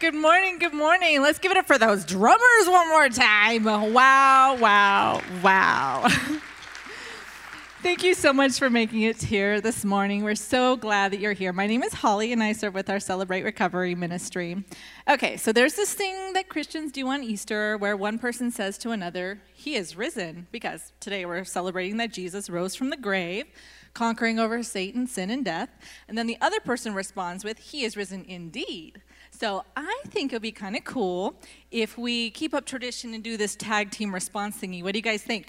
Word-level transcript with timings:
Good 0.00 0.14
morning. 0.14 0.58
Good 0.58 0.72
morning. 0.72 1.20
Let's 1.20 1.38
give 1.38 1.52
it 1.52 1.58
up 1.58 1.66
for 1.66 1.76
those 1.76 2.06
drummers 2.06 2.66
one 2.66 2.88
more 2.88 3.10
time. 3.10 3.64
Wow, 3.64 4.56
wow, 4.56 5.20
wow. 5.42 6.08
Thank 7.82 8.02
you 8.02 8.14
so 8.14 8.32
much 8.32 8.58
for 8.58 8.70
making 8.70 9.02
it 9.02 9.20
here 9.20 9.60
this 9.60 9.84
morning. 9.84 10.24
We're 10.24 10.36
so 10.36 10.76
glad 10.76 11.12
that 11.12 11.20
you're 11.20 11.34
here. 11.34 11.52
My 11.52 11.66
name 11.66 11.82
is 11.82 11.92
Holly, 11.92 12.32
and 12.32 12.42
I 12.42 12.52
serve 12.52 12.72
with 12.72 12.88
our 12.88 12.98
Celebrate 12.98 13.42
Recovery 13.42 13.94
ministry. 13.94 14.64
Okay, 15.06 15.36
so 15.36 15.52
there's 15.52 15.74
this 15.74 15.92
thing 15.92 16.32
that 16.32 16.48
Christians 16.48 16.92
do 16.92 17.06
on 17.08 17.22
Easter 17.22 17.76
where 17.76 17.94
one 17.94 18.18
person 18.18 18.50
says 18.50 18.78
to 18.78 18.92
another, 18.92 19.42
He 19.52 19.74
is 19.74 19.96
risen, 19.96 20.46
because 20.50 20.94
today 21.00 21.26
we're 21.26 21.44
celebrating 21.44 21.98
that 21.98 22.10
Jesus 22.10 22.48
rose 22.48 22.74
from 22.74 22.88
the 22.88 22.96
grave, 22.96 23.44
conquering 23.92 24.38
over 24.38 24.62
Satan, 24.62 25.06
sin, 25.06 25.28
and 25.28 25.44
death. 25.44 25.68
And 26.08 26.16
then 26.16 26.26
the 26.26 26.38
other 26.40 26.60
person 26.60 26.94
responds 26.94 27.44
with, 27.44 27.58
He 27.58 27.84
is 27.84 27.98
risen 27.98 28.24
indeed. 28.24 29.02
So 29.40 29.64
I 29.74 30.02
think 30.08 30.34
it'll 30.34 30.42
be 30.42 30.52
kind 30.52 30.76
of 30.76 30.84
cool 30.84 31.34
if 31.70 31.96
we 31.96 32.30
keep 32.32 32.52
up 32.52 32.66
tradition 32.66 33.14
and 33.14 33.24
do 33.24 33.38
this 33.38 33.56
tag 33.56 33.90
team 33.90 34.12
response 34.12 34.58
thingy. 34.60 34.82
What 34.82 34.92
do 34.92 34.98
you 34.98 35.02
guys 35.02 35.22
think? 35.22 35.46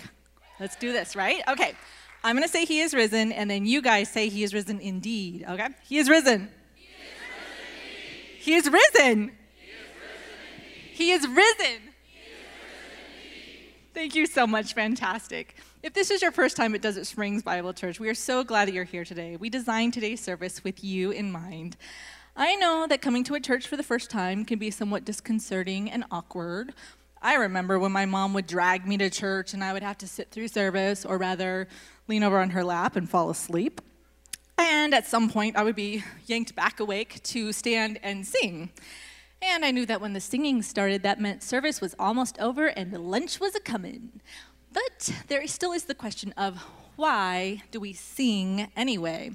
Let's 0.61 0.77
do 0.77 0.93
this, 0.93 1.13
right? 1.13 1.41
Okay. 1.49 1.73
I'm 2.23 2.37
going 2.37 2.47
to 2.47 2.49
say 2.49 2.63
he 2.63 2.79
is 2.79 2.93
risen, 2.93 3.33
and 3.33 3.51
then 3.51 3.65
you 3.65 3.81
guys 3.81 4.09
say 4.09 4.29
he 4.29 4.43
is 4.43 4.53
risen 4.53 4.79
indeed. 4.79 5.43
Okay? 5.45 5.67
He 5.83 5.97
is 5.97 6.07
risen. 6.07 6.47
He 8.39 8.53
is 8.53 8.69
risen. 8.69 9.31
He 10.93 11.11
is 11.11 11.27
risen. 11.27 11.81
Thank 13.93 14.15
you 14.15 14.25
so 14.25 14.47
much. 14.47 14.73
Fantastic. 14.73 15.57
If 15.83 15.93
this 15.93 16.11
is 16.11 16.21
your 16.21 16.31
first 16.31 16.55
time 16.55 16.73
at 16.75 16.81
Desert 16.81 17.07
Springs 17.07 17.43
Bible 17.43 17.73
Church, 17.73 17.99
we 17.99 18.07
are 18.07 18.15
so 18.15 18.45
glad 18.45 18.69
that 18.69 18.73
you're 18.73 18.85
here 18.85 19.03
today. 19.03 19.35
We 19.35 19.49
designed 19.49 19.93
today's 19.93 20.21
service 20.21 20.63
with 20.63 20.81
you 20.81 21.11
in 21.11 21.29
mind. 21.29 21.75
I 22.35 22.55
know 22.55 22.87
that 22.87 23.01
coming 23.01 23.23
to 23.25 23.35
a 23.35 23.41
church 23.41 23.67
for 23.67 23.75
the 23.75 23.83
first 23.83 24.09
time 24.09 24.45
can 24.45 24.57
be 24.57 24.71
somewhat 24.71 25.03
disconcerting 25.03 25.91
and 25.91 26.05
awkward. 26.11 26.73
I 27.21 27.35
remember 27.35 27.77
when 27.77 27.91
my 27.91 28.05
mom 28.05 28.33
would 28.33 28.47
drag 28.47 28.87
me 28.87 28.97
to 28.97 29.09
church 29.09 29.53
and 29.53 29.63
I 29.63 29.73
would 29.73 29.83
have 29.83 29.97
to 29.99 30.07
sit 30.07 30.31
through 30.31 30.47
service, 30.47 31.05
or 31.05 31.17
rather, 31.17 31.67
lean 32.07 32.23
over 32.23 32.39
on 32.39 32.51
her 32.51 32.63
lap 32.63 32.95
and 32.95 33.09
fall 33.09 33.29
asleep. 33.29 33.81
And 34.57 34.93
at 34.93 35.05
some 35.05 35.29
point, 35.29 35.57
I 35.57 35.63
would 35.63 35.75
be 35.75 36.03
yanked 36.25 36.55
back 36.55 36.79
awake 36.79 37.21
to 37.23 37.51
stand 37.51 37.99
and 38.01 38.25
sing. 38.25 38.69
And 39.41 39.65
I 39.65 39.71
knew 39.71 39.85
that 39.87 39.99
when 39.99 40.13
the 40.13 40.21
singing 40.21 40.61
started, 40.61 41.03
that 41.03 41.19
meant 41.19 41.43
service 41.43 41.81
was 41.81 41.95
almost 41.99 42.39
over 42.39 42.67
and 42.67 42.93
lunch 42.93 43.39
was 43.39 43.55
a 43.55 43.59
coming. 43.59 44.21
But 44.71 45.13
there 45.27 45.45
still 45.47 45.73
is 45.73 45.83
the 45.83 45.95
question 45.95 46.33
of 46.37 46.63
why 46.95 47.63
do 47.71 47.79
we 47.79 47.91
sing 47.93 48.71
anyway? 48.75 49.31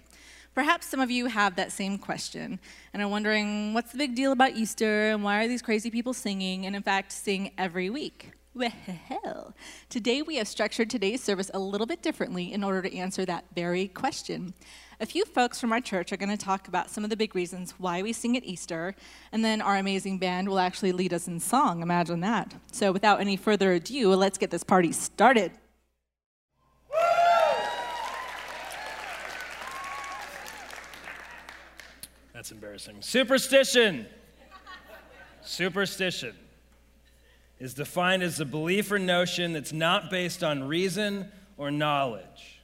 Perhaps 0.56 0.86
some 0.86 1.00
of 1.00 1.10
you 1.10 1.26
have 1.26 1.54
that 1.56 1.70
same 1.70 1.98
question 1.98 2.58
and 2.94 3.02
are 3.02 3.08
wondering 3.08 3.74
what's 3.74 3.92
the 3.92 3.98
big 3.98 4.14
deal 4.14 4.32
about 4.32 4.52
Easter 4.52 5.10
and 5.10 5.22
why 5.22 5.44
are 5.44 5.48
these 5.48 5.60
crazy 5.60 5.90
people 5.90 6.14
singing 6.14 6.64
and, 6.64 6.74
in 6.74 6.80
fact, 6.80 7.12
sing 7.12 7.50
every 7.58 7.90
week? 7.90 8.30
Well, 8.54 9.54
today 9.90 10.22
we 10.22 10.36
have 10.36 10.48
structured 10.48 10.88
today's 10.88 11.22
service 11.22 11.50
a 11.52 11.58
little 11.58 11.86
bit 11.86 12.00
differently 12.00 12.54
in 12.54 12.64
order 12.64 12.80
to 12.80 12.96
answer 12.96 13.26
that 13.26 13.44
very 13.54 13.88
question. 13.88 14.54
A 14.98 15.04
few 15.04 15.26
folks 15.26 15.60
from 15.60 15.72
our 15.72 15.80
church 15.82 16.10
are 16.10 16.16
going 16.16 16.34
to 16.34 16.42
talk 16.42 16.68
about 16.68 16.88
some 16.88 17.04
of 17.04 17.10
the 17.10 17.18
big 17.18 17.34
reasons 17.34 17.74
why 17.76 18.00
we 18.02 18.14
sing 18.14 18.34
at 18.34 18.44
Easter, 18.46 18.94
and 19.32 19.44
then 19.44 19.60
our 19.60 19.76
amazing 19.76 20.16
band 20.16 20.48
will 20.48 20.58
actually 20.58 20.92
lead 20.92 21.12
us 21.12 21.28
in 21.28 21.38
song. 21.38 21.82
Imagine 21.82 22.20
that. 22.20 22.54
So, 22.72 22.92
without 22.92 23.20
any 23.20 23.36
further 23.36 23.74
ado, 23.74 24.14
let's 24.14 24.38
get 24.38 24.50
this 24.50 24.64
party 24.64 24.92
started. 24.92 25.52
That's 32.36 32.52
embarrassing. 32.52 32.96
Superstition. 33.00 34.04
Superstition 35.40 36.34
is 37.58 37.72
defined 37.72 38.22
as 38.22 38.38
a 38.40 38.44
belief 38.44 38.92
or 38.92 38.98
notion 38.98 39.54
that's 39.54 39.72
not 39.72 40.10
based 40.10 40.44
on 40.44 40.62
reason 40.62 41.32
or 41.56 41.70
knowledge. 41.70 42.60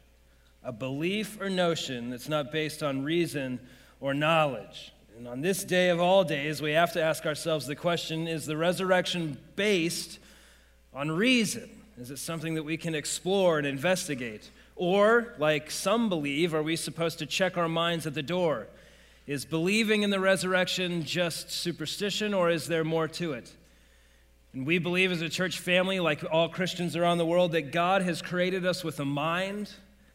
A 0.62 0.72
belief 0.72 1.40
or 1.40 1.48
notion 1.48 2.10
that's 2.10 2.28
not 2.28 2.52
based 2.52 2.82
on 2.82 3.02
reason 3.02 3.60
or 3.98 4.12
knowledge. 4.12 4.92
And 5.16 5.26
on 5.26 5.40
this 5.40 5.64
day 5.64 5.88
of 5.88 5.98
all 5.98 6.22
days, 6.22 6.60
we 6.60 6.72
have 6.72 6.92
to 6.92 7.02
ask 7.02 7.24
ourselves 7.24 7.66
the 7.66 7.74
question 7.74 8.28
is 8.28 8.44
the 8.44 8.58
resurrection 8.58 9.38
based 9.56 10.18
on 10.92 11.10
reason? 11.10 11.70
Is 11.96 12.10
it 12.10 12.18
something 12.18 12.56
that 12.56 12.64
we 12.64 12.76
can 12.76 12.94
explore 12.94 13.56
and 13.56 13.66
investigate? 13.66 14.50
Or, 14.76 15.32
like 15.38 15.70
some 15.70 16.10
believe, 16.10 16.52
are 16.52 16.62
we 16.62 16.76
supposed 16.76 17.20
to 17.20 17.26
check 17.26 17.56
our 17.56 17.70
minds 17.70 18.06
at 18.06 18.12
the 18.12 18.22
door? 18.22 18.66
Is 19.26 19.44
believing 19.44 20.02
in 20.02 20.10
the 20.10 20.18
resurrection 20.18 21.04
just 21.04 21.50
superstition, 21.50 22.34
or 22.34 22.50
is 22.50 22.66
there 22.66 22.84
more 22.84 23.06
to 23.08 23.32
it? 23.34 23.52
And 24.52 24.66
we 24.66 24.78
believe 24.78 25.12
as 25.12 25.22
a 25.22 25.28
church 25.28 25.58
family, 25.58 26.00
like 26.00 26.24
all 26.30 26.48
Christians 26.48 26.96
around 26.96 27.18
the 27.18 27.26
world, 27.26 27.52
that 27.52 27.72
God 27.72 28.02
has 28.02 28.20
created 28.20 28.66
us 28.66 28.82
with 28.82 28.98
a 29.00 29.04
mind, 29.04 29.70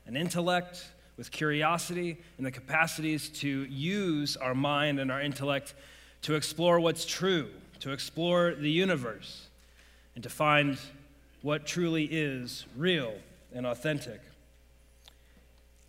an 0.05 0.17
intellect, 0.17 0.85
with 1.15 1.31
curiosity, 1.31 2.17
and 2.37 2.45
the 2.45 2.51
capacities 2.51 3.29
to 3.29 3.63
use 3.63 4.37
our 4.37 4.53
mind 4.53 4.99
and 4.99 5.11
our 5.11 5.21
intellect 5.21 5.73
to 6.23 6.35
explore 6.35 6.79
what's 6.79 7.05
true, 7.05 7.49
to 7.79 7.91
explore 7.91 8.53
the 8.53 8.69
universe, 8.69 9.47
and 10.15 10.23
to 10.23 10.29
find 10.29 10.77
what 11.41 11.65
truly 11.65 12.05
is 12.05 12.65
real 12.75 13.15
and 13.53 13.65
authentic. 13.65 14.19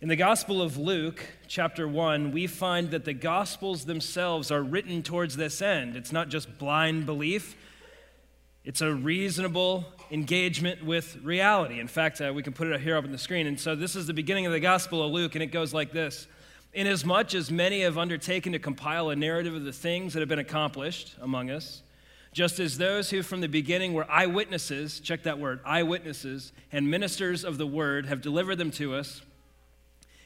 In 0.01 0.07
the 0.07 0.15
Gospel 0.15 0.61
of 0.61 0.77
Luke, 0.77 1.25
chapter 1.49 1.85
1, 1.85 2.31
we 2.31 2.47
find 2.47 2.91
that 2.91 3.03
the 3.03 3.11
Gospels 3.11 3.83
themselves 3.83 4.49
are 4.49 4.63
written 4.63 5.03
towards 5.03 5.35
this 5.35 5.61
end. 5.61 5.97
It's 5.97 6.13
not 6.13 6.29
just 6.29 6.57
blind 6.57 7.05
belief, 7.05 7.57
it's 8.63 8.79
a 8.79 8.93
reasonable 8.93 9.83
engagement 10.09 10.85
with 10.85 11.17
reality. 11.21 11.81
In 11.81 11.89
fact, 11.89 12.21
uh, 12.21 12.31
we 12.33 12.43
can 12.43 12.53
put 12.53 12.67
it 12.67 12.79
here 12.79 12.95
up 12.95 13.03
on 13.03 13.11
the 13.11 13.17
screen. 13.17 13.45
And 13.45 13.59
so 13.59 13.75
this 13.75 13.93
is 13.93 14.07
the 14.07 14.13
beginning 14.13 14.45
of 14.45 14.53
the 14.53 14.61
Gospel 14.61 15.03
of 15.03 15.11
Luke, 15.11 15.35
and 15.35 15.43
it 15.43 15.47
goes 15.47 15.73
like 15.73 15.91
this 15.91 16.27
Inasmuch 16.71 17.35
as 17.35 17.51
many 17.51 17.81
have 17.81 17.97
undertaken 17.97 18.53
to 18.53 18.59
compile 18.59 19.09
a 19.09 19.17
narrative 19.17 19.53
of 19.53 19.65
the 19.65 19.73
things 19.73 20.13
that 20.13 20.21
have 20.21 20.29
been 20.29 20.39
accomplished 20.39 21.17
among 21.19 21.49
us, 21.49 21.81
just 22.31 22.57
as 22.61 22.77
those 22.77 23.09
who 23.09 23.21
from 23.21 23.41
the 23.41 23.49
beginning 23.49 23.93
were 23.93 24.09
eyewitnesses, 24.09 25.01
check 25.01 25.23
that 25.23 25.39
word, 25.39 25.59
eyewitnesses, 25.65 26.53
and 26.71 26.89
ministers 26.89 27.43
of 27.43 27.57
the 27.57 27.67
word 27.67 28.05
have 28.05 28.21
delivered 28.21 28.55
them 28.55 28.71
to 28.71 28.95
us. 28.95 29.23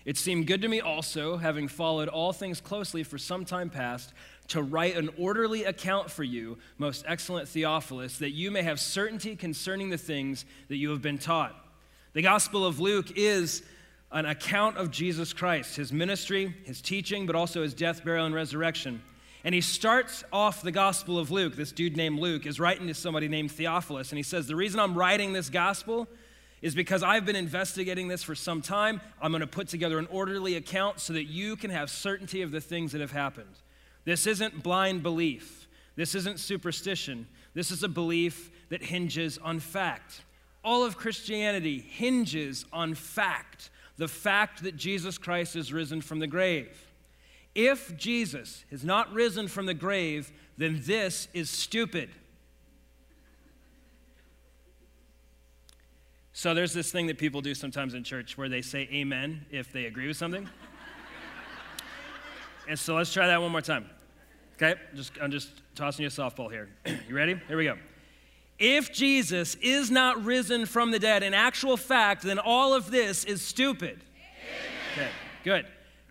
It 0.06 0.18
seemed 0.18 0.47
good 0.47 0.62
to 0.62 0.68
me 0.68 0.81
also, 0.81 1.38
having 1.38 1.68
followed 1.68 2.09
all 2.09 2.34
things 2.34 2.59
closely 2.59 3.03
for 3.03 3.18
some 3.18 3.46
time 3.46 3.69
past, 3.69 4.14
to 4.50 4.62
write 4.62 4.97
an 4.97 5.09
orderly 5.18 5.64
account 5.64 6.12
for 6.12 6.24
you, 6.24 6.58
most 6.78 7.06
excellent 7.08 7.47
Theophilus, 7.47 8.18
that 8.18 8.31
you 8.31 8.52
may 8.52 8.63
have 8.63 8.80
certainty 8.80 9.36
concerning 9.36 9.90
the 9.90 9.97
things 9.97 10.46
that 10.68 10.75
you 10.75 10.90
have 10.90 11.02
been 11.02 11.18
taught. 11.18 11.56
The 12.12 12.22
Gospel 12.22 12.66
of 12.66 12.80
Luke 12.80 13.12
is 13.16 13.63
an 14.12 14.25
account 14.25 14.78
of 14.78 14.92
Jesus 14.92 15.31
Christ, 15.34 15.78
his 15.78 15.94
ministry, 15.94 16.53
his 16.66 16.81
teaching, 16.81 17.25
but 17.25 17.36
also 17.36 17.63
his 17.63 17.74
death, 17.74 18.03
burial, 18.03 18.25
and 18.25 18.36
resurrection. 18.36 19.02
And 19.46 19.56
he 19.56 19.62
starts 19.62 20.24
off 20.31 20.62
the 20.62 20.72
Gospel 20.72 21.18
of 21.18 21.31
Luke. 21.31 21.56
This 21.56 21.72
dude 21.72 21.97
named 21.97 22.19
Luke 22.19 22.46
is 22.46 22.59
writing 22.59 22.88
to 22.88 22.94
somebody 22.94 23.28
named 23.28 23.52
Theophilus, 23.52 24.12
and 24.12 24.18
he 24.18 24.24
says, 24.24 24.47
The 24.47 24.56
reason 24.56 24.80
I'm 24.80 24.96
writing 24.96 25.34
this 25.34 25.50
Gospel 25.50 26.08
is 26.63 26.74
because 26.74 27.03
I've 27.03 27.25
been 27.25 27.35
investigating 27.35 28.07
this 28.07 28.24
for 28.24 28.35
some 28.35 28.62
time. 28.62 29.01
I'm 29.22 29.31
going 29.31 29.41
to 29.41 29.47
put 29.47 29.68
together 29.68 30.00
an 30.00 30.07
orderly 30.09 30.56
account 30.56 31.01
so 31.01 31.12
that 31.12 31.25
you 31.25 31.57
can 31.57 31.69
have 31.69 31.91
certainty 31.91 32.41
of 32.41 32.51
the 32.51 32.62
things 32.62 32.94
that 32.94 33.01
have 33.01 33.12
happened. 33.12 33.53
This 34.06 34.25
isn't 34.25 34.63
blind 34.63 35.03
belief. 35.03 35.68
This 35.97 36.16
isn't 36.16 36.40
superstition. 36.40 37.28
This 37.53 37.69
is 37.69 37.84
a 37.84 37.90
belief 37.90 38.50
that 38.69 38.81
hinges 38.81 39.38
on 39.38 39.59
fact. 39.59 40.24
All 40.63 40.85
of 40.85 40.96
Christianity 40.96 41.79
hinges 41.79 42.66
on 42.72 42.95
fact 42.95 43.69
the 43.97 44.07
fact 44.07 44.63
that 44.63 44.78
Jesus 44.78 45.18
Christ 45.18 45.57
is 45.57 45.74
risen 45.74 46.00
from 46.00 46.19
the 46.19 46.28
grave. 46.28 46.88
If 47.53 47.95
Jesus 47.97 48.63
has 48.72 48.85
not 48.85 49.12
risen 49.13 49.50
from 49.50 49.66
the 49.66 49.74
grave, 49.74 50.31
then 50.57 50.81
this 50.85 51.27
is 51.33 51.50
stupid. 51.50 52.10
So 56.33 56.56
there's 56.56 56.74
this 56.74 56.91
thing 56.91 57.07
that 57.07 57.19
people 57.19 57.41
do 57.41 57.53
sometimes 57.53 57.94
in 57.94 58.03
church 58.03 58.38
where 58.38 58.50
they 58.50 58.63
say 58.63 58.89
amen 58.91 59.45
if 59.51 59.71
they 59.71 59.85
agree 59.85 60.07
with 60.07 60.18
something. 60.18 60.50
And 62.65 62.80
so 62.80 62.95
let's 62.95 63.12
try 63.12 63.27
that 63.27 63.41
one 63.41 63.51
more 63.51 63.59
time. 63.59 63.89
Okay? 64.56 64.80
Just, 64.95 65.12
I'm 65.21 65.31
just 65.31 65.50
tossing 65.75 66.03
you 66.03 66.07
a 66.07 66.09
softball 66.09 66.50
here. 66.50 66.69
you 67.09 67.13
ready? 67.13 67.38
Here 67.47 67.57
we 67.57 67.65
go. 67.65 67.77
If 68.57 68.94
Jesus 68.94 69.56
is 69.56 69.91
not 69.91 70.24
risen 70.24 70.65
from 70.65 70.91
the 70.91 71.00
dead 71.00 71.24
in 71.24 71.33
actual 71.33 71.75
fact, 71.75 72.21
then 72.21 72.39
all 72.39 72.74
of 72.74 72.89
this 72.89 73.25
is 73.25 73.41
stupid. 73.41 74.00
Okay, 74.94 75.09
good. 75.44 75.65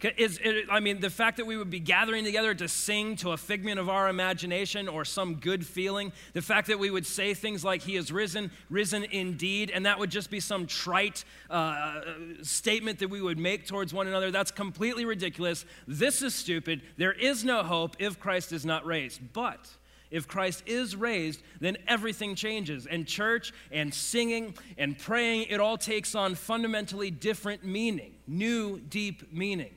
Is, 0.05 0.41
it, 0.43 0.67
I 0.71 0.81
mean, 0.81 1.01
the 1.01 1.11
fact 1.11 1.37
that 1.37 1.47
we 1.47 1.57
would 1.57 1.71
be 1.71 1.81
gathering 1.81 2.25
together 2.25 2.55
to 2.55 2.69
sing 2.69 3.17
to 3.17 3.31
a 3.33 3.37
figment 3.37 3.79
of 3.79 3.89
our 3.89 4.09
imagination 4.09 4.89
or 4.89 5.05
some 5.05 5.37
good 5.37 5.65
feeling, 5.65 6.13
the 6.33 6.43
fact 6.43 6.69
that 6.69 6.79
we 6.79 6.91
would 6.91 7.07
say 7.07 7.35
things 7.35 7.65
like, 7.65 7.83
He 7.83 7.97
is 7.97 8.11
risen, 8.11 8.51
risen 8.69 9.05
indeed, 9.05 9.71
and 9.71 9.87
that 9.87 9.99
would 9.99 10.11
just 10.11 10.31
be 10.31 10.41
some 10.41 10.67
trite 10.67 11.25
uh, 11.51 12.01
statement 12.43 12.99
that 12.99 13.11
we 13.11 13.21
would 13.21 13.39
make 13.39 13.67
towards 13.67 13.95
one 13.95 14.07
another, 14.07 14.31
that's 14.31 14.51
completely 14.51 15.05
ridiculous. 15.05 15.65
This 15.87 16.23
is 16.23 16.35
stupid. 16.35 16.83
There 16.97 17.13
is 17.13 17.45
no 17.45 17.63
hope 17.63 17.97
if 17.99 18.19
Christ 18.19 18.53
is 18.53 18.67
not 18.67 18.85
raised. 18.85 19.33
But 19.33 19.69
if 20.11 20.29
Christ 20.29 20.63
is 20.67 20.95
raised, 20.95 21.43
then 21.61 21.79
everything 21.89 22.35
changes. 22.35 22.87
And 22.87 23.07
church 23.07 23.53
and 23.71 23.93
singing 23.93 24.55
and 24.77 24.99
praying, 24.99 25.47
it 25.49 25.61
all 25.61 25.79
takes 25.79 26.15
on 26.15 26.35
fundamentally 26.35 27.11
different 27.11 27.65
meaning, 27.65 28.15
new, 28.27 28.79
deep 28.81 29.33
meaning. 29.33 29.71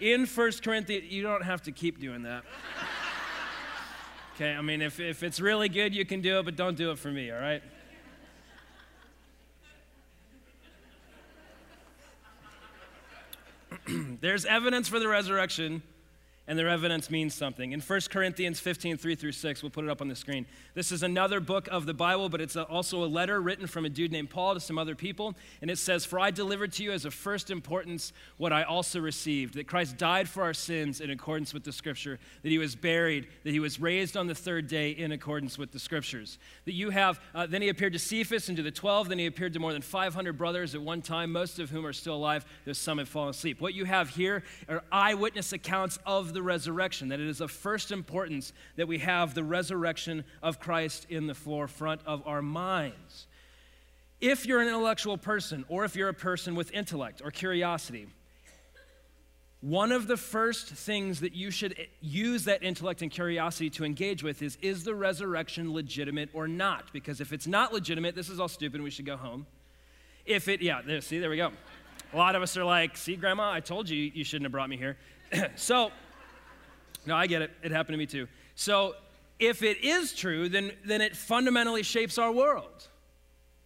In 0.00 0.26
1 0.26 0.52
Corinthians, 0.62 1.12
you 1.12 1.22
don't 1.22 1.42
have 1.42 1.62
to 1.62 1.72
keep 1.72 2.00
doing 2.00 2.22
that. 2.22 2.42
Okay, 4.34 4.54
I 4.54 4.62
mean, 4.62 4.80
if, 4.80 4.98
if 4.98 5.22
it's 5.22 5.38
really 5.38 5.68
good, 5.68 5.94
you 5.94 6.06
can 6.06 6.22
do 6.22 6.38
it, 6.38 6.46
but 6.46 6.56
don't 6.56 6.76
do 6.76 6.90
it 6.90 6.98
for 6.98 7.10
me, 7.10 7.30
all 7.30 7.38
right? 7.38 7.62
There's 14.20 14.46
evidence 14.46 14.88
for 14.88 14.98
the 14.98 15.08
resurrection 15.08 15.82
and 16.46 16.58
their 16.58 16.68
evidence 16.68 17.10
means 17.10 17.34
something. 17.34 17.72
In 17.72 17.80
1 17.80 18.00
Corinthians 18.10 18.58
15, 18.58 18.96
3 18.96 19.14
through 19.14 19.32
6, 19.32 19.62
we'll 19.62 19.70
put 19.70 19.84
it 19.84 19.90
up 19.90 20.00
on 20.00 20.08
the 20.08 20.16
screen. 20.16 20.46
This 20.74 20.90
is 20.90 21.02
another 21.02 21.38
book 21.38 21.68
of 21.70 21.86
the 21.86 21.94
Bible, 21.94 22.28
but 22.28 22.40
it's 22.40 22.56
also 22.56 23.04
a 23.04 23.06
letter 23.06 23.40
written 23.40 23.66
from 23.66 23.84
a 23.84 23.88
dude 23.88 24.10
named 24.10 24.30
Paul 24.30 24.54
to 24.54 24.60
some 24.60 24.78
other 24.78 24.94
people. 24.94 25.36
And 25.62 25.70
it 25.70 25.78
says, 25.78 26.04
For 26.04 26.18
I 26.18 26.30
delivered 26.30 26.72
to 26.72 26.82
you 26.82 26.92
as 26.92 27.04
of 27.04 27.14
first 27.14 27.50
importance 27.50 28.12
what 28.36 28.52
I 28.52 28.64
also 28.64 29.00
received 29.00 29.54
that 29.54 29.68
Christ 29.68 29.96
died 29.96 30.28
for 30.28 30.42
our 30.42 30.54
sins 30.54 31.00
in 31.00 31.10
accordance 31.10 31.54
with 31.54 31.62
the 31.62 31.72
scripture, 31.72 32.18
that 32.42 32.48
he 32.48 32.58
was 32.58 32.74
buried, 32.74 33.28
that 33.44 33.50
he 33.50 33.60
was 33.60 33.78
raised 33.78 34.16
on 34.16 34.26
the 34.26 34.34
third 34.34 34.66
day 34.66 34.90
in 34.90 35.12
accordance 35.12 35.56
with 35.56 35.70
the 35.70 35.78
scriptures. 35.78 36.38
That 36.64 36.74
you 36.74 36.90
have, 36.90 37.20
uh, 37.34 37.46
then 37.46 37.62
he 37.62 37.68
appeared 37.68 37.92
to 37.92 37.98
Cephas 37.98 38.48
and 38.48 38.56
to 38.56 38.62
the 38.62 38.70
12, 38.70 39.08
then 39.08 39.18
he 39.18 39.26
appeared 39.26 39.52
to 39.52 39.60
more 39.60 39.72
than 39.72 39.82
500 39.82 40.36
brothers 40.36 40.74
at 40.74 40.82
one 40.82 41.02
time, 41.02 41.30
most 41.30 41.58
of 41.58 41.70
whom 41.70 41.86
are 41.86 41.92
still 41.92 42.14
alive, 42.14 42.44
though 42.64 42.72
some 42.72 42.98
have 42.98 43.08
fallen 43.08 43.30
asleep. 43.30 43.60
What 43.60 43.74
you 43.74 43.84
have 43.84 44.08
here 44.08 44.42
are 44.68 44.82
eyewitness 44.90 45.52
accounts 45.52 45.98
of 46.06 46.29
the 46.32 46.42
resurrection, 46.42 47.08
that 47.08 47.20
it 47.20 47.26
is 47.26 47.40
of 47.40 47.50
first 47.50 47.90
importance 47.92 48.52
that 48.76 48.88
we 48.88 48.98
have 48.98 49.34
the 49.34 49.44
resurrection 49.44 50.24
of 50.42 50.60
Christ 50.60 51.06
in 51.08 51.26
the 51.26 51.34
forefront 51.34 52.00
of 52.06 52.26
our 52.26 52.42
minds. 52.42 53.26
If 54.20 54.46
you're 54.46 54.60
an 54.60 54.68
intellectual 54.68 55.16
person, 55.16 55.64
or 55.68 55.84
if 55.84 55.96
you're 55.96 56.08
a 56.08 56.14
person 56.14 56.54
with 56.54 56.72
intellect 56.72 57.22
or 57.24 57.30
curiosity, 57.30 58.06
one 59.62 59.92
of 59.92 60.06
the 60.06 60.16
first 60.16 60.68
things 60.68 61.20
that 61.20 61.34
you 61.34 61.50
should 61.50 61.74
use 62.00 62.44
that 62.44 62.62
intellect 62.62 63.02
and 63.02 63.10
curiosity 63.10 63.68
to 63.70 63.84
engage 63.84 64.22
with 64.22 64.40
is 64.42 64.56
is 64.62 64.84
the 64.84 64.94
resurrection 64.94 65.72
legitimate 65.72 66.30
or 66.32 66.48
not? 66.48 66.92
Because 66.92 67.20
if 67.20 67.32
it's 67.32 67.46
not 67.46 67.72
legitimate, 67.72 68.14
this 68.14 68.30
is 68.30 68.40
all 68.40 68.48
stupid, 68.48 68.80
we 68.80 68.90
should 68.90 69.04
go 69.04 69.16
home. 69.16 69.46
If 70.24 70.48
it, 70.48 70.62
yeah, 70.62 70.80
there, 70.82 71.00
see, 71.00 71.18
there 71.18 71.28
we 71.28 71.36
go. 71.36 71.50
A 72.12 72.16
lot 72.16 72.34
of 72.34 72.42
us 72.42 72.56
are 72.56 72.64
like, 72.64 72.96
see, 72.96 73.16
Grandma, 73.16 73.50
I 73.50 73.60
told 73.60 73.88
you 73.88 73.98
you 73.98 74.24
shouldn't 74.24 74.46
have 74.46 74.52
brought 74.52 74.68
me 74.68 74.76
here. 74.76 74.96
so, 75.56 75.92
no, 77.06 77.16
I 77.16 77.26
get 77.26 77.42
it. 77.42 77.50
It 77.62 77.72
happened 77.72 77.94
to 77.94 77.98
me 77.98 78.06
too. 78.06 78.28
So 78.54 78.94
if 79.38 79.62
it 79.62 79.82
is 79.82 80.12
true, 80.12 80.48
then, 80.48 80.72
then 80.84 81.00
it 81.00 81.16
fundamentally 81.16 81.82
shapes 81.82 82.18
our 82.18 82.30
world. 82.30 82.88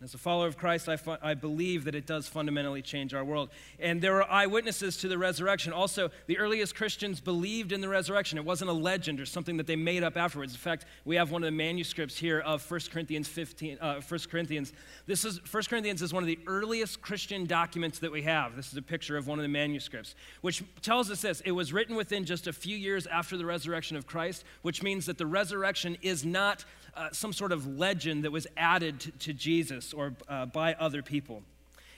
As 0.02 0.12
a 0.12 0.18
follower 0.18 0.46
of 0.46 0.58
Christ, 0.58 0.88
I, 0.88 0.96
fu- 0.96 1.16
I 1.22 1.34
believe 1.34 1.84
that 1.84 1.94
it 1.94 2.04
does 2.04 2.26
fundamentally 2.26 2.82
change 2.82 3.14
our 3.14 3.24
world. 3.24 3.48
And 3.78 4.02
there 4.02 4.12
were 4.12 4.30
eyewitnesses 4.30 4.98
to 4.98 5.08
the 5.08 5.16
resurrection. 5.16 5.72
Also, 5.72 6.10
the 6.26 6.36
earliest 6.36 6.74
Christians 6.74 7.20
believed 7.20 7.72
in 7.72 7.80
the 7.80 7.88
resurrection. 7.88 8.36
It 8.36 8.44
wasn't 8.44 8.70
a 8.70 8.74
legend 8.74 9.20
or 9.20 9.24
something 9.24 9.56
that 9.56 9.66
they 9.66 9.76
made 9.76 10.02
up 10.02 10.16
afterwards. 10.16 10.52
In 10.52 10.58
fact, 10.58 10.84
we 11.04 11.16
have 11.16 11.30
one 11.30 11.42
of 11.42 11.46
the 11.46 11.56
manuscripts 11.56 12.18
here 12.18 12.40
of 12.40 12.68
1 12.68 12.80
Corinthians 12.92 13.28
15. 13.28 13.78
Uh, 13.80 14.00
1 14.06 14.20
Corinthians. 14.30 14.72
This 15.06 15.24
is 15.24 15.40
1 15.50 15.62
Corinthians 15.70 16.02
is 16.02 16.12
one 16.12 16.22
of 16.22 16.26
the 16.26 16.40
earliest 16.46 17.00
Christian 17.00 17.46
documents 17.46 18.00
that 18.00 18.10
we 18.10 18.22
have. 18.22 18.56
This 18.56 18.72
is 18.72 18.76
a 18.76 18.82
picture 18.82 19.16
of 19.16 19.26
one 19.28 19.38
of 19.38 19.44
the 19.44 19.48
manuscripts, 19.48 20.16
which 20.40 20.62
tells 20.82 21.10
us 21.10 21.22
this: 21.22 21.40
it 21.46 21.52
was 21.52 21.72
written 21.72 21.94
within 21.94 22.24
just 22.24 22.46
a 22.46 22.52
few 22.52 22.76
years 22.76 23.06
after 23.06 23.36
the 23.36 23.46
resurrection 23.46 23.96
of 23.96 24.06
Christ, 24.06 24.44
which 24.62 24.82
means 24.82 25.06
that 25.06 25.18
the 25.18 25.26
resurrection 25.26 25.96
is 26.02 26.24
not 26.24 26.64
uh, 26.96 27.08
some 27.12 27.32
sort 27.32 27.52
of 27.52 27.66
legend 27.66 28.24
that 28.24 28.30
was 28.30 28.46
added 28.56 29.00
to, 29.00 29.10
to 29.12 29.32
Jesus 29.32 29.83
or 29.92 30.14
uh, 30.28 30.46
by 30.46 30.74
other 30.74 31.02
people. 31.02 31.42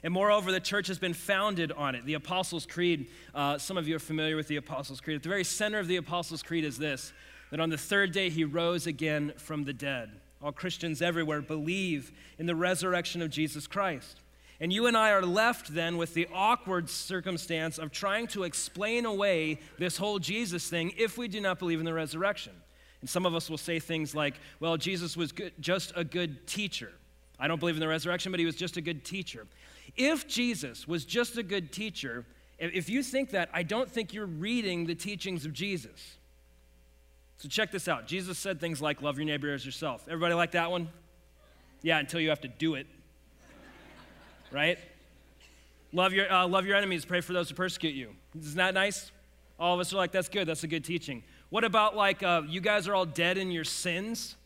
And 0.03 0.13
moreover, 0.13 0.53
the 0.53 0.61
church 0.61 0.89
has 0.89 0.99
been 0.99 1.15
founded 1.15 1.73
on 1.73 1.95
it. 1.95 2.05
The 2.05 2.15
Apostles' 2.15 2.67
Creed, 2.67 3.09
uh, 3.35 3.59
some 3.59 3.77
of 3.77 3.89
you 3.89 3.97
are 3.97 4.01
familiar 4.01 4.37
with 4.37 4.49
the 4.49 4.57
Apostles' 4.57 5.01
Creed. 5.01 5.17
At 5.17 5.23
the 5.23 5.29
very 5.29 5.45
center 5.45 5.79
of 5.79 5.89
the 5.89 5.97
Apostles' 5.97 6.43
Creed 6.43 6.65
is 6.65 6.79
this 6.79 7.13
that 7.51 7.61
on 7.61 7.71
the 7.71 7.79
third 7.79 8.13
day 8.13 8.29
he 8.29 8.45
rose 8.45 8.87
again 8.87 9.33
from 9.37 9.65
the 9.65 9.73
dead. 9.73 10.11
All 10.43 10.53
Christians 10.53 11.01
everywhere 11.01 11.41
believe 11.41 12.13
in 12.39 12.47
the 12.47 12.57
resurrection 12.57 13.23
of 13.23 13.31
Jesus 13.31 13.67
Christ. 13.67 14.21
And 14.61 14.73
you 14.73 14.87
and 14.87 14.97
I 14.97 15.11
are 15.11 15.23
left 15.23 15.75
then 15.75 15.97
with 15.97 16.15
the 16.15 16.29
awkward 16.33 16.89
circumstance 16.89 17.79
of 17.79 17.93
trying 17.93 18.27
to 18.29 18.45
explain 18.45 19.05
away 19.05 19.61
this 19.79 19.97
whole 19.97 20.19
Jesus 20.19 20.69
thing 20.69 20.93
if 20.97 21.19
we 21.19 21.29
do 21.29 21.41
not 21.41 21.59
believe 21.59 21.79
in 21.79 21.85
the 21.85 21.93
resurrection. 21.93 22.53
And 23.01 23.11
some 23.11 23.27
of 23.27 23.35
us 23.35 23.51
will 23.51 23.59
say 23.59 23.79
things 23.79 24.15
like, 24.15 24.35
well, 24.59 24.77
Jesus 24.77 25.17
was 25.17 25.33
good, 25.33 25.53
just 25.61 25.93
a 25.95 26.05
good 26.05 26.47
teacher. 26.47 26.93
I 27.39 27.49
don't 27.49 27.61
believe 27.61 27.77
in 27.77 27.81
the 27.81 27.89
resurrection, 27.89 28.33
but 28.33 28.41
he 28.41 28.47
was 28.47 28.57
just 28.57 28.77
a 28.77 28.81
good 28.81 29.05
teacher. 29.05 29.47
If 29.97 30.27
Jesus 30.27 30.89
was 30.89 31.05
just 31.05 31.37
a 31.37 31.43
good 31.43 31.73
teacher, 31.73 32.25
if 32.59 32.89
you 32.89 33.03
think 33.03 33.31
that, 33.31 33.51
I 33.53 33.63
don't 33.63 33.91
think 33.91 34.15
you're 34.15 34.27
reading 34.27 34.87
the 34.87 34.95
teachings 34.95 35.45
of 35.45 35.53
Jesus. 35.53 36.17
So 37.39 37.49
check 37.49 37.71
this 37.71 37.87
out. 37.87 38.07
Jesus 38.07 38.39
said 38.39 38.61
things 38.61 38.81
like, 38.81 39.03
love 39.03 39.19
your 39.19 39.27
neighbor 39.27 39.53
as 39.53 39.65
yourself. 39.67 40.07
Everybody 40.09 40.35
like 40.35 40.53
that 40.53 40.71
one? 40.71 40.89
Yeah, 41.83 41.99
until 41.99 42.21
you 42.21 42.31
have 42.31 42.41
to 42.41 42.49
do 42.49 42.75
it. 42.75 42.87
right? 44.51 44.79
Love 45.93 46.15
your, 46.15 46.33
uh, 46.33 46.47
love 46.47 46.65
your 46.65 46.77
enemies, 46.77 47.05
pray 47.05 47.21
for 47.21 47.35
those 47.35 47.51
who 47.51 47.55
persecute 47.55 47.95
you. 47.95 48.11
Isn't 48.39 48.57
that 48.57 48.75
nice? 48.75 49.11
All 49.59 49.75
of 49.75 49.81
us 49.81 49.93
are 49.93 49.97
like, 49.97 50.13
that's 50.13 50.29
good, 50.29 50.49
that's 50.49 50.65
a 50.65 50.69
good 50.69 50.85
teaching. 50.85 51.23
What 51.51 51.65
about 51.65 51.95
like 51.95 52.23
uh, 52.23 52.43
you 52.47 52.61
guys 52.61 52.89
are 52.89 52.95
all 52.95 53.07
dead 53.07 53.39
in 53.39 53.51
your 53.51 53.65
sins? 53.65 54.37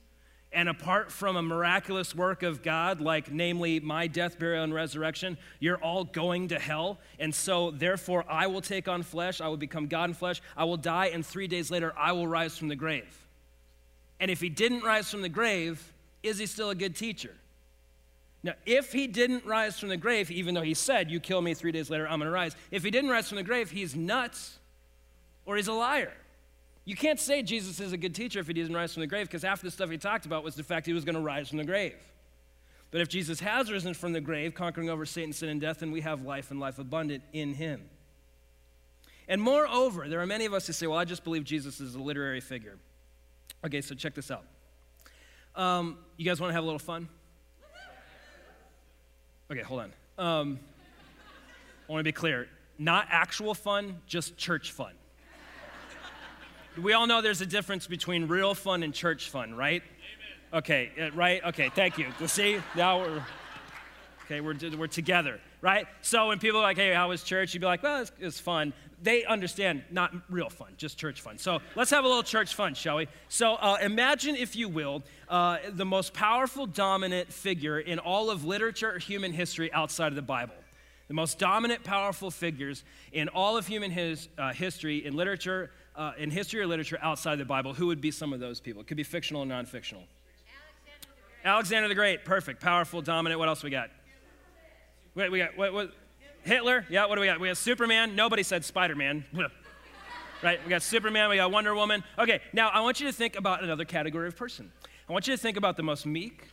And 0.53 0.69
apart 0.69 1.13
from 1.13 1.37
a 1.37 1.43
miraculous 1.43 2.15
work 2.15 2.43
of 2.43 2.63
God, 2.63 3.01
like 3.01 3.31
namely 3.31 3.79
my 3.79 4.09
death, 4.09 4.39
burial, 4.39 4.65
and 4.65 4.75
resurrection, 4.75 5.39
you're 5.61 5.79
all 5.79 6.03
going 6.03 6.49
to 6.49 6.59
hell. 6.59 6.99
And 7.21 7.33
so, 7.33 7.71
therefore, 7.71 8.25
I 8.29 8.49
will 8.49 8.61
take 8.61 8.89
on 8.89 9.05
flesh. 9.05 9.41
I 9.41 9.47
will 9.47 9.57
become 9.57 9.87
God 9.87 10.11
in 10.11 10.15
flesh. 10.15 10.43
I 10.57 10.65
will 10.65 10.77
die, 10.77 11.07
and 11.07 11.25
three 11.25 11.47
days 11.47 11.71
later, 11.71 11.93
I 11.97 12.13
will 12.13 12.27
rise 12.27 12.59
from 12.59 12.67
the 12.67 12.75
grave. 12.75 13.17
And 14.19 14.29
if 14.31 14.41
he 14.41 14.49
didn't 14.49 14.83
rise 14.83 15.09
from 15.09 15.23
the 15.23 15.29
grave, 15.29 15.93
is 16.23 16.39
he 16.39 16.47
still 16.47 16.71
a 16.71 16.75
good 16.75 16.97
teacher? 16.97 17.35
Now, 18.43 18.55
if 18.67 18.93
he 18.93 19.07
didn't 19.07 19.45
rise 19.45 19.79
from 19.79 19.91
the 19.91 19.97
grave, 19.97 20.31
even 20.31 20.55
though 20.55 20.63
he 20.63 20.75
said, 20.75 21.11
You 21.11 21.21
kill 21.21 21.43
me 21.43 21.55
three 21.55 21.73
days 21.73 21.91
later, 21.91 22.09
I'm 22.09 22.19
going 22.19 22.27
to 22.27 22.35
rise, 22.35 22.57
if 22.71 22.83
he 22.83 22.91
didn't 22.91 23.11
rise 23.11 23.29
from 23.29 23.37
the 23.37 23.43
grave, 23.45 23.71
he's 23.71 23.95
nuts 23.95 24.59
or 25.47 25.57
he's 25.57 25.69
a 25.69 25.73
liar. 25.73 26.13
You 26.91 26.97
can't 26.97 27.21
say 27.21 27.45
Jesus 27.45 27.79
is 27.79 27.93
a 27.93 27.97
good 27.97 28.17
teacher 28.17 28.41
if 28.41 28.49
he 28.49 28.53
didn't 28.53 28.75
rise 28.75 28.95
from 28.95 29.03
the 29.03 29.07
grave, 29.07 29.29
because 29.29 29.43
half 29.43 29.63
the 29.63 29.71
stuff 29.71 29.91
he 29.91 29.97
talked 29.97 30.27
about 30.27 30.43
was 30.43 30.57
the 30.57 30.65
fact 30.65 30.87
he 30.87 30.93
was 30.93 31.05
going 31.05 31.15
to 31.15 31.21
rise 31.21 31.49
from 31.49 31.59
the 31.59 31.65
grave. 31.65 31.95
But 32.91 33.01
if 33.01 33.09
Jesus 33.09 33.39
has 33.39 33.71
risen 33.71 33.95
from 33.95 34.13
the 34.13 34.21
grave, 34.21 34.57
conquering 34.57 34.91
over 34.91 35.07
Satan, 35.07 35.33
sin, 35.33 35.51
and 35.51 35.61
death, 35.61 35.79
then 35.79 35.93
we 35.93 36.01
have 36.01 36.23
life 36.23 36.51
and 36.51 36.59
life 36.59 36.81
abundant 36.81 37.23
in 37.33 37.55
him. 37.55 37.89
And 39.29 39.41
moreover, 39.41 40.09
there 40.09 40.21
are 40.21 40.27
many 40.27 40.47
of 40.47 40.53
us 40.53 40.67
who 40.67 40.73
say, 40.73 40.89
well, 40.89 40.99
I 40.99 41.05
just 41.05 41.23
believe 41.23 41.45
Jesus 41.45 41.79
is 41.79 41.95
a 41.95 42.01
literary 42.01 42.41
figure. 42.41 42.77
Okay, 43.65 43.83
so 43.83 43.95
check 43.95 44.17
this 44.17 44.33
out. 44.33 44.45
Um, 45.55 45.97
you 46.17 46.25
guys 46.25 46.41
want 46.41 46.51
to 46.51 46.55
have 46.55 46.65
a 46.65 46.67
little 46.67 46.81
fun? 46.81 47.09
Okay, 49.49 49.63
hold 49.63 49.83
on. 49.83 49.93
Um, 50.19 50.59
I 51.89 51.93
want 51.93 52.01
to 52.01 52.05
be 52.05 52.11
clear 52.11 52.49
not 52.81 53.07
actual 53.11 53.55
fun, 53.55 54.01
just 54.09 54.37
church 54.37 54.73
fun. 54.73 54.95
We 56.79 56.93
all 56.93 57.07
know 57.07 57.21
there's 57.21 57.41
a 57.41 57.47
difference 57.47 57.87
between 57.87 58.29
real 58.29 58.55
fun 58.55 58.83
and 58.83 58.95
church 58.95 59.29
fun, 59.29 59.55
right? 59.55 59.83
Amen. 59.83 60.59
Okay, 60.61 60.91
uh, 61.01 61.11
right? 61.13 61.43
Okay, 61.47 61.69
thank 61.75 61.99
you. 61.99 62.07
See, 62.27 62.59
now 62.77 63.01
we're, 63.01 63.25
okay, 64.25 64.41
we're, 64.41 64.55
we're 64.79 64.87
together, 64.87 65.41
right? 65.61 65.87
So 66.01 66.29
when 66.29 66.39
people 66.39 66.61
are 66.61 66.63
like, 66.63 66.77
hey, 66.77 66.95
how 66.95 67.09
was 67.09 67.25
church? 67.25 67.55
You'd 67.55 67.61
be 67.61 67.67
like, 67.67 67.83
well, 67.83 68.03
it's, 68.03 68.13
it's 68.21 68.39
fun. 68.39 68.73
They 69.03 69.25
understand 69.25 69.83
not 69.91 70.15
real 70.29 70.49
fun, 70.49 70.69
just 70.77 70.97
church 70.97 71.21
fun. 71.21 71.39
So 71.39 71.59
let's 71.75 71.91
have 71.91 72.05
a 72.05 72.09
little 72.09 72.23
church 72.23 72.55
fun, 72.55 72.75
shall 72.75 72.97
we? 72.97 73.09
So 73.29 73.55
uh, 73.55 73.79
imagine, 73.83 74.37
if 74.37 74.55
you 74.55 74.69
will, 74.69 75.03
uh, 75.29 75.59
the 75.71 75.87
most 75.87 76.15
powerful, 76.15 76.67
dominant 76.67 77.33
figure 77.33 77.81
in 77.81 77.99
all 77.99 78.31
of 78.31 78.45
literature 78.45 78.93
or 78.95 78.99
human 78.99 79.33
history 79.33 79.73
outside 79.73 80.09
of 80.09 80.17
the 80.17 80.23
Bible 80.23 80.55
the 81.11 81.15
most 81.15 81.41
dominant, 81.41 81.83
powerful 81.83 82.31
figures 82.31 82.85
in 83.11 83.29
all 83.31 83.57
of 83.57 83.67
human 83.67 83.91
his, 83.91 84.29
uh, 84.39 84.53
history, 84.53 85.05
in 85.05 85.17
literature, 85.17 85.73
uh, 86.01 86.13
in 86.17 86.31
history 86.31 86.63
or 86.63 86.67
literature 86.67 86.99
outside 87.03 87.37
the 87.37 87.45
Bible, 87.45 87.75
who 87.75 87.89
would 87.89 88.01
be 88.01 88.11
some 88.11 88.33
of 88.33 88.41
those 88.41 88.59
people? 88.59 88.81
It 88.81 88.87
could 88.87 88.97
be 88.97 89.03
fictional 89.03 89.43
or 89.43 89.47
non 89.47 89.67
fictional. 89.67 90.05
Alexander, 91.45 91.57
Alexander 91.57 91.89
the 91.89 91.95
Great, 91.95 92.25
perfect, 92.25 92.63
powerful, 92.63 93.03
dominant. 93.03 93.39
What 93.39 93.49
else 93.49 93.63
we 93.63 93.69
got? 93.69 93.91
Wait, 95.15 95.31
we 95.31 95.39
got 95.39 95.59
what? 95.59 95.75
what 95.75 95.93
Hitler? 96.43 96.87
Yeah, 96.89 97.05
what 97.05 97.17
do 97.17 97.21
we 97.21 97.27
got? 97.27 97.39
We 97.39 97.49
got 97.49 97.59
Superman. 97.59 98.17
Nobody 98.17 98.43
said 98.43 98.65
Spider 98.65 98.95
Man. 98.95 99.27
right? 100.43 100.59
We 100.65 100.71
got 100.71 100.81
Superman, 100.81 101.29
we 101.29 101.37
got 101.37 101.51
Wonder 101.51 101.75
Woman. 101.75 102.03
Okay, 102.19 102.41
now 102.55 102.71
I 102.71 102.81
want 102.81 102.99
you 102.99 103.07
to 103.07 103.13
think 103.13 103.37
about 103.37 103.63
another 103.63 103.85
category 103.85 104.27
of 104.27 104.37
person. 104.37 104.73
I 105.07 105.13
want 105.13 105.29
you 105.29 105.35
to 105.35 105.39
think 105.39 105.59
about 105.59 105.77
the 105.77 105.83
most 105.83 106.07
meek, 106.07 106.49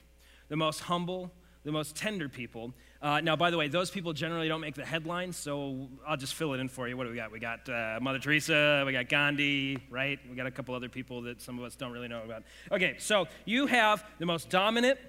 the 0.50 0.58
most 0.58 0.82
humble, 0.82 1.32
the 1.64 1.72
most 1.72 1.96
tender 1.96 2.28
people 2.28 2.74
Uh, 3.02 3.22
now, 3.22 3.36
by 3.36 3.52
the 3.52 3.58
way, 3.58 3.68
those 3.68 3.92
people 3.92 4.12
generally 4.12 4.48
don't 4.48 4.62
make 4.62 4.76
the 4.76 4.86
headlines, 4.86 5.38
so 5.38 5.88
I'll 6.08 6.18
just 6.18 6.34
fill 6.34 6.54
it 6.54 6.60
in 6.60 6.68
for 6.68 6.88
you. 6.88 6.98
What 6.98 7.04
do 7.04 7.12
we 7.12 7.16
got? 7.16 7.32
We 7.32 7.40
got 7.40 7.70
uh, 7.70 8.00
Mother 8.02 8.20
Teresa, 8.20 8.84
we 8.86 8.92
got 8.92 9.08
Gandhi, 9.08 9.78
right? 9.90 10.20
We 10.30 10.36
got 10.36 10.48
a 10.48 10.52
couple 10.52 10.74
other 10.74 10.90
people 10.90 11.22
that 11.24 11.42
some 11.42 11.60
of 11.60 11.66
us 11.66 11.76
don't 11.76 11.92
really 11.92 12.08
know 12.08 12.24
about. 12.24 12.44
Okay, 12.72 12.96
so 12.98 13.28
you 13.46 13.68
have 13.68 14.04
the 14.18 14.26
most 14.26 14.50
dominant, 14.50 15.00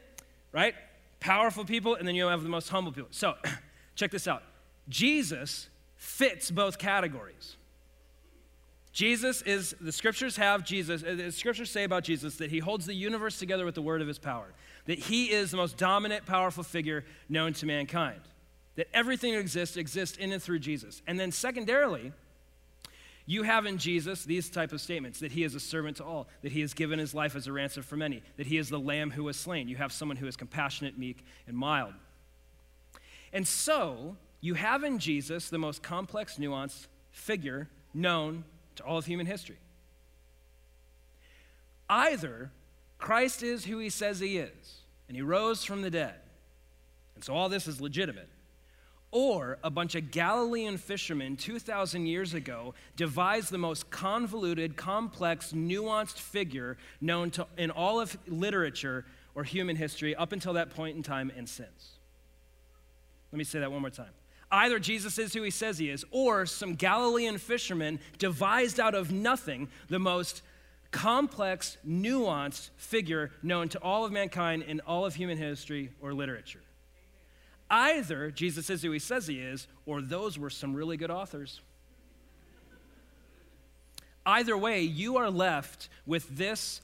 right? 0.52 0.74
Powerful 1.20 1.64
people, 1.64 1.94
and 1.94 2.06
then 2.06 2.14
you 2.14 2.26
have 2.26 2.42
the 2.42 2.48
most 2.48 2.68
humble 2.68 2.92
people. 2.92 3.08
So, 3.10 3.34
check 3.94 4.10
this 4.10 4.28
out 4.28 4.42
Jesus 4.88 5.68
fits 5.96 6.50
both 6.50 6.78
categories. 6.78 7.56
Jesus 8.92 9.42
is, 9.42 9.76
the 9.80 9.92
scriptures 9.92 10.36
have 10.36 10.64
Jesus, 10.64 11.04
uh, 11.04 11.14
the 11.14 11.30
scriptures 11.30 11.70
say 11.70 11.84
about 11.84 12.02
Jesus 12.02 12.36
that 12.36 12.50
he 12.50 12.58
holds 12.58 12.86
the 12.86 12.94
universe 12.94 13.38
together 13.38 13.64
with 13.64 13.74
the 13.74 13.82
word 13.82 14.02
of 14.02 14.08
his 14.08 14.18
power, 14.18 14.52
that 14.88 14.98
he 14.98 15.26
is 15.26 15.50
the 15.50 15.56
most 15.58 15.76
dominant, 15.76 16.24
powerful 16.24 16.64
figure 16.64 17.04
known 17.28 17.52
to 17.52 17.66
mankind, 17.66 18.22
that 18.76 18.88
everything 18.94 19.34
that 19.34 19.38
exists 19.38 19.76
exists 19.76 20.16
in 20.16 20.32
and 20.32 20.42
through 20.42 20.58
Jesus. 20.58 21.02
And 21.06 21.20
then, 21.20 21.30
secondarily, 21.30 22.10
you 23.26 23.42
have 23.42 23.66
in 23.66 23.76
Jesus 23.76 24.24
these 24.24 24.48
type 24.48 24.72
of 24.72 24.80
statements 24.80 25.20
that 25.20 25.30
he 25.30 25.44
is 25.44 25.54
a 25.54 25.60
servant 25.60 25.98
to 25.98 26.04
all, 26.04 26.26
that 26.40 26.52
he 26.52 26.62
has 26.62 26.72
given 26.72 26.98
his 26.98 27.12
life 27.12 27.36
as 27.36 27.46
a 27.46 27.52
ransom 27.52 27.82
for 27.82 27.98
many, 27.98 28.22
that 28.38 28.46
he 28.46 28.56
is 28.56 28.70
the 28.70 28.78
lamb 28.78 29.10
who 29.10 29.24
was 29.24 29.36
slain. 29.36 29.68
You 29.68 29.76
have 29.76 29.92
someone 29.92 30.16
who 30.16 30.26
is 30.26 30.36
compassionate, 30.36 30.96
meek, 30.96 31.22
and 31.46 31.54
mild. 31.54 31.92
And 33.30 33.46
so, 33.46 34.16
you 34.40 34.54
have 34.54 34.84
in 34.84 34.98
Jesus 34.98 35.50
the 35.50 35.58
most 35.58 35.82
complex, 35.82 36.38
nuanced 36.38 36.86
figure 37.10 37.68
known 37.92 38.44
to 38.76 38.84
all 38.84 38.96
of 38.96 39.04
human 39.04 39.26
history. 39.26 39.58
Either 41.90 42.50
Christ 42.98 43.42
is 43.42 43.64
who 43.64 43.78
he 43.78 43.90
says 43.90 44.20
he 44.20 44.38
is, 44.38 44.82
and 45.06 45.16
he 45.16 45.22
rose 45.22 45.64
from 45.64 45.82
the 45.82 45.90
dead, 45.90 46.16
and 47.14 47.24
so 47.24 47.34
all 47.34 47.48
this 47.48 47.66
is 47.66 47.80
legitimate, 47.80 48.28
or 49.10 49.58
a 49.64 49.70
bunch 49.70 49.94
of 49.94 50.10
Galilean 50.10 50.76
fishermen 50.76 51.36
2,000 51.36 52.06
years 52.06 52.34
ago 52.34 52.74
devised 52.96 53.50
the 53.50 53.58
most 53.58 53.90
convoluted, 53.90 54.76
complex, 54.76 55.52
nuanced 55.52 56.18
figure 56.18 56.76
known 57.00 57.30
to, 57.30 57.46
in 57.56 57.70
all 57.70 58.00
of 58.00 58.18
literature 58.26 59.06
or 59.34 59.44
human 59.44 59.76
history 59.76 60.14
up 60.14 60.32
until 60.32 60.52
that 60.54 60.70
point 60.70 60.96
in 60.96 61.02
time 61.02 61.32
and 61.36 61.48
since. 61.48 61.92
Let 63.32 63.38
me 63.38 63.44
say 63.44 63.60
that 63.60 63.72
one 63.72 63.80
more 63.80 63.90
time. 63.90 64.10
Either 64.50 64.78
Jesus 64.78 65.18
is 65.18 65.34
who 65.34 65.42
he 65.42 65.50
says 65.50 65.78
he 65.78 65.90
is, 65.90 66.04
or 66.10 66.46
some 66.46 66.74
Galilean 66.74 67.38
fishermen 67.38 68.00
devised 68.18 68.80
out 68.80 68.94
of 68.94 69.12
nothing 69.12 69.68
the 69.88 69.98
most 69.98 70.42
complex, 70.90 71.76
nuanced 71.86 72.70
figure 72.76 73.30
known 73.42 73.68
to 73.70 73.78
all 73.80 74.04
of 74.04 74.12
mankind 74.12 74.62
in 74.62 74.80
all 74.80 75.04
of 75.04 75.14
human 75.14 75.38
history 75.38 75.90
or 76.00 76.14
literature. 76.14 76.62
Either 77.70 78.30
Jesus 78.30 78.70
is 78.70 78.82
who 78.82 78.90
he 78.90 78.98
says 78.98 79.26
he 79.26 79.40
is, 79.40 79.66
or 79.84 80.00
those 80.00 80.38
were 80.38 80.50
some 80.50 80.74
really 80.74 80.96
good 80.96 81.10
authors. 81.10 81.60
Either 84.24 84.56
way, 84.56 84.82
you 84.82 85.16
are 85.16 85.30
left 85.30 85.88
with 86.06 86.36
this 86.36 86.80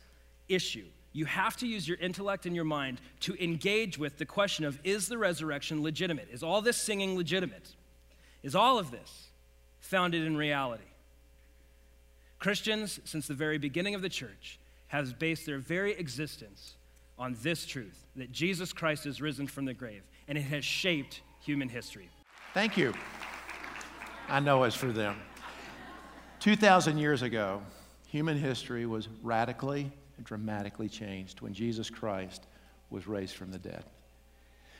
issue 0.49 0.84
you 1.14 1.26
have 1.26 1.56
to 1.58 1.66
use 1.66 1.87
your 1.87 1.96
intellect 1.99 2.44
and 2.44 2.56
your 2.56 2.64
mind 2.64 3.00
to 3.20 3.42
engage 3.42 3.96
with 3.96 4.18
the 4.18 4.26
question 4.26 4.64
of 4.64 4.78
is 4.82 5.06
the 5.06 5.16
resurrection 5.16 5.82
legitimate? 5.82 6.28
Is 6.30 6.42
all 6.42 6.61
this 6.61 6.76
singing 6.76 7.16
legitimate? 7.16 7.70
Is 8.42 8.56
all 8.56 8.80
of 8.80 8.90
this 8.90 9.28
founded 9.78 10.26
in 10.26 10.37
reality? 10.37 10.82
Christians, 12.38 13.00
since 13.04 13.26
the 13.26 13.34
very 13.34 13.58
beginning 13.58 13.94
of 13.94 14.02
the 14.02 14.08
church, 14.08 14.58
have 14.88 15.18
based 15.18 15.46
their 15.46 15.58
very 15.58 15.92
existence 15.92 16.76
on 17.18 17.36
this 17.42 17.64
truth 17.66 18.06
that 18.16 18.32
Jesus 18.32 18.72
Christ 18.72 19.06
is 19.06 19.20
risen 19.20 19.46
from 19.46 19.64
the 19.64 19.74
grave, 19.74 20.02
and 20.28 20.36
it 20.36 20.42
has 20.42 20.64
shaped 20.64 21.22
human 21.40 21.68
history. 21.68 22.08
Thank 22.52 22.76
you. 22.76 22.94
I 24.28 24.40
know 24.40 24.64
it's 24.64 24.76
for 24.76 24.92
them. 24.92 25.16
2,000 26.40 26.98
years 26.98 27.22
ago, 27.22 27.62
human 28.08 28.36
history 28.36 28.86
was 28.86 29.08
radically 29.22 29.90
and 30.16 30.26
dramatically 30.26 30.88
changed 30.88 31.40
when 31.40 31.54
Jesus 31.54 31.90
Christ 31.90 32.46
was 32.90 33.06
raised 33.06 33.34
from 33.34 33.50
the 33.50 33.58
dead. 33.58 33.84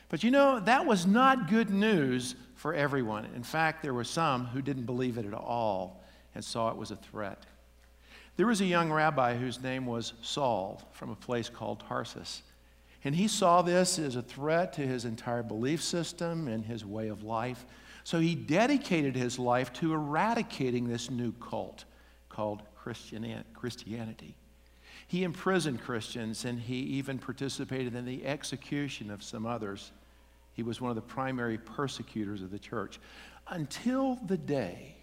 But 0.09 0.23
you 0.23 0.31
know, 0.31 0.59
that 0.61 0.85
was 0.85 1.05
not 1.05 1.49
good 1.49 1.69
news 1.69 2.35
for 2.55 2.73
everyone. 2.73 3.25
In 3.35 3.43
fact, 3.43 3.81
there 3.81 3.93
were 3.93 4.03
some 4.03 4.45
who 4.45 4.61
didn't 4.61 4.85
believe 4.85 5.17
it 5.17 5.25
at 5.25 5.33
all 5.33 6.03
and 6.35 6.43
saw 6.43 6.69
it 6.69 6.77
was 6.77 6.91
a 6.91 6.95
threat. 6.97 7.45
There 8.37 8.45
was 8.47 8.61
a 8.61 8.65
young 8.65 8.91
rabbi 8.91 9.35
whose 9.35 9.63
name 9.63 9.85
was 9.85 10.13
Saul 10.21 10.81
from 10.91 11.09
a 11.09 11.15
place 11.15 11.49
called 11.49 11.83
Tarsus. 11.87 12.43
And 13.05 13.15
he 13.15 13.27
saw 13.27 13.61
this 13.61 13.97
as 13.97 14.15
a 14.15 14.21
threat 14.21 14.73
to 14.73 14.81
his 14.81 15.05
entire 15.05 15.43
belief 15.43 15.81
system 15.81 16.47
and 16.47 16.65
his 16.65 16.85
way 16.85 17.07
of 17.07 17.23
life. 17.23 17.65
So 18.03 18.19
he 18.19 18.35
dedicated 18.35 19.15
his 19.15 19.39
life 19.39 19.71
to 19.73 19.93
eradicating 19.93 20.87
this 20.87 21.09
new 21.09 21.31
cult 21.33 21.85
called 22.29 22.61
Christianity. 22.75 24.35
He 25.07 25.23
imprisoned 25.23 25.81
Christians 25.81 26.45
and 26.45 26.59
he 26.59 26.75
even 26.75 27.19
participated 27.19 27.95
in 27.95 28.05
the 28.05 28.25
execution 28.25 29.11
of 29.11 29.23
some 29.23 29.45
others. 29.45 29.91
He 30.53 30.63
was 30.63 30.81
one 30.81 30.89
of 30.89 30.95
the 30.95 31.01
primary 31.01 31.57
persecutors 31.57 32.41
of 32.41 32.51
the 32.51 32.59
church 32.59 32.99
until 33.47 34.15
the 34.25 34.37
day 34.37 34.94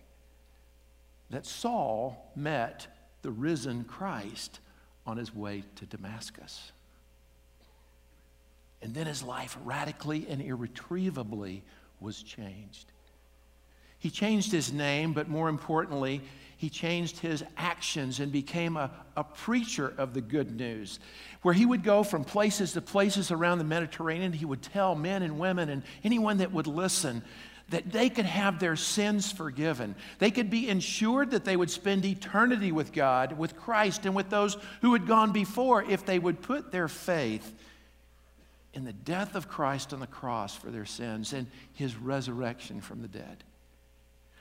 that 1.32 1.46
Saul 1.46 2.30
met 2.36 2.86
the 3.22 3.30
risen 3.30 3.84
Christ 3.84 4.60
on 5.06 5.16
his 5.16 5.34
way 5.34 5.64
to 5.76 5.86
Damascus. 5.86 6.72
And 8.80 8.94
then 8.94 9.06
his 9.06 9.22
life 9.22 9.56
radically 9.64 10.26
and 10.28 10.42
irretrievably 10.42 11.62
was 12.00 12.22
changed. 12.22 12.92
He 13.98 14.10
changed 14.10 14.50
his 14.50 14.72
name, 14.72 15.12
but 15.12 15.28
more 15.28 15.48
importantly, 15.48 16.20
he 16.56 16.68
changed 16.68 17.20
his 17.20 17.44
actions 17.56 18.20
and 18.20 18.30
became 18.30 18.76
a, 18.76 18.90
a 19.16 19.24
preacher 19.24 19.94
of 19.96 20.12
the 20.12 20.20
good 20.20 20.54
news, 20.54 20.98
where 21.42 21.54
he 21.54 21.64
would 21.64 21.82
go 21.82 22.02
from 22.02 22.24
places 22.24 22.72
to 22.72 22.80
places 22.80 23.30
around 23.30 23.58
the 23.58 23.64
Mediterranean. 23.64 24.32
He 24.32 24.44
would 24.44 24.62
tell 24.62 24.94
men 24.94 25.22
and 25.22 25.38
women 25.38 25.68
and 25.68 25.82
anyone 26.04 26.38
that 26.38 26.52
would 26.52 26.66
listen 26.66 27.22
that 27.72 27.90
they 27.90 28.10
could 28.10 28.26
have 28.26 28.58
their 28.58 28.76
sins 28.76 29.32
forgiven. 29.32 29.94
They 30.18 30.30
could 30.30 30.50
be 30.50 30.68
ensured 30.68 31.30
that 31.30 31.44
they 31.44 31.56
would 31.56 31.70
spend 31.70 32.04
eternity 32.04 32.70
with 32.70 32.92
God, 32.92 33.38
with 33.38 33.56
Christ, 33.56 34.04
and 34.04 34.14
with 34.14 34.28
those 34.28 34.58
who 34.82 34.92
had 34.92 35.06
gone 35.06 35.32
before 35.32 35.82
if 35.82 36.04
they 36.04 36.18
would 36.18 36.42
put 36.42 36.70
their 36.70 36.86
faith 36.86 37.54
in 38.74 38.84
the 38.84 38.92
death 38.92 39.34
of 39.34 39.48
Christ 39.48 39.94
on 39.94 40.00
the 40.00 40.06
cross 40.06 40.54
for 40.54 40.70
their 40.70 40.84
sins 40.84 41.32
and 41.32 41.46
his 41.72 41.96
resurrection 41.96 42.82
from 42.82 43.00
the 43.00 43.08
dead. 43.08 43.42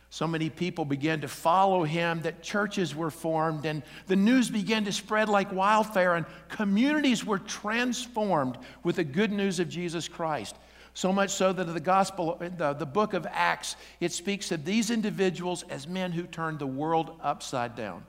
So 0.09 0.27
many 0.27 0.50
people 0.50 0.83
began 0.83 1.21
to 1.21 1.29
follow 1.29 1.85
him 1.85 2.21
that 2.23 2.43
churches 2.43 2.93
were 2.93 3.11
formed 3.11 3.65
and 3.65 3.81
the 4.07 4.17
news 4.17 4.50
began 4.50 4.83
to 4.83 4.91
spread 4.91 5.29
like 5.29 5.53
wildfire 5.53 6.15
and 6.15 6.25
communities 6.50 7.25
were 7.25 7.39
transformed 7.39 8.57
with 8.83 8.97
the 8.97 9.05
good 9.05 9.31
news 9.31 9.61
of 9.61 9.69
Jesus 9.69 10.09
Christ. 10.09 10.57
So 10.93 11.13
much 11.13 11.29
so 11.29 11.53
that 11.53 11.67
in 11.67 11.74
the 11.74 11.79
gospel, 11.79 12.38
the, 12.39 12.74
the 12.74 12.86
book 12.86 13.13
of 13.13 13.25
Acts, 13.29 13.75
it 14.00 14.12
speaks 14.12 14.51
of 14.51 14.65
these 14.65 14.91
individuals 14.91 15.63
as 15.69 15.88
men 15.88 16.12
who 16.12 16.24
turned 16.24 16.60
the 16.60 16.67
world 16.67 17.17
upside 17.21 17.75
down. 17.75 18.03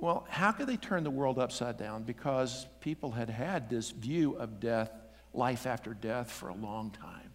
Well, 0.00 0.26
how 0.30 0.52
could 0.52 0.66
they 0.66 0.76
turn 0.76 1.04
the 1.04 1.10
world 1.10 1.38
upside 1.38 1.76
down? 1.76 2.04
Because 2.04 2.66
people 2.80 3.10
had 3.10 3.28
had 3.28 3.68
this 3.68 3.90
view 3.90 4.34
of 4.34 4.60
death, 4.60 4.90
life 5.34 5.66
after 5.66 5.92
death, 5.92 6.30
for 6.30 6.48
a 6.48 6.54
long 6.54 6.90
time. 6.90 7.30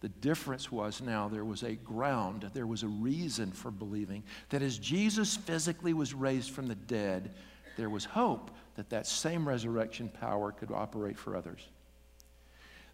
The 0.00 0.10
difference 0.10 0.70
was 0.70 1.00
now 1.00 1.28
there 1.28 1.46
was 1.46 1.62
a 1.62 1.76
ground, 1.76 2.50
there 2.52 2.66
was 2.66 2.82
a 2.82 2.88
reason 2.88 3.50
for 3.50 3.70
believing 3.70 4.22
that 4.50 4.60
as 4.60 4.78
Jesus 4.78 5.36
physically 5.36 5.94
was 5.94 6.12
raised 6.12 6.50
from 6.50 6.66
the 6.66 6.74
dead, 6.74 7.34
there 7.76 7.88
was 7.88 8.04
hope 8.04 8.50
that 8.76 8.90
that 8.90 9.06
same 9.06 9.48
resurrection 9.48 10.10
power 10.20 10.52
could 10.52 10.70
operate 10.70 11.18
for 11.18 11.34
others. 11.34 11.66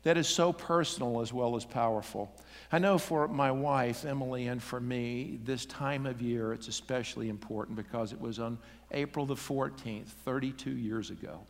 That 0.02 0.16
is 0.16 0.28
so 0.28 0.52
personal 0.52 1.21
as 1.21 1.33
well 1.33 1.57
as 1.57 1.64
powerful. 1.64 2.35
I 2.73 2.78
know 2.78 2.97
for 2.97 3.28
my 3.28 3.50
wife, 3.50 4.04
Emily, 4.04 4.47
and 4.47 4.62
for 4.62 4.80
me, 4.80 5.38
this 5.45 5.66
time 5.66 6.07
of 6.07 6.23
year, 6.23 6.54
it's 6.54 6.69
especially 6.69 7.28
important 7.28 7.76
because 7.76 8.12
it 8.12 8.21
was 8.21 8.38
on 8.38 8.59
April 8.92 9.26
the 9.26 9.35
14th, 9.35 10.07
32 10.25 10.71
years 10.71 11.11
ago, 11.11 11.40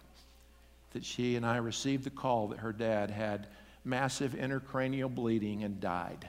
that 0.93 1.05
she 1.05 1.37
and 1.37 1.47
I 1.47 1.59
received 1.59 2.03
the 2.03 2.11
call 2.11 2.49
that 2.49 2.59
her 2.59 2.73
dad 2.73 3.11
had 3.11 3.47
massive 3.85 4.33
intracranial 4.33 5.15
bleeding 5.15 5.63
and 5.63 5.81
died. 5.81 6.29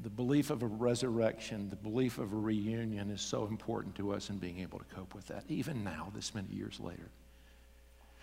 The 0.00 0.10
belief 0.10 0.50
of 0.50 0.62
a 0.62 0.66
resurrection, 0.66 1.68
the 1.68 1.76
belief 1.76 2.18
of 2.18 2.32
a 2.32 2.36
reunion 2.36 3.10
is 3.10 3.20
so 3.20 3.46
important 3.46 3.96
to 3.96 4.12
us 4.12 4.30
in 4.30 4.38
being 4.38 4.60
able 4.60 4.78
to 4.78 4.84
cope 4.94 5.14
with 5.14 5.26
that, 5.26 5.44
even 5.48 5.84
now, 5.84 6.10
this 6.14 6.34
many 6.34 6.48
years 6.48 6.78
later. 6.80 7.10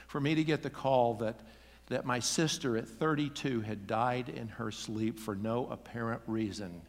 For 0.07 0.21
me 0.21 0.35
to 0.35 0.43
get 0.43 0.63
the 0.63 0.69
call 0.69 1.15
that, 1.15 1.35
that 1.87 2.05
my 2.05 2.19
sister 2.19 2.77
at 2.77 2.87
32 2.87 3.61
had 3.61 3.87
died 3.87 4.29
in 4.29 4.47
her 4.47 4.71
sleep 4.71 5.19
for 5.19 5.35
no 5.35 5.67
apparent 5.69 6.21
reason. 6.27 6.81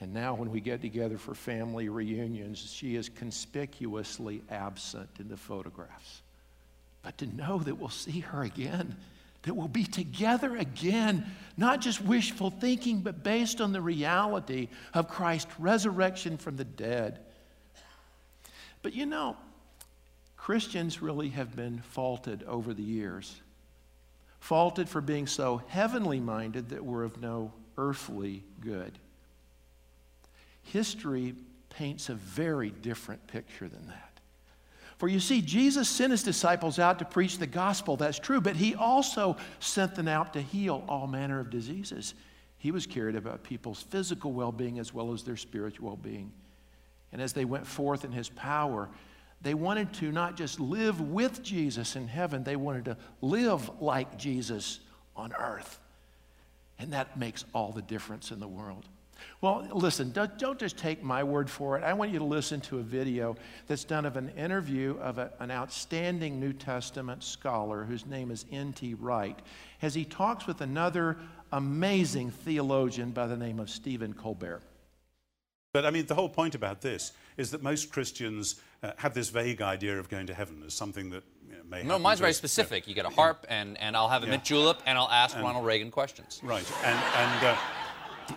And 0.00 0.14
now, 0.14 0.34
when 0.34 0.50
we 0.52 0.60
get 0.60 0.80
together 0.80 1.18
for 1.18 1.34
family 1.34 1.88
reunions, 1.88 2.58
she 2.58 2.94
is 2.94 3.08
conspicuously 3.08 4.42
absent 4.48 5.08
in 5.18 5.28
the 5.28 5.36
photographs. 5.36 6.22
But 7.02 7.18
to 7.18 7.26
know 7.26 7.58
that 7.58 7.74
we'll 7.74 7.88
see 7.88 8.20
her 8.20 8.44
again 8.44 8.96
that 9.42 9.54
we'll 9.54 9.68
be 9.68 9.84
together 9.84 10.56
again, 10.56 11.24
not 11.56 11.80
just 11.80 12.02
wishful 12.02 12.50
thinking, 12.50 13.00
but 13.00 13.22
based 13.22 13.60
on 13.60 13.72
the 13.72 13.80
reality 13.80 14.68
of 14.94 15.08
Christ's 15.08 15.52
resurrection 15.58 16.36
from 16.36 16.56
the 16.56 16.64
dead. 16.64 17.20
But 18.82 18.94
you 18.94 19.06
know, 19.06 19.36
Christians 20.36 21.00
really 21.00 21.28
have 21.30 21.54
been 21.54 21.80
faulted 21.80 22.42
over 22.44 22.74
the 22.74 22.82
years. 22.82 23.40
Faulted 24.40 24.88
for 24.88 25.00
being 25.00 25.26
so 25.26 25.62
heavenly 25.68 26.20
minded 26.20 26.70
that 26.70 26.84
we're 26.84 27.04
of 27.04 27.20
no 27.20 27.52
earthly 27.76 28.44
good. 28.60 28.98
History 30.62 31.34
paints 31.70 32.08
a 32.08 32.14
very 32.14 32.70
different 32.70 33.26
picture 33.26 33.68
than 33.68 33.86
that. 33.86 34.04
For 34.98 35.06
you 35.08 35.20
see, 35.20 35.40
Jesus 35.40 35.88
sent 35.88 36.10
his 36.10 36.24
disciples 36.24 36.80
out 36.80 36.98
to 36.98 37.04
preach 37.04 37.38
the 37.38 37.46
gospel, 37.46 37.96
that's 37.96 38.18
true, 38.18 38.40
but 38.40 38.56
he 38.56 38.74
also 38.74 39.36
sent 39.60 39.94
them 39.94 40.08
out 40.08 40.32
to 40.32 40.42
heal 40.42 40.84
all 40.88 41.06
manner 41.06 41.38
of 41.38 41.50
diseases. 41.50 42.14
He 42.58 42.72
was 42.72 42.84
cared 42.84 43.14
about 43.14 43.44
people's 43.44 43.80
physical 43.80 44.32
well 44.32 44.50
being 44.50 44.80
as 44.80 44.92
well 44.92 45.12
as 45.12 45.22
their 45.22 45.36
spiritual 45.36 45.86
well 45.86 45.96
being. 45.96 46.32
And 47.12 47.22
as 47.22 47.32
they 47.32 47.44
went 47.44 47.66
forth 47.66 48.04
in 48.04 48.10
his 48.10 48.28
power, 48.28 48.88
they 49.40 49.54
wanted 49.54 49.92
to 49.94 50.10
not 50.10 50.36
just 50.36 50.58
live 50.58 51.00
with 51.00 51.42
Jesus 51.42 51.96
in 51.96 52.08
heaven, 52.08 52.42
they 52.42 52.56
wanted 52.56 52.86
to 52.86 52.96
live 53.20 53.70
like 53.80 54.18
Jesus 54.18 54.80
on 55.16 55.32
earth. 55.32 55.78
And 56.78 56.92
that 56.92 57.16
makes 57.16 57.44
all 57.52 57.72
the 57.72 57.82
difference 57.82 58.30
in 58.30 58.40
the 58.40 58.48
world. 58.48 58.84
Well, 59.40 59.68
listen, 59.72 60.12
don't, 60.12 60.58
just 60.58 60.76
take 60.76 61.02
my 61.02 61.22
word 61.22 61.50
for 61.50 61.76
it. 61.76 61.84
I 61.84 61.92
want 61.92 62.12
you 62.12 62.18
to 62.18 62.24
listen 62.24 62.60
to 62.62 62.78
a 62.78 62.82
video 62.82 63.36
that's 63.66 63.84
done 63.84 64.04
of 64.04 64.16
an 64.16 64.30
interview 64.30 64.96
of 65.00 65.18
a, 65.18 65.32
an 65.40 65.50
outstanding 65.50 66.40
New 66.40 66.52
Testament 66.52 67.22
scholar 67.22 67.84
whose 67.84 68.06
name 68.06 68.30
is 68.30 68.46
N.T. 68.50 68.94
Wright, 68.94 69.38
as 69.82 69.94
he 69.94 70.04
talks 70.04 70.46
with 70.46 70.60
another 70.60 71.16
amazing 71.52 72.30
theologian 72.30 73.10
by 73.10 73.26
the 73.26 73.36
name 73.36 73.58
of 73.58 73.70
Stephen 73.70 74.12
Colbert. 74.12 74.62
But 75.72 75.84
I 75.84 75.90
mean, 75.90 76.06
the 76.06 76.14
whole 76.14 76.28
point 76.28 76.54
about 76.54 76.80
this 76.80 77.12
is 77.38 77.50
that 77.52 77.62
most 77.62 77.90
Christians 77.90 78.56
uh, 78.82 78.90
have 78.98 79.14
this 79.14 79.30
vague 79.30 79.62
idea 79.62 79.98
of 79.98 80.10
going 80.10 80.26
to 80.26 80.34
heaven 80.34 80.62
as 80.66 80.74
something 80.74 81.08
that 81.10 81.22
you 81.48 81.56
know, 81.56 81.62
may 81.70 81.82
No, 81.82 81.98
mine's 81.98 82.20
very 82.20 82.34
specific. 82.34 82.84
Yeah. 82.84 82.90
You 82.90 82.94
get 82.94 83.06
a 83.06 83.10
harp, 83.10 83.46
and, 83.48 83.80
and 83.80 83.96
I'll 83.96 84.08
have 84.08 84.22
a 84.22 84.26
yeah. 84.26 84.32
mint 84.32 84.44
julep, 84.44 84.82
and 84.84 84.98
I'll 84.98 85.08
ask 85.08 85.34
and, 85.34 85.44
Ronald 85.44 85.64
Reagan 85.64 85.90
questions. 85.90 86.40
Right. 86.42 86.70
And, 86.84 86.98
and 86.98 87.46
uh, 87.46 87.56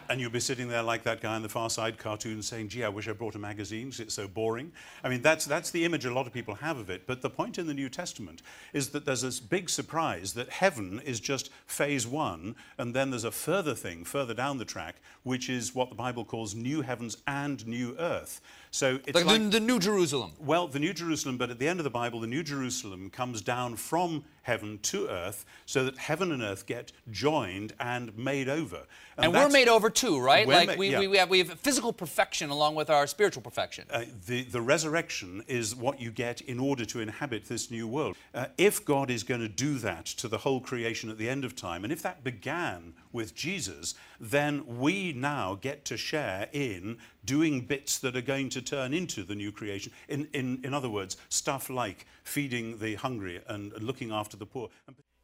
and 0.10 0.20
you'll 0.20 0.32
be 0.32 0.40
sitting 0.40 0.68
there 0.68 0.84
like 0.84 1.04
that 1.04 1.22
guy 1.22 1.36
in 1.36 1.42
the 1.42 1.50
Far 1.50 1.70
Side 1.70 1.98
cartoon 1.98 2.42
saying, 2.42 2.70
gee, 2.70 2.84
I 2.84 2.90
wish 2.90 3.08
I 3.08 3.14
brought 3.14 3.36
a 3.36 3.40
magazine 3.40 3.88
because 3.88 4.00
it's 4.00 4.14
so 4.14 4.28
boring. 4.28 4.72
I 5.04 5.10
mean, 5.10 5.22
that's, 5.22 5.46
that's 5.46 5.72
the 5.72 5.86
image 5.86 6.06
a 6.06 6.14
lot 6.14 6.28
of 6.28 6.34
people 6.34 6.56
have 6.56 6.78
of 6.78 6.90
it. 6.90 7.08
But 7.08 7.22
the 7.22 7.30
point 7.30 7.58
in 7.58 7.68
the 7.68 7.74
New 7.74 7.90
Testament 7.90 8.42
is 8.74 8.90
that 8.90 9.06
there's 9.06 9.22
this 9.22 9.40
big 9.40 9.70
surprise 9.70 10.34
that 10.34 10.50
heaven 10.50 11.02
is 11.06 11.20
just 11.20 11.50
phase 11.66 12.08
one, 12.08 12.56
and 12.78 12.94
then 12.94 13.10
there's 13.10 13.24
a 13.24 13.32
further 13.32 13.76
thing 13.76 14.04
further 14.04 14.34
down 14.34 14.58
the 14.58 14.66
track, 14.66 14.96
which 15.24 15.50
is 15.50 15.76
what 15.76 15.90
the 15.90 15.96
Bible 15.96 16.26
calls 16.26 16.56
new 16.56 16.82
heavens 16.82 17.18
and 17.28 17.66
new 17.68 17.96
earth. 17.98 18.42
So 18.74 19.00
it's 19.06 19.16
like, 19.16 19.26
like 19.26 19.42
the, 19.42 19.50
the, 19.50 19.60
New 19.60 19.80
Jerusalem. 19.80 20.32
Well, 20.40 20.66
the 20.66 20.80
New 20.80 20.94
Jerusalem, 20.94 21.38
but 21.38 21.50
at 21.50 21.60
the 21.60 21.68
end 21.68 21.82
of 21.82 21.84
the 21.84 21.90
Bible, 21.90 22.22
the 22.22 22.28
New 22.28 22.42
Jerusalem 22.42 23.10
comes 23.10 23.42
down 23.42 23.76
from 23.76 24.24
heaven 24.44 24.80
to 24.82 25.08
earth 25.10 25.46
so 25.66 25.84
that 25.84 25.98
heaven 25.98 26.32
and 26.32 26.42
earth 26.42 26.66
get 26.66 26.94
joined 27.12 27.74
and 27.82 28.18
made 28.18 28.48
over. 28.48 28.78
And, 29.18 29.26
and 29.26 29.34
we're 29.34 29.50
made 29.50 29.68
over 29.68 29.90
too, 29.90 30.20
right? 30.20 30.48
Like 30.48 30.80
we, 30.80 30.90
yeah. 30.90 31.00
we, 31.00 31.08
we, 31.08 31.18
have, 31.18 31.30
we 31.30 31.40
have 31.40 31.60
physical 31.60 31.92
perfection 31.92 32.50
along 32.50 32.76
with 32.76 32.90
our 32.90 33.06
spiritual 33.08 33.44
perfection. 33.44 33.86
Uh, 33.90 34.06
the, 34.26 34.44
the 34.44 34.62
resurrection 34.62 35.44
is 35.48 35.76
what 35.76 36.00
you 36.00 36.10
get 36.10 36.40
in 36.40 36.58
order 36.58 36.86
to 36.86 37.02
inhabit 37.02 37.46
this 37.46 37.70
new 37.70 37.88
world. 37.90 38.16
Uh, 38.34 38.46
if 38.58 38.86
God 38.86 39.12
is 39.12 39.24
going 39.24 39.42
to 39.42 39.50
do 39.50 39.80
that 39.80 40.06
to 40.06 40.30
the 40.30 40.40
whole 40.40 40.62
creation 40.62 41.10
at 41.10 41.18
the 41.18 41.30
end 41.30 41.44
of 41.44 41.58
time, 41.58 41.84
and 41.84 41.92
if 41.92 42.02
that 42.02 42.24
began 42.24 42.94
with 43.12 43.36
Jesus, 43.36 43.96
then 44.22 44.78
we 44.78 45.14
now 45.14 45.58
get 45.60 45.84
to 45.86 45.98
share 45.98 46.48
in 46.54 47.00
doing 47.26 47.62
bits 47.62 47.98
that 48.00 48.16
are 48.16 48.22
going 48.22 48.50
to 48.50 48.62
turn 48.62 48.94
into 48.94 49.24
the 49.24 49.34
new 49.34 49.52
creation. 49.52 49.92
In, 50.08 50.28
in, 50.34 50.62
in 50.64 50.76
other 50.76 50.90
words, 50.90 51.18
stuff 51.30 51.72
like 51.72 52.06
feeding 52.24 52.78
the 52.78 52.94
hungry 52.94 53.42
and 53.48 53.74
looking 53.82 54.12
after 54.12 54.38
the 54.38 54.46
poor. 54.46 54.70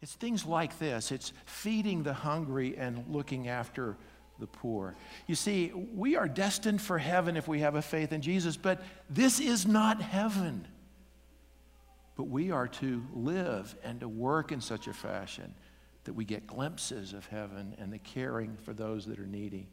It's 0.01 0.13
things 0.13 0.45
like 0.45 0.77
this 0.79 1.11
it's 1.11 1.31
feeding 1.45 2.01
the 2.03 2.13
hungry 2.13 2.75
and 2.75 3.05
looking 3.07 3.47
after 3.47 3.97
the 4.39 4.47
poor. 4.47 4.95
You 5.27 5.35
see, 5.35 5.71
we 5.93 6.15
are 6.15 6.27
destined 6.27 6.81
for 6.81 6.97
heaven 6.97 7.37
if 7.37 7.47
we 7.47 7.59
have 7.59 7.75
a 7.75 7.81
faith 7.81 8.11
in 8.11 8.21
Jesus, 8.21 8.57
but 8.57 8.81
this 9.09 9.39
is 9.39 9.67
not 9.67 10.01
heaven. 10.01 10.67
But 12.15 12.25
we 12.29 12.49
are 12.49 12.67
to 12.67 13.03
live 13.13 13.75
and 13.83 13.99
to 13.99 14.07
work 14.07 14.51
in 14.51 14.59
such 14.59 14.87
a 14.87 14.93
fashion 14.93 15.53
that 16.07 16.13
we 16.13 16.25
get 16.25 16.47
glimpses 16.47 17.13
of 17.13 17.27
heaven 17.27 17.75
and 17.77 17.93
the 17.93 17.99
caring 17.99 18.57
for 18.63 18.73
those 18.73 19.05
that 19.05 19.19
are 19.19 19.27
needy. 19.27 19.67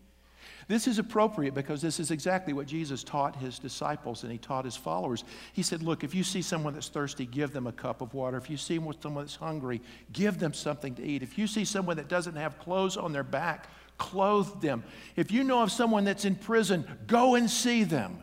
This 0.68 0.86
is 0.86 0.98
appropriate 0.98 1.54
because 1.54 1.80
this 1.80 1.98
is 1.98 2.10
exactly 2.10 2.52
what 2.52 2.66
Jesus 2.66 3.02
taught 3.02 3.36
his 3.36 3.58
disciples 3.58 4.22
and 4.22 4.32
he 4.32 4.38
taught 4.38 4.64
his 4.64 4.76
followers. 4.76 5.24
He 5.52 5.62
said, 5.62 5.82
Look, 5.82 6.04
if 6.04 6.14
you 6.14 6.22
see 6.22 6.42
someone 6.42 6.74
that's 6.74 6.88
thirsty, 6.88 7.24
give 7.24 7.52
them 7.52 7.66
a 7.66 7.72
cup 7.72 8.00
of 8.02 8.12
water. 8.12 8.36
If 8.36 8.50
you 8.50 8.56
see 8.56 8.78
someone 9.00 9.24
that's 9.24 9.36
hungry, 9.36 9.80
give 10.12 10.38
them 10.38 10.52
something 10.52 10.94
to 10.96 11.02
eat. 11.02 11.22
If 11.22 11.38
you 11.38 11.46
see 11.46 11.64
someone 11.64 11.96
that 11.96 12.08
doesn't 12.08 12.36
have 12.36 12.58
clothes 12.58 12.96
on 12.96 13.12
their 13.12 13.24
back, 13.24 13.68
clothe 13.96 14.60
them. 14.60 14.84
If 15.16 15.30
you 15.30 15.44
know 15.44 15.62
of 15.62 15.72
someone 15.72 16.04
that's 16.04 16.24
in 16.24 16.34
prison, 16.34 16.84
go 17.06 17.36
and 17.36 17.48
see 17.48 17.84
them. 17.84 18.22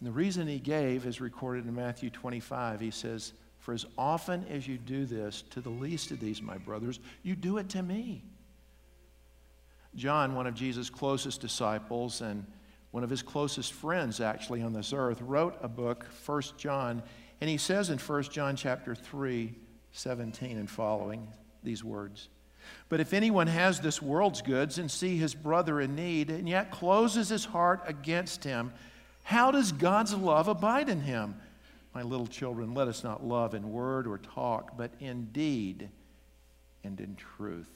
And 0.00 0.08
the 0.08 0.12
reason 0.12 0.46
he 0.46 0.60
gave 0.60 1.06
is 1.06 1.20
recorded 1.20 1.66
in 1.66 1.74
Matthew 1.74 2.10
25. 2.10 2.80
He 2.80 2.90
says, 2.90 3.32
for 3.64 3.72
as 3.72 3.86
often 3.96 4.44
as 4.50 4.68
you 4.68 4.76
do 4.76 5.06
this 5.06 5.42
to 5.48 5.62
the 5.62 5.70
least 5.70 6.10
of 6.10 6.20
these, 6.20 6.42
my 6.42 6.58
brothers, 6.58 7.00
you 7.22 7.34
do 7.34 7.56
it 7.56 7.70
to 7.70 7.82
me. 7.82 8.22
John, 9.94 10.34
one 10.34 10.46
of 10.46 10.54
Jesus' 10.54 10.90
closest 10.90 11.40
disciples 11.40 12.20
and 12.20 12.44
one 12.90 13.02
of 13.02 13.08
his 13.08 13.22
closest 13.22 13.72
friends 13.72 14.20
actually 14.20 14.60
on 14.60 14.74
this 14.74 14.92
earth, 14.92 15.22
wrote 15.22 15.56
a 15.62 15.68
book, 15.68 16.06
1 16.26 16.42
John, 16.58 17.02
and 17.40 17.48
he 17.48 17.56
says 17.56 17.88
in 17.88 17.96
1 17.96 18.22
John 18.24 18.54
chapter 18.54 18.94
3, 18.94 19.54
17 19.92 20.58
and 20.58 20.68
following 20.68 21.26
these 21.62 21.82
words. 21.82 22.28
But 22.90 23.00
if 23.00 23.14
anyone 23.14 23.46
has 23.46 23.80
this 23.80 24.02
world's 24.02 24.42
goods 24.42 24.76
and 24.76 24.90
see 24.90 25.16
his 25.16 25.34
brother 25.34 25.80
in 25.80 25.94
need 25.94 26.28
and 26.28 26.46
yet 26.46 26.70
closes 26.70 27.30
his 27.30 27.46
heart 27.46 27.80
against 27.86 28.44
him, 28.44 28.74
how 29.22 29.50
does 29.50 29.72
God's 29.72 30.12
love 30.12 30.48
abide 30.48 30.90
in 30.90 31.00
him? 31.00 31.36
My 31.94 32.02
little 32.02 32.26
children, 32.26 32.74
let 32.74 32.88
us 32.88 33.04
not 33.04 33.24
love 33.24 33.54
in 33.54 33.70
word 33.70 34.06
or 34.06 34.18
talk, 34.18 34.76
but 34.76 34.90
in 35.00 35.26
deed 35.26 35.88
and 36.82 37.00
in 37.00 37.14
truth. 37.14 37.70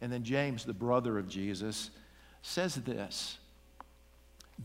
And 0.00 0.12
then 0.12 0.22
James, 0.22 0.64
the 0.64 0.72
brother 0.72 1.18
of 1.18 1.28
Jesus, 1.28 1.90
says 2.42 2.76
this 2.76 3.38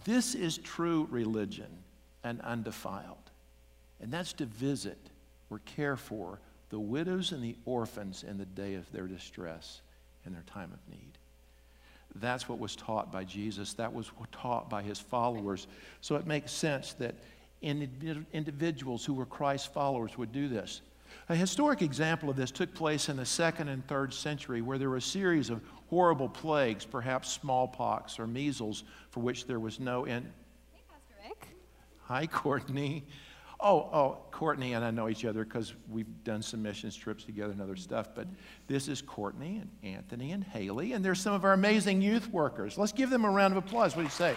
This 0.06 0.36
is 0.36 0.58
true 0.60 1.08
religion 1.10 1.84
and 2.24 2.40
undefiled. 2.42 3.18
And 4.02 4.12
that's 4.12 4.34
to 4.34 4.46
visit 4.46 5.00
or 5.50 5.60
care 5.60 5.96
for 5.96 6.40
the 6.70 6.80
widows 6.80 7.32
and 7.32 7.44
the 7.44 7.56
orphans 7.66 8.24
in 8.24 8.38
the 8.38 8.46
day 8.46 8.76
of 8.76 8.92
their 8.92 9.08
distress 9.08 9.82
and 10.26 10.34
their 10.36 10.44
time 10.44 10.72
of 10.74 10.80
need. 10.92 11.18
That's 12.16 12.48
what 12.48 12.60
was 12.60 12.76
taught 12.76 13.12
by 13.12 13.24
Jesus. 13.26 13.74
That 13.74 13.94
was 13.94 14.10
taught 14.32 14.70
by 14.70 14.84
his 14.84 15.00
followers. 15.00 15.68
So 16.02 16.16
it 16.16 16.26
makes 16.26 16.52
sense 16.52 16.94
that 16.94 17.16
individuals 17.66 19.06
who 19.06 19.14
were 19.14 19.26
Christ 19.26 19.74
followers 19.74 20.18
would 20.18 20.32
do 20.32 20.48
this. 20.48 20.82
A 21.30 21.36
historic 21.36 21.82
example 21.82 22.30
of 22.30 22.36
this 22.36 22.52
took 22.52 22.74
place 22.74 23.10
in 23.10 23.18
the 23.18 23.26
second 23.26 23.68
and 23.70 23.86
third 23.88 24.14
century, 24.14 24.62
where 24.62 24.78
there 24.78 24.90
were 24.90 24.98
a 24.98 25.02
series 25.02 25.50
of 25.50 25.62
horrible 25.90 26.30
plagues, 26.30 26.86
perhaps 26.86 27.32
smallpox 27.32 28.20
or 28.20 28.28
measles, 28.28 28.84
for 29.10 29.22
which 29.22 29.48
there 29.48 29.60
was 29.60 29.80
no 29.80 30.06
end. 30.06 30.32
Pastor 30.90 31.28
Rick. 31.28 31.48
Hi, 32.04 32.28
Courtney. 32.28 33.06
Oh, 33.60 33.78
oh, 33.78 34.18
Courtney 34.32 34.74
and 34.74 34.84
I 34.84 34.92
know 34.92 35.08
each 35.08 35.26
other 35.26 35.44
because 35.46 35.74
we've 35.90 36.24
done 36.24 36.42
some 36.42 36.62
missions 36.62 36.96
trips 36.96 37.24
together 37.24 37.54
and 37.54 37.62
other 37.62 37.78
stuff. 37.78 38.10
But 38.14 38.28
this 38.68 38.88
is 38.88 39.02
Courtney 39.02 39.62
and 39.62 39.96
Anthony 39.96 40.34
and 40.34 40.44
Haley, 40.44 40.92
and 40.92 41.04
they're 41.04 41.16
some 41.16 41.34
of 41.34 41.46
our 41.46 41.54
amazing 41.54 42.02
youth 42.02 42.30
workers. 42.30 42.78
Let's 42.78 42.92
give 42.92 43.10
them 43.10 43.26
a 43.26 43.32
round 43.32 43.56
of 43.56 43.64
applause. 43.64 43.96
What 43.96 44.02
do 44.02 44.08
you 44.08 44.12
say? 44.12 44.36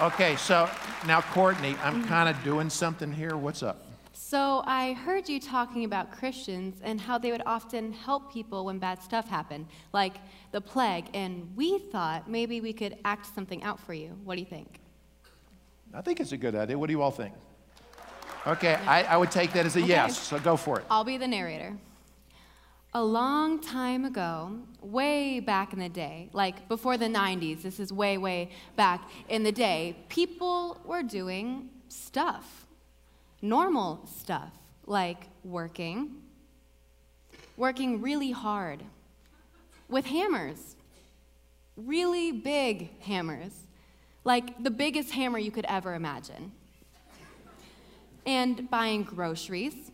Okay, 0.00 0.36
so 0.36 0.70
now, 1.08 1.20
Courtney, 1.20 1.74
I'm 1.82 2.02
mm-hmm. 2.02 2.08
kind 2.08 2.28
of 2.28 2.40
doing 2.44 2.70
something 2.70 3.10
here. 3.10 3.36
What's 3.36 3.64
up? 3.64 3.84
So, 4.12 4.62
I 4.64 4.92
heard 4.92 5.28
you 5.28 5.40
talking 5.40 5.82
about 5.82 6.12
Christians 6.12 6.80
and 6.84 7.00
how 7.00 7.18
they 7.18 7.32
would 7.32 7.42
often 7.44 7.92
help 7.92 8.32
people 8.32 8.66
when 8.66 8.78
bad 8.78 9.02
stuff 9.02 9.28
happened, 9.28 9.66
like 9.92 10.14
the 10.52 10.60
plague, 10.60 11.06
and 11.14 11.50
we 11.56 11.80
thought 11.80 12.30
maybe 12.30 12.60
we 12.60 12.72
could 12.72 12.96
act 13.04 13.26
something 13.34 13.60
out 13.64 13.80
for 13.80 13.92
you. 13.92 14.16
What 14.22 14.36
do 14.36 14.40
you 14.40 14.46
think? 14.46 14.78
I 15.92 16.00
think 16.00 16.20
it's 16.20 16.30
a 16.30 16.36
good 16.36 16.54
idea. 16.54 16.78
What 16.78 16.86
do 16.86 16.92
you 16.92 17.02
all 17.02 17.10
think? 17.10 17.34
Okay, 18.46 18.74
I, 18.86 19.02
I 19.02 19.16
would 19.16 19.32
take 19.32 19.52
that 19.54 19.66
as 19.66 19.74
a 19.74 19.80
okay. 19.80 19.88
yes, 19.88 20.16
so 20.16 20.38
go 20.38 20.56
for 20.56 20.78
it. 20.78 20.86
I'll 20.88 21.02
be 21.02 21.16
the 21.16 21.26
narrator. 21.26 21.76
A 22.94 23.04
long 23.04 23.60
time 23.60 24.06
ago, 24.06 24.60
way 24.80 25.40
back 25.40 25.74
in 25.74 25.78
the 25.78 25.90
day, 25.90 26.30
like 26.32 26.68
before 26.68 26.96
the 26.96 27.06
90s, 27.06 27.60
this 27.62 27.78
is 27.78 27.92
way, 27.92 28.16
way 28.16 28.50
back 28.76 29.10
in 29.28 29.42
the 29.42 29.52
day, 29.52 29.94
people 30.08 30.80
were 30.86 31.02
doing 31.02 31.68
stuff, 31.88 32.66
normal 33.42 34.06
stuff, 34.06 34.52
like 34.86 35.26
working, 35.44 36.22
working 37.58 38.00
really 38.00 38.30
hard 38.30 38.82
with 39.90 40.06
hammers, 40.06 40.74
really 41.76 42.32
big 42.32 42.98
hammers, 43.02 43.52
like 44.24 44.64
the 44.64 44.70
biggest 44.70 45.10
hammer 45.10 45.38
you 45.38 45.50
could 45.50 45.66
ever 45.68 45.94
imagine, 45.94 46.52
and 48.24 48.70
buying 48.70 49.02
groceries, 49.02 49.90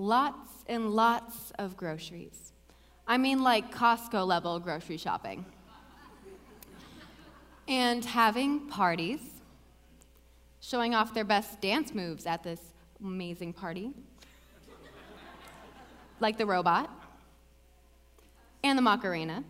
lots 0.00 0.64
and 0.66 0.90
lots 0.90 1.52
of 1.58 1.76
groceries. 1.76 2.52
I 3.06 3.18
mean, 3.18 3.42
like 3.42 3.74
Costco 3.74 4.26
level 4.26 4.58
grocery 4.58 4.96
shopping. 4.96 5.44
and 7.68 8.04
having 8.04 8.66
parties, 8.68 9.20
showing 10.60 10.94
off 10.94 11.12
their 11.14 11.24
best 11.24 11.60
dance 11.60 11.94
moves 11.94 12.26
at 12.26 12.42
this 12.42 12.60
amazing 13.00 13.52
party, 13.52 13.92
like 16.18 16.38
the 16.38 16.46
robot 16.46 16.90
and 18.64 18.76
the 18.76 18.82
Macarena, 18.82 19.44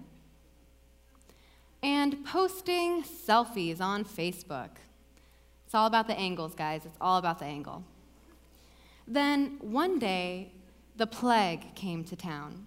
and 1.83 2.25
posting 2.25 3.03
selfies 3.03 3.81
on 3.81 4.05
Facebook. 4.05 4.71
It's 5.65 5.75
all 5.75 5.87
about 5.87 6.09
the 6.09 6.19
angles, 6.19 6.55
guys. 6.55 6.85
It's 6.85 6.99
all 7.01 7.19
about 7.19 7.39
the 7.39 7.45
angle. 7.45 7.85
Then 9.11 9.57
one 9.61 9.99
day, 9.99 10.53
the 10.97 11.05
plague 11.05 11.75
came 11.75 12.05
to 12.05 12.15
town. 12.15 12.67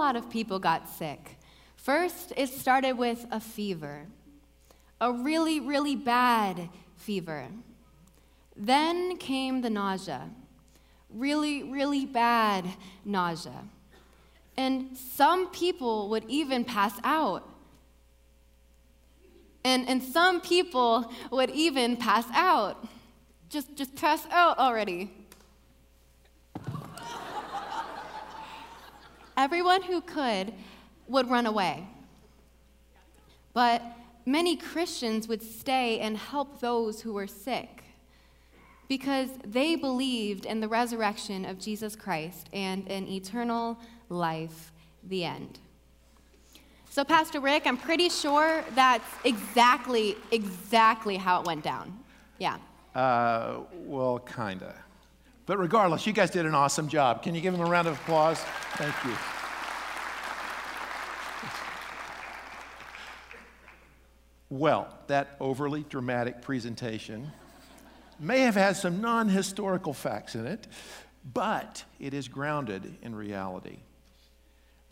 Lot 0.00 0.16
of 0.16 0.30
people 0.30 0.58
got 0.58 0.88
sick. 0.88 1.36
First, 1.76 2.32
it 2.36 2.48
started 2.48 2.94
with 2.94 3.26
a 3.30 3.38
fever, 3.38 4.06
a 5.00 5.12
really, 5.12 5.60
really 5.60 5.94
bad 5.94 6.70
fever. 6.96 7.48
Then 8.56 9.18
came 9.18 9.60
the 9.60 9.68
nausea, 9.68 10.30
really, 11.10 11.62
really 11.62 12.06
bad 12.06 12.64
nausea. 13.04 13.64
And 14.56 14.96
some 14.96 15.48
people 15.48 16.08
would 16.08 16.24
even 16.28 16.64
pass 16.64 16.94
out. 17.04 17.46
And, 19.64 19.86
and 19.86 20.02
some 20.02 20.40
people 20.40 21.12
would 21.30 21.50
even 21.50 21.98
pass 21.98 22.24
out. 22.32 22.88
Just, 23.50 23.76
just 23.76 23.94
pass 23.96 24.26
out 24.30 24.58
already. 24.58 25.10
Everyone 29.40 29.82
who 29.82 30.00
could 30.00 30.52
would 31.08 31.28
run 31.30 31.46
away. 31.46 31.86
But 33.52 33.82
many 34.26 34.56
Christians 34.56 35.26
would 35.26 35.42
stay 35.42 35.98
and 35.98 36.16
help 36.16 36.60
those 36.60 37.00
who 37.00 37.14
were 37.14 37.26
sick 37.26 37.84
because 38.86 39.30
they 39.44 39.76
believed 39.76 40.44
in 40.44 40.60
the 40.60 40.68
resurrection 40.68 41.44
of 41.44 41.58
Jesus 41.58 41.96
Christ 41.96 42.48
and 42.52 42.86
in 42.88 43.08
eternal 43.08 43.78
life, 44.08 44.72
the 45.04 45.24
end. 45.24 45.58
So, 46.90 47.04
Pastor 47.04 47.40
Rick, 47.40 47.66
I'm 47.66 47.76
pretty 47.76 48.08
sure 48.08 48.64
that's 48.74 49.08
exactly, 49.24 50.16
exactly 50.32 51.16
how 51.16 51.40
it 51.40 51.46
went 51.46 51.62
down. 51.62 51.98
Yeah. 52.38 52.56
Uh, 52.94 53.60
well, 53.72 54.18
kind 54.18 54.62
of. 54.64 54.74
But 55.50 55.58
regardless, 55.58 56.06
you 56.06 56.12
guys 56.12 56.30
did 56.30 56.46
an 56.46 56.54
awesome 56.54 56.86
job. 56.86 57.24
Can 57.24 57.34
you 57.34 57.40
give 57.40 57.52
them 57.52 57.66
a 57.66 57.68
round 57.68 57.88
of 57.88 57.94
applause? 57.94 58.38
Thank 58.74 58.94
you. 59.04 59.16
Well, 64.48 64.96
that 65.08 65.34
overly 65.40 65.84
dramatic 65.88 66.40
presentation 66.40 67.32
may 68.20 68.42
have 68.42 68.54
had 68.54 68.76
some 68.76 69.00
non 69.00 69.28
historical 69.28 69.92
facts 69.92 70.36
in 70.36 70.46
it, 70.46 70.68
but 71.34 71.82
it 71.98 72.14
is 72.14 72.28
grounded 72.28 72.94
in 73.02 73.16
reality. 73.16 73.78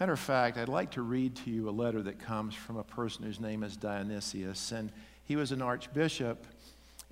Matter 0.01 0.15
of 0.15 0.19
fact, 0.19 0.59
I'd 0.59 0.69
like 0.69 0.91
to 0.91 1.03
read 1.03 1.37
to 1.37 1.53
you 1.53 1.69
a 1.69 1.71
letter 1.71 2.03
that 2.03 2.19
comes 2.19 2.57
from 2.57 2.79
a 2.79 2.83
person 2.83 3.23
whose 3.23 3.39
name 3.39 3.63
is 3.63 3.77
Dionysius, 3.77 4.73
and 4.73 4.91
he 5.23 5.37
was 5.37 5.53
an 5.53 5.63
archbishop 5.63 6.45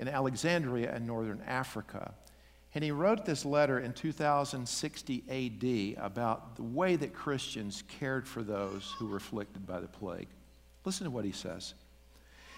in 0.01 0.09
Alexandria 0.09 0.97
in 0.97 1.07
northern 1.07 1.43
Africa. 1.47 2.13
And 2.77 2.85
he 2.85 2.91
wrote 2.91 3.25
this 3.25 3.47
letter 3.47 3.81
in 3.81 3.95
2060 3.95 5.97
AD 5.97 6.05
about 6.05 6.57
the 6.57 6.63
way 6.63 6.97
that 6.97 7.15
Christians 7.15 7.83
cared 7.89 8.29
for 8.29 8.43
those 8.43 8.95
who 8.99 9.07
were 9.07 9.17
afflicted 9.17 9.67
by 9.67 9.81
the 9.81 9.89
plague. 9.89 10.29
Listen 10.85 11.05
to 11.05 11.11
what 11.11 11.25
he 11.25 11.33
says. 11.33 11.73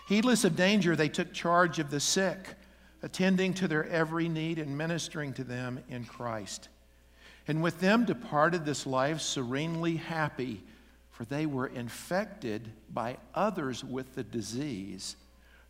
Heedless 0.09 0.45
of 0.45 0.57
danger, 0.57 0.97
they 0.97 1.09
took 1.09 1.33
charge 1.33 1.79
of 1.79 1.93
the 1.93 2.01
sick, 2.01 2.57
attending 3.01 3.55
to 3.55 3.69
their 3.69 3.87
every 3.87 4.29
need 4.29 4.59
and 4.59 4.77
ministering 4.77 5.35
to 5.35 5.45
them 5.45 5.85
in 5.89 6.05
Christ. 6.05 6.69
And 7.47 7.63
with 7.63 7.79
them 7.79 8.05
departed 8.05 8.65
this 8.65 8.89
life 8.89 9.21
serenely 9.21 9.99
happy, 9.99 10.65
for 11.13 11.27
they 11.27 11.47
were 11.47 11.69
infected 11.69 12.73
by 12.93 13.19
others 13.37 13.85
with 13.85 14.17
the 14.17 14.25
disease, 14.25 15.15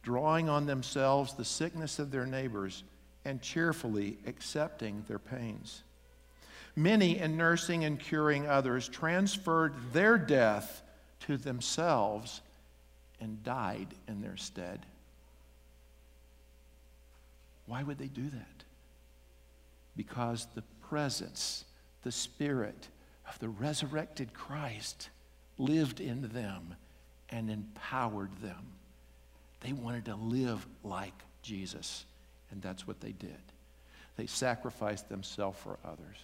drawing 0.02 0.48
on 0.48 0.64
themselves 0.64 1.34
the 1.34 1.44
sickness 1.44 1.98
of 1.98 2.10
their 2.10 2.24
neighbors 2.24 2.82
and 3.28 3.42
cheerfully 3.42 4.16
accepting 4.26 5.04
their 5.06 5.18
pains. 5.18 5.82
Many, 6.74 7.18
in 7.18 7.36
nursing 7.36 7.84
and 7.84 8.00
curing 8.00 8.48
others, 8.48 8.88
transferred 8.88 9.74
their 9.92 10.16
death 10.16 10.82
to 11.26 11.36
themselves 11.36 12.40
and 13.20 13.42
died 13.44 13.88
in 14.06 14.22
their 14.22 14.36
stead. 14.36 14.86
Why 17.66 17.82
would 17.82 17.98
they 17.98 18.06
do 18.06 18.30
that? 18.30 18.64
Because 19.94 20.46
the 20.54 20.62
presence, 20.88 21.64
the 22.04 22.12
spirit 22.12 22.88
of 23.28 23.38
the 23.40 23.48
resurrected 23.50 24.32
Christ 24.32 25.10
lived 25.58 26.00
in 26.00 26.28
them 26.28 26.76
and 27.28 27.50
empowered 27.50 28.30
them. 28.40 28.72
They 29.60 29.74
wanted 29.74 30.06
to 30.06 30.14
live 30.14 30.66
like 30.82 31.12
Jesus. 31.42 32.06
And 32.50 32.62
that's 32.62 32.86
what 32.86 33.00
they 33.00 33.12
did. 33.12 33.40
They 34.16 34.26
sacrificed 34.26 35.08
themselves 35.08 35.58
for 35.58 35.78
others. 35.84 36.16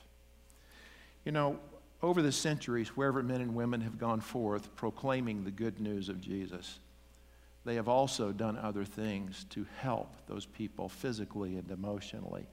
You 1.24 1.32
know, 1.32 1.58
over 2.02 2.20
the 2.20 2.32
centuries, 2.32 2.88
wherever 2.88 3.22
men 3.22 3.40
and 3.40 3.54
women 3.54 3.80
have 3.80 3.98
gone 3.98 4.20
forth 4.20 4.74
proclaiming 4.76 5.44
the 5.44 5.50
good 5.50 5.80
news 5.80 6.08
of 6.08 6.20
Jesus, 6.20 6.78
they 7.64 7.76
have 7.76 7.88
also 7.88 8.30
done 8.30 8.58
other 8.58 8.84
things 8.84 9.46
to 9.50 9.66
help 9.78 10.14
those 10.26 10.44
people 10.44 10.88
physically 10.88 11.56
and 11.56 11.70
emotionally. 11.70 12.46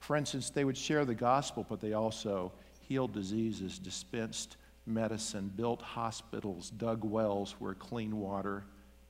For 0.00 0.16
instance, 0.16 0.48
they 0.48 0.64
would 0.64 0.78
share 0.78 1.04
the 1.04 1.14
gospel, 1.14 1.66
but 1.68 1.80
they 1.80 1.92
also 1.92 2.52
healed 2.80 3.12
diseases, 3.12 3.78
dispensed 3.78 4.56
medicine, 4.86 5.52
built 5.54 5.82
hospitals, 5.82 6.70
dug 6.70 7.04
wells 7.04 7.54
where 7.58 7.74
clean 7.74 8.18
water 8.18 8.64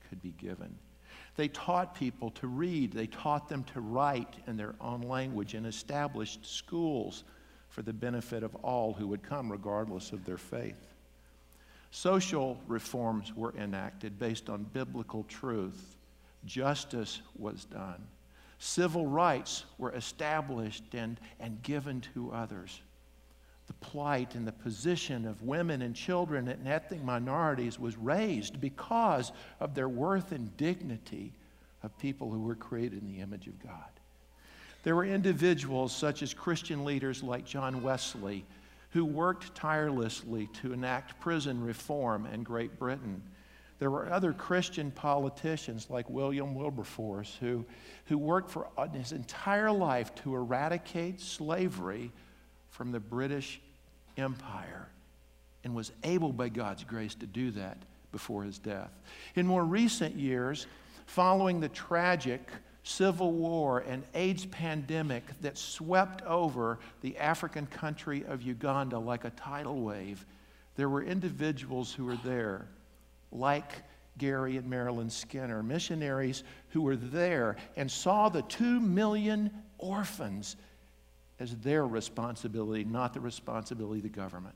could 0.09 0.21
be 0.21 0.33
given. 0.37 0.75
They 1.35 1.47
taught 1.47 1.95
people 1.95 2.31
to 2.31 2.47
read, 2.47 2.91
they 2.91 3.07
taught 3.07 3.47
them 3.47 3.63
to 3.65 3.81
write 3.81 4.35
in 4.47 4.57
their 4.57 4.75
own 4.81 5.01
language, 5.01 5.53
and 5.53 5.65
established 5.65 6.45
schools 6.45 7.23
for 7.69 7.81
the 7.81 7.93
benefit 7.93 8.43
of 8.43 8.53
all 8.55 8.93
who 8.93 9.07
would 9.07 9.23
come, 9.23 9.51
regardless 9.51 10.11
of 10.11 10.25
their 10.25 10.37
faith. 10.37 10.93
Social 11.91 12.59
reforms 12.67 13.35
were 13.35 13.53
enacted 13.57 14.19
based 14.19 14.49
on 14.49 14.63
biblical 14.73 15.23
truth. 15.23 15.95
Justice 16.45 17.21
was 17.37 17.65
done. 17.65 18.03
Civil 18.59 19.07
rights 19.07 19.65
were 19.77 19.93
established 19.93 20.93
and, 20.93 21.19
and 21.39 21.61
given 21.63 22.01
to 22.13 22.31
others 22.31 22.81
the 23.71 23.85
plight 23.85 24.35
and 24.35 24.45
the 24.45 24.51
position 24.51 25.25
of 25.25 25.41
women 25.43 25.81
and 25.81 25.95
children 25.95 26.49
and 26.49 26.67
ethnic 26.67 27.01
minorities 27.05 27.79
was 27.79 27.95
raised 27.95 28.59
because 28.59 29.31
of 29.61 29.73
their 29.73 29.87
worth 29.87 30.33
and 30.33 30.57
dignity 30.57 31.31
of 31.81 31.97
people 31.97 32.29
who 32.29 32.41
were 32.41 32.55
created 32.55 33.01
in 33.01 33.07
the 33.07 33.21
image 33.21 33.47
of 33.47 33.57
God. 33.63 33.89
There 34.83 34.93
were 34.93 35.05
individuals 35.05 35.95
such 35.95 36.21
as 36.21 36.33
Christian 36.33 36.83
leaders 36.83 37.23
like 37.23 37.45
John 37.45 37.81
Wesley 37.81 38.43
who 38.89 39.05
worked 39.05 39.55
tirelessly 39.55 40.49
to 40.61 40.73
enact 40.73 41.21
prison 41.21 41.63
reform 41.63 42.25
in 42.25 42.43
Great 42.43 42.77
Britain. 42.77 43.23
There 43.79 43.89
were 43.89 44.11
other 44.11 44.33
Christian 44.33 44.91
politicians 44.91 45.87
like 45.89 46.09
William 46.09 46.55
Wilberforce 46.55 47.37
who, 47.39 47.65
who 48.07 48.17
worked 48.17 48.51
for 48.51 48.67
his 48.93 49.13
entire 49.13 49.71
life 49.71 50.13
to 50.15 50.35
eradicate 50.35 51.21
slavery 51.21 52.11
from 52.71 52.91
the 52.91 52.99
British 52.99 53.61
Empire 54.17 54.87
and 55.63 55.75
was 55.75 55.91
able 56.03 56.33
by 56.33 56.49
God's 56.49 56.83
grace 56.83 57.15
to 57.15 57.27
do 57.27 57.51
that 57.51 57.77
before 58.11 58.43
his 58.43 58.57
death. 58.57 58.91
In 59.35 59.45
more 59.45 59.63
recent 59.63 60.15
years, 60.15 60.65
following 61.05 61.59
the 61.59 61.69
tragic 61.69 62.41
civil 62.83 63.31
war 63.31 63.79
and 63.87 64.03
AIDS 64.15 64.45
pandemic 64.47 65.23
that 65.41 65.57
swept 65.57 66.23
over 66.23 66.79
the 67.01 67.17
African 67.17 67.67
country 67.67 68.25
of 68.25 68.41
Uganda 68.41 68.97
like 68.97 69.23
a 69.23 69.29
tidal 69.31 69.81
wave, 69.81 70.25
there 70.75 70.89
were 70.89 71.03
individuals 71.03 71.93
who 71.93 72.05
were 72.05 72.17
there, 72.25 72.65
like 73.31 73.71
Gary 74.17 74.57
and 74.57 74.69
Marilyn 74.69 75.09
Skinner, 75.09 75.61
missionaries 75.61 76.43
who 76.69 76.81
were 76.81 76.95
there 76.95 77.55
and 77.75 77.89
saw 77.89 78.29
the 78.29 78.41
two 78.43 78.79
million 78.79 79.51
orphans 79.77 80.55
as 81.41 81.55
their 81.57 81.87
responsibility, 81.87 82.83
not 82.83 83.15
the 83.15 83.19
responsibility 83.19 83.97
of 83.97 84.03
the 84.03 84.09
government. 84.09 84.53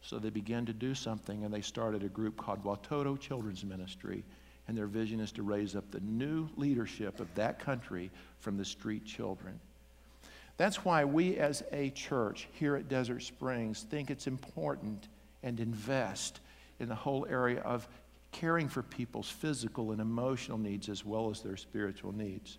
So 0.00 0.18
they 0.18 0.30
began 0.30 0.64
to 0.64 0.72
do 0.72 0.94
something 0.94 1.44
and 1.44 1.52
they 1.52 1.60
started 1.60 2.02
a 2.02 2.08
group 2.08 2.38
called 2.38 2.64
Watoto 2.64 3.20
Children's 3.20 3.62
Ministry. 3.62 4.24
And 4.66 4.76
their 4.76 4.86
vision 4.86 5.20
is 5.20 5.32
to 5.32 5.42
raise 5.42 5.76
up 5.76 5.90
the 5.90 6.00
new 6.00 6.48
leadership 6.56 7.20
of 7.20 7.32
that 7.34 7.58
country 7.58 8.10
from 8.38 8.56
the 8.56 8.64
street 8.64 9.04
children. 9.04 9.60
That's 10.56 10.82
why 10.82 11.04
we 11.04 11.36
as 11.36 11.62
a 11.72 11.90
church 11.90 12.48
here 12.52 12.74
at 12.76 12.88
Desert 12.88 13.20
Springs 13.20 13.82
think 13.90 14.10
it's 14.10 14.26
important 14.26 15.08
and 15.42 15.60
invest 15.60 16.40
in 16.80 16.88
the 16.88 16.94
whole 16.94 17.26
area 17.28 17.60
of 17.60 17.86
caring 18.30 18.68
for 18.68 18.82
people's 18.82 19.28
physical 19.28 19.92
and 19.92 20.00
emotional 20.00 20.56
needs 20.56 20.88
as 20.88 21.04
well 21.04 21.28
as 21.28 21.42
their 21.42 21.58
spiritual 21.58 22.12
needs. 22.12 22.56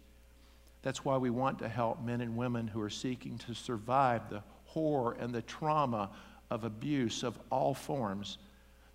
That's 0.83 1.03
why 1.03 1.17
we 1.17 1.29
want 1.29 1.59
to 1.59 1.69
help 1.69 2.03
men 2.03 2.21
and 2.21 2.37
women 2.37 2.67
who 2.67 2.81
are 2.81 2.89
seeking 2.89 3.37
to 3.39 3.55
survive 3.55 4.29
the 4.29 4.43
horror 4.65 5.17
and 5.19 5.33
the 5.33 5.41
trauma 5.41 6.11
of 6.51 6.65
abuse 6.65 7.23
of 7.23 7.39
all 7.49 7.73
forms 7.73 8.37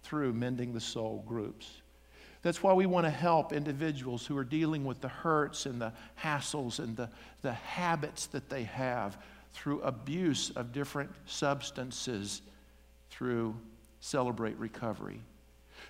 through 0.03 0.33
mending 0.35 0.73
the 0.73 0.81
soul 0.81 1.25
groups. 1.27 1.69
That's 2.43 2.63
why 2.63 2.73
we 2.73 2.87
want 2.87 3.07
to 3.07 3.11
help 3.11 3.53
individuals 3.53 4.25
who 4.25 4.37
are 4.37 4.45
dealing 4.45 4.85
with 4.85 5.01
the 5.01 5.09
hurts 5.09 5.67
and 5.67 5.81
the 5.81 5.93
hassles 6.23 6.79
and 6.79 6.97
the, 6.97 7.11
the 7.43 7.53
habits 7.53 8.27
that 8.27 8.49
they 8.49 8.63
have 8.65 9.19
through 9.53 9.81
abuse 9.81 10.51
of 10.51 10.73
different 10.73 11.11
substances 11.27 12.43
through 13.11 13.57
Celebrate 14.01 14.57
Recovery. 14.57 15.21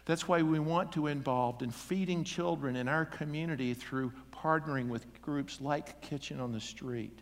That's 0.06 0.26
why 0.26 0.42
we 0.42 0.58
want 0.58 0.92
to 0.92 1.06
involved 1.06 1.62
in 1.62 1.70
feeding 1.70 2.24
children 2.24 2.76
in 2.76 2.88
our 2.88 3.04
community 3.04 3.74
through 3.74 4.12
partnering 4.42 4.88
with 4.88 5.20
groups 5.22 5.60
like 5.60 6.00
Kitchen 6.00 6.40
on 6.40 6.52
the 6.52 6.60
Street. 6.60 7.20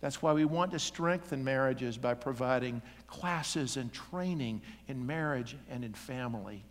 That's 0.00 0.20
why 0.20 0.32
we 0.32 0.44
want 0.44 0.72
to 0.72 0.78
strengthen 0.78 1.44
marriages 1.44 1.96
by 1.96 2.14
providing 2.14 2.82
classes 3.06 3.76
and 3.76 3.92
training 3.92 4.60
in 4.88 5.06
marriage 5.06 5.56
and 5.70 5.84
in 5.84 5.92
family. 5.92 6.64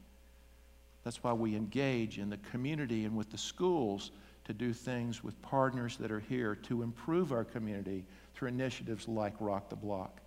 That's 1.04 1.24
why 1.24 1.34
we 1.34 1.56
engage 1.56 2.20
in 2.20 2.30
the 2.30 2.38
community 2.38 3.06
and 3.06 3.16
with 3.16 3.32
the 3.32 3.38
schools 3.38 4.12
to 4.44 4.54
do 4.54 4.74
things 4.74 5.24
with 5.24 5.42
partners 5.42 5.98
that 5.98 6.12
are 6.12 6.20
here 6.20 6.56
to 6.56 6.82
improve 6.82 7.32
our 7.32 7.46
community 7.46 8.06
through 8.34 8.50
initiatives 8.50 9.08
like 9.08 9.34
Rock 9.40 9.70
the 9.70 9.76
Block. 9.76 10.20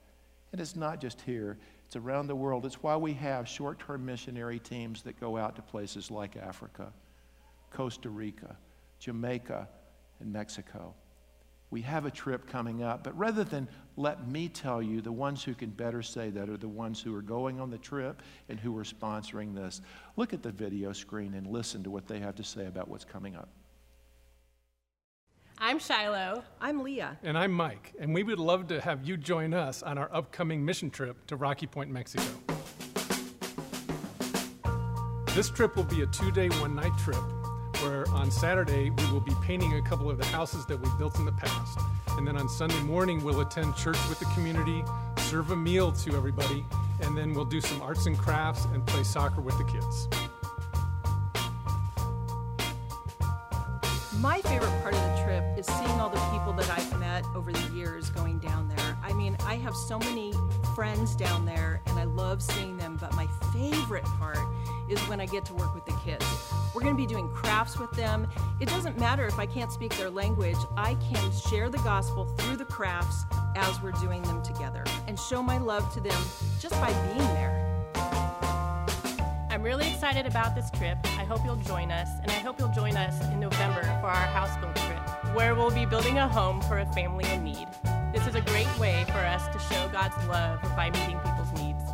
And 0.52 0.60
it's 0.60 0.76
not 0.76 1.00
just 1.00 1.20
here, 1.20 1.58
it's 1.86 1.96
around 1.96 2.28
the 2.28 2.36
world. 2.36 2.64
It's 2.64 2.82
why 2.82 2.96
we 2.96 3.12
have 3.14 3.46
short 3.46 3.78
term 3.80 4.06
missionary 4.06 4.58
teams 4.58 5.02
that 5.02 5.20
go 5.20 5.36
out 5.36 5.56
to 5.56 5.62
places 5.62 6.10
like 6.10 6.36
Africa, 6.36 6.92
Costa 7.70 8.08
Rica, 8.08 8.56
Jamaica, 8.98 9.68
and 10.20 10.32
Mexico 10.32 10.94
we 11.74 11.82
have 11.82 12.06
a 12.06 12.10
trip 12.10 12.46
coming 12.46 12.84
up. 12.84 13.02
But 13.02 13.18
rather 13.18 13.42
than 13.42 13.68
let 13.96 14.28
me 14.28 14.48
tell 14.48 14.80
you, 14.80 15.00
the 15.00 15.10
ones 15.10 15.42
who 15.42 15.54
can 15.54 15.70
better 15.70 16.02
say 16.02 16.30
that 16.30 16.48
are 16.48 16.56
the 16.56 16.68
ones 16.68 17.02
who 17.02 17.12
are 17.16 17.20
going 17.20 17.58
on 17.58 17.68
the 17.68 17.78
trip 17.78 18.22
and 18.48 18.60
who 18.60 18.78
are 18.78 18.84
sponsoring 18.84 19.56
this. 19.56 19.80
Look 20.14 20.32
at 20.32 20.40
the 20.40 20.52
video 20.52 20.92
screen 20.92 21.34
and 21.34 21.48
listen 21.48 21.82
to 21.82 21.90
what 21.90 22.06
they 22.06 22.20
have 22.20 22.36
to 22.36 22.44
say 22.44 22.66
about 22.66 22.86
what's 22.86 23.04
coming 23.04 23.34
up. 23.34 23.48
I'm 25.58 25.80
Shiloh. 25.80 26.44
I'm 26.60 26.80
Leah. 26.84 27.18
And 27.24 27.36
I'm 27.36 27.50
Mike. 27.50 27.92
And 27.98 28.14
we 28.14 28.22
would 28.22 28.38
love 28.38 28.68
to 28.68 28.80
have 28.80 29.04
you 29.04 29.16
join 29.16 29.52
us 29.52 29.82
on 29.82 29.98
our 29.98 30.14
upcoming 30.14 30.64
mission 30.64 30.90
trip 30.90 31.26
to 31.26 31.34
Rocky 31.34 31.66
Point, 31.66 31.90
Mexico. 31.90 32.22
This 35.34 35.50
trip 35.50 35.74
will 35.74 35.82
be 35.82 36.02
a 36.02 36.06
two 36.06 36.30
day, 36.30 36.50
one 36.60 36.76
night 36.76 36.96
trip 36.98 37.43
where 37.84 38.08
on 38.10 38.30
Saturday 38.30 38.90
we 38.90 39.12
will 39.12 39.20
be 39.20 39.34
painting 39.42 39.74
a 39.74 39.82
couple 39.82 40.10
of 40.10 40.16
the 40.16 40.24
houses 40.26 40.64
that 40.66 40.80
we 40.80 40.88
built 40.96 41.18
in 41.18 41.24
the 41.24 41.32
past. 41.32 41.78
And 42.16 42.26
then 42.26 42.36
on 42.36 42.48
Sunday 42.48 42.80
morning, 42.82 43.22
we'll 43.22 43.40
attend 43.40 43.76
church 43.76 43.98
with 44.08 44.18
the 44.18 44.24
community, 44.26 44.82
serve 45.18 45.50
a 45.50 45.56
meal 45.56 45.92
to 45.92 46.16
everybody, 46.16 46.64
and 47.00 47.16
then 47.16 47.34
we'll 47.34 47.44
do 47.44 47.60
some 47.60 47.82
arts 47.82 48.06
and 48.06 48.16
crafts 48.16 48.64
and 48.72 48.86
play 48.86 49.02
soccer 49.02 49.40
with 49.40 49.56
the 49.58 49.64
kids. 49.64 50.08
My 54.20 54.40
favorite 54.40 54.72
part 54.80 54.94
of 54.94 55.02
the 55.02 55.22
trip 55.22 55.44
is 55.58 55.66
seeing 55.66 56.00
all 56.00 56.08
the 56.08 56.20
people 56.30 56.54
that 56.54 56.70
I've 56.70 56.98
met 56.98 57.26
over 57.34 57.52
the 57.52 57.74
years 57.74 58.08
going 58.08 58.38
down 58.38 58.68
there. 58.68 58.96
I 59.02 59.12
mean, 59.12 59.36
I 59.44 59.56
have 59.56 59.74
so 59.74 59.98
many 59.98 60.32
friends 60.74 61.14
down 61.14 61.44
there 61.44 61.82
and 61.86 61.98
I 61.98 62.04
love 62.04 62.42
seeing 62.42 62.78
them, 62.78 62.96
but 62.98 63.12
my 63.14 63.26
favorite 63.52 64.04
part 64.04 64.38
is 64.88 64.98
when 65.08 65.20
I 65.20 65.26
get 65.26 65.44
to 65.46 65.54
work 65.54 65.74
with 65.74 65.84
the 65.84 65.96
kids. 66.04 66.24
We're 66.74 66.80
going 66.80 66.96
to 66.96 67.00
be 67.00 67.06
doing 67.06 67.28
crafts 67.28 67.78
with 67.78 67.92
them. 67.92 68.26
It 68.60 68.68
doesn't 68.68 68.98
matter 68.98 69.26
if 69.26 69.38
I 69.38 69.46
can't 69.46 69.70
speak 69.70 69.96
their 69.96 70.10
language, 70.10 70.56
I 70.76 70.96
can 70.96 71.30
share 71.48 71.70
the 71.70 71.78
gospel 71.78 72.26
through 72.36 72.56
the 72.56 72.64
crafts 72.64 73.24
as 73.54 73.80
we're 73.80 73.92
doing 73.92 74.22
them 74.22 74.42
together 74.42 74.82
and 75.06 75.18
show 75.18 75.40
my 75.40 75.58
love 75.58 75.92
to 75.94 76.00
them 76.00 76.20
just 76.58 76.74
by 76.80 76.92
being 76.92 77.28
there. 77.28 77.60
I'm 79.50 79.62
really 79.62 79.88
excited 79.88 80.26
about 80.26 80.56
this 80.56 80.68
trip. 80.72 80.98
I 81.16 81.22
hope 81.22 81.44
you'll 81.44 81.54
join 81.54 81.92
us, 81.92 82.08
and 82.22 82.30
I 82.32 82.40
hope 82.40 82.58
you'll 82.58 82.74
join 82.74 82.96
us 82.96 83.24
in 83.26 83.38
November 83.38 83.82
for 84.00 84.08
our 84.08 84.26
house 84.26 84.56
build 84.56 84.74
trip, 84.74 85.34
where 85.36 85.54
we'll 85.54 85.70
be 85.70 85.86
building 85.86 86.18
a 86.18 86.26
home 86.26 86.60
for 86.62 86.80
a 86.80 86.92
family 86.92 87.24
in 87.30 87.44
need. 87.44 87.68
This 88.12 88.26
is 88.26 88.34
a 88.34 88.40
great 88.40 88.66
way 88.80 89.04
for 89.06 89.18
us 89.18 89.46
to 89.46 89.58
show 89.72 89.88
God's 89.92 90.16
love 90.26 90.60
by 90.74 90.90
meeting 90.90 91.20
people's 91.20 91.52
needs. 91.52 91.84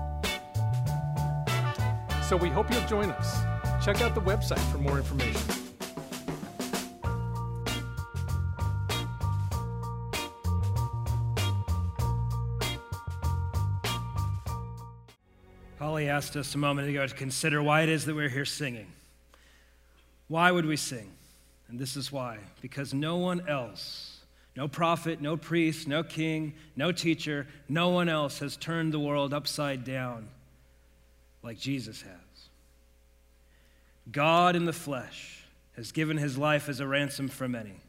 So 2.27 2.39
we 2.39 2.49
hope 2.49 2.71
you'll 2.73 2.87
join 2.87 3.11
us. 3.11 3.50
Check 3.83 4.03
out 4.03 4.15
the 4.15 4.21
website 4.21 4.59
for 4.71 4.77
more 4.77 4.99
information. 4.99 5.41
Holly 15.79 16.11
asked 16.11 16.37
us 16.37 16.55
a 16.55 16.59
moment 16.59 16.91
ago 16.91 17.07
to 17.07 17.15
consider 17.15 17.63
why 17.63 17.81
it 17.81 17.89
is 17.89 18.05
that 18.05 18.15
we're 18.15 18.29
here 18.29 18.45
singing. 18.45 18.87
Why 20.29 20.51
would 20.51 20.67
we 20.67 20.77
sing? 20.77 21.11
And 21.69 21.79
this 21.79 21.97
is 21.97 22.13
why 22.13 22.37
because 22.61 22.93
no 22.93 23.17
one 23.17 23.49
else, 23.49 24.21
no 24.57 24.69
prophet, 24.69 25.23
no 25.23 25.39
priest, 25.39 25.89
no 25.89 26.03
king, 26.03 26.53
no 26.77 26.93
teacher, 26.93 27.47
no 27.67 27.89
one 27.89 28.11
else 28.11 28.41
has 28.41 28.59
turned 28.59 28.93
the 28.93 29.01
world 29.01 29.33
upside 29.33 29.85
down 29.85 30.29
like 31.43 31.59
Jesus 31.59 32.03
has. 32.03 32.30
God 34.13 34.57
in 34.57 34.65
the 34.65 34.73
flesh 34.73 35.45
has 35.77 35.93
given 35.93 36.17
his 36.17 36.37
life 36.37 36.69
as 36.69 36.81
a 36.81 36.87
ransom 36.87 37.29
for 37.29 37.49
many. 37.49 37.81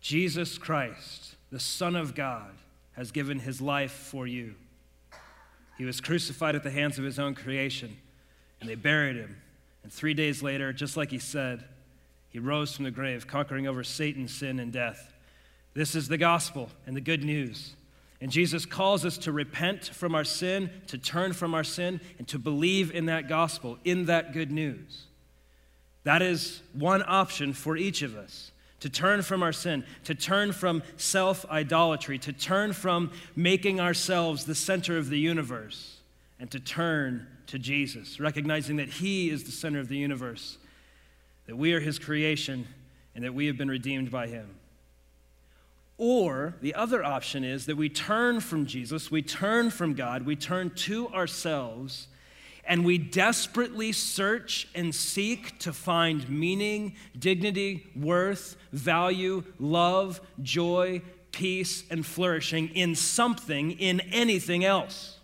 Jesus 0.00 0.58
Christ, 0.58 1.36
the 1.50 1.60
Son 1.60 1.96
of 1.96 2.14
God, 2.14 2.50
has 2.92 3.10
given 3.10 3.40
his 3.40 3.60
life 3.60 3.92
for 3.92 4.26
you. 4.26 4.54
He 5.76 5.84
was 5.84 6.00
crucified 6.00 6.54
at 6.54 6.62
the 6.62 6.70
hands 6.70 6.98
of 6.98 7.04
his 7.04 7.18
own 7.18 7.34
creation, 7.34 7.96
and 8.60 8.68
they 8.68 8.74
buried 8.74 9.16
him. 9.16 9.36
And 9.82 9.92
three 9.92 10.14
days 10.14 10.42
later, 10.42 10.72
just 10.72 10.96
like 10.96 11.10
he 11.10 11.18
said, 11.18 11.64
he 12.30 12.38
rose 12.38 12.74
from 12.74 12.84
the 12.84 12.90
grave, 12.90 13.26
conquering 13.26 13.66
over 13.66 13.84
Satan, 13.84 14.28
sin, 14.28 14.58
and 14.58 14.72
death. 14.72 15.12
This 15.74 15.94
is 15.94 16.08
the 16.08 16.18
gospel 16.18 16.70
and 16.86 16.96
the 16.96 17.00
good 17.00 17.24
news. 17.24 17.74
And 18.20 18.30
Jesus 18.30 18.64
calls 18.64 19.04
us 19.04 19.18
to 19.18 19.32
repent 19.32 19.86
from 19.86 20.14
our 20.14 20.24
sin, 20.24 20.70
to 20.86 20.96
turn 20.96 21.32
from 21.32 21.54
our 21.54 21.64
sin, 21.64 22.00
and 22.18 22.26
to 22.28 22.38
believe 22.38 22.94
in 22.94 23.06
that 23.06 23.28
gospel, 23.28 23.78
in 23.84 24.06
that 24.06 24.32
good 24.32 24.50
news. 24.50 25.06
That 26.04 26.22
is 26.22 26.62
one 26.72 27.02
option 27.06 27.52
for 27.52 27.76
each 27.76 28.02
of 28.02 28.16
us 28.16 28.52
to 28.80 28.90
turn 28.90 29.22
from 29.22 29.42
our 29.42 29.52
sin, 29.52 29.82
to 30.04 30.14
turn 30.14 30.52
from 30.52 30.82
self 30.98 31.46
idolatry, 31.50 32.18
to 32.18 32.32
turn 32.34 32.74
from 32.74 33.10
making 33.34 33.80
ourselves 33.80 34.44
the 34.44 34.54
center 34.54 34.98
of 34.98 35.08
the 35.08 35.18
universe, 35.18 36.00
and 36.38 36.50
to 36.50 36.60
turn 36.60 37.26
to 37.46 37.58
Jesus, 37.58 38.20
recognizing 38.20 38.76
that 38.76 38.90
He 38.90 39.30
is 39.30 39.44
the 39.44 39.50
center 39.50 39.80
of 39.80 39.88
the 39.88 39.96
universe, 39.96 40.58
that 41.46 41.56
we 41.56 41.72
are 41.72 41.80
His 41.80 41.98
creation, 41.98 42.66
and 43.14 43.24
that 43.24 43.32
we 43.32 43.46
have 43.46 43.56
been 43.56 43.70
redeemed 43.70 44.10
by 44.10 44.26
Him. 44.26 44.50
Or 45.96 46.54
the 46.60 46.74
other 46.74 47.02
option 47.02 47.42
is 47.42 47.64
that 47.64 47.76
we 47.76 47.88
turn 47.88 48.40
from 48.40 48.66
Jesus, 48.66 49.10
we 49.10 49.22
turn 49.22 49.70
from 49.70 49.94
God, 49.94 50.26
we 50.26 50.36
turn 50.36 50.70
to 50.70 51.08
ourselves, 51.08 52.08
and 52.66 52.84
we 52.84 52.98
desperately 52.98 53.92
search 53.92 54.68
and 54.74 54.94
seek 54.94 55.58
to 55.60 55.72
find 55.72 56.28
meaning, 56.28 56.94
dignity, 57.18 57.86
worth, 57.94 58.56
value, 58.72 59.44
love, 59.58 60.20
joy, 60.42 61.02
peace, 61.32 61.84
and 61.90 62.06
flourishing 62.06 62.68
in 62.68 62.94
something, 62.94 63.72
in 63.72 64.00
anything 64.00 64.64
else. 64.64 65.18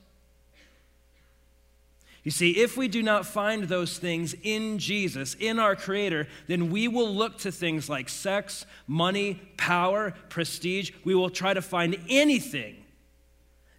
You 2.22 2.30
see, 2.30 2.58
if 2.58 2.76
we 2.76 2.88
do 2.88 3.02
not 3.02 3.24
find 3.24 3.64
those 3.64 3.96
things 3.96 4.34
in 4.42 4.78
Jesus, 4.78 5.34
in 5.34 5.58
our 5.58 5.74
Creator, 5.74 6.28
then 6.48 6.70
we 6.70 6.86
will 6.86 7.14
look 7.14 7.38
to 7.38 7.52
things 7.52 7.88
like 7.88 8.10
sex, 8.10 8.66
money, 8.86 9.40
power, 9.56 10.12
prestige. 10.28 10.90
We 11.04 11.14
will 11.14 11.30
try 11.30 11.54
to 11.54 11.62
find 11.62 11.96
anything 12.10 12.76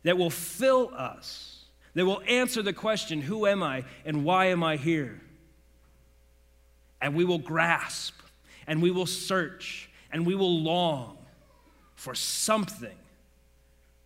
that 0.04 0.18
will 0.18 0.32
fill 0.32 0.92
us, 0.96 1.51
that 1.94 2.06
will 2.06 2.22
answer 2.28 2.62
the 2.62 2.74
question, 2.74 3.22
Who 3.22 3.46
am 3.46 3.64
I 3.64 3.84
and 4.06 4.24
why 4.24 4.46
am 4.48 4.64
I 4.64 4.78
here? 4.78 5.22
And 7.02 7.16
we 7.16 7.26
will 7.26 7.40
grasp 7.40 8.16
and 8.68 8.82
we 8.82 8.92
will 8.92 9.06
search 9.06 9.90
and 10.12 10.26
we 10.26 10.36
will 10.36 10.60
long 10.62 11.18
for 11.96 12.14
something 12.16 12.98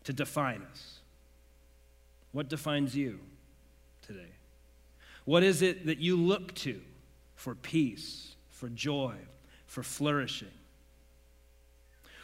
to 0.06 0.14
define 0.14 0.62
us. 0.72 1.00
What 2.32 2.50
defines 2.50 2.96
you? 2.96 3.20
today? 4.06 4.32
What 5.26 5.44
is 5.44 5.62
it 5.62 5.86
that 5.88 6.00
you 6.00 6.16
look 6.16 6.54
to 6.56 6.80
for 7.36 7.56
peace, 7.56 8.36
for 8.50 8.70
joy, 8.70 9.16
for 9.66 9.84
flourishing? 9.84 10.48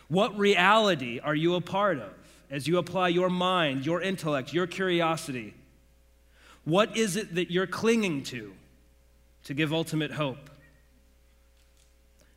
What 0.07 0.37
reality 0.37 1.19
are 1.19 1.35
you 1.35 1.55
a 1.55 1.61
part 1.61 1.97
of 1.97 2.13
as 2.51 2.67
you 2.67 2.77
apply 2.77 3.07
your 3.07 3.29
mind, 3.29 3.85
your 3.85 4.01
intellect, 4.01 4.53
your 4.53 4.67
curiosity? 4.67 5.55
What 6.65 6.95
is 6.95 7.15
it 7.15 7.33
that 7.35 7.49
you're 7.49 7.65
clinging 7.65 8.23
to 8.23 8.53
to 9.45 9.53
give 9.53 9.73
ultimate 9.73 10.11
hope? 10.11 10.49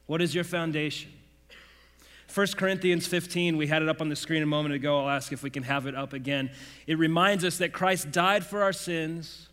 What 0.06 0.22
is 0.22 0.34
your 0.34 0.44
foundation? 0.44 1.10
1 2.32 2.46
Corinthians 2.56 3.06
15, 3.06 3.56
we 3.56 3.66
had 3.66 3.82
it 3.82 3.88
up 3.88 4.00
on 4.00 4.08
the 4.08 4.16
screen 4.16 4.42
a 4.42 4.46
moment 4.46 4.74
ago. 4.74 5.00
I'll 5.00 5.10
ask 5.10 5.32
if 5.32 5.42
we 5.42 5.50
can 5.50 5.62
have 5.62 5.86
it 5.86 5.94
up 5.94 6.12
again. 6.12 6.50
It 6.86 6.98
reminds 6.98 7.44
us 7.44 7.58
that 7.58 7.72
Christ 7.72 8.10
died 8.10 8.44
for 8.44 8.62
our 8.62 8.72
sins 8.72 9.48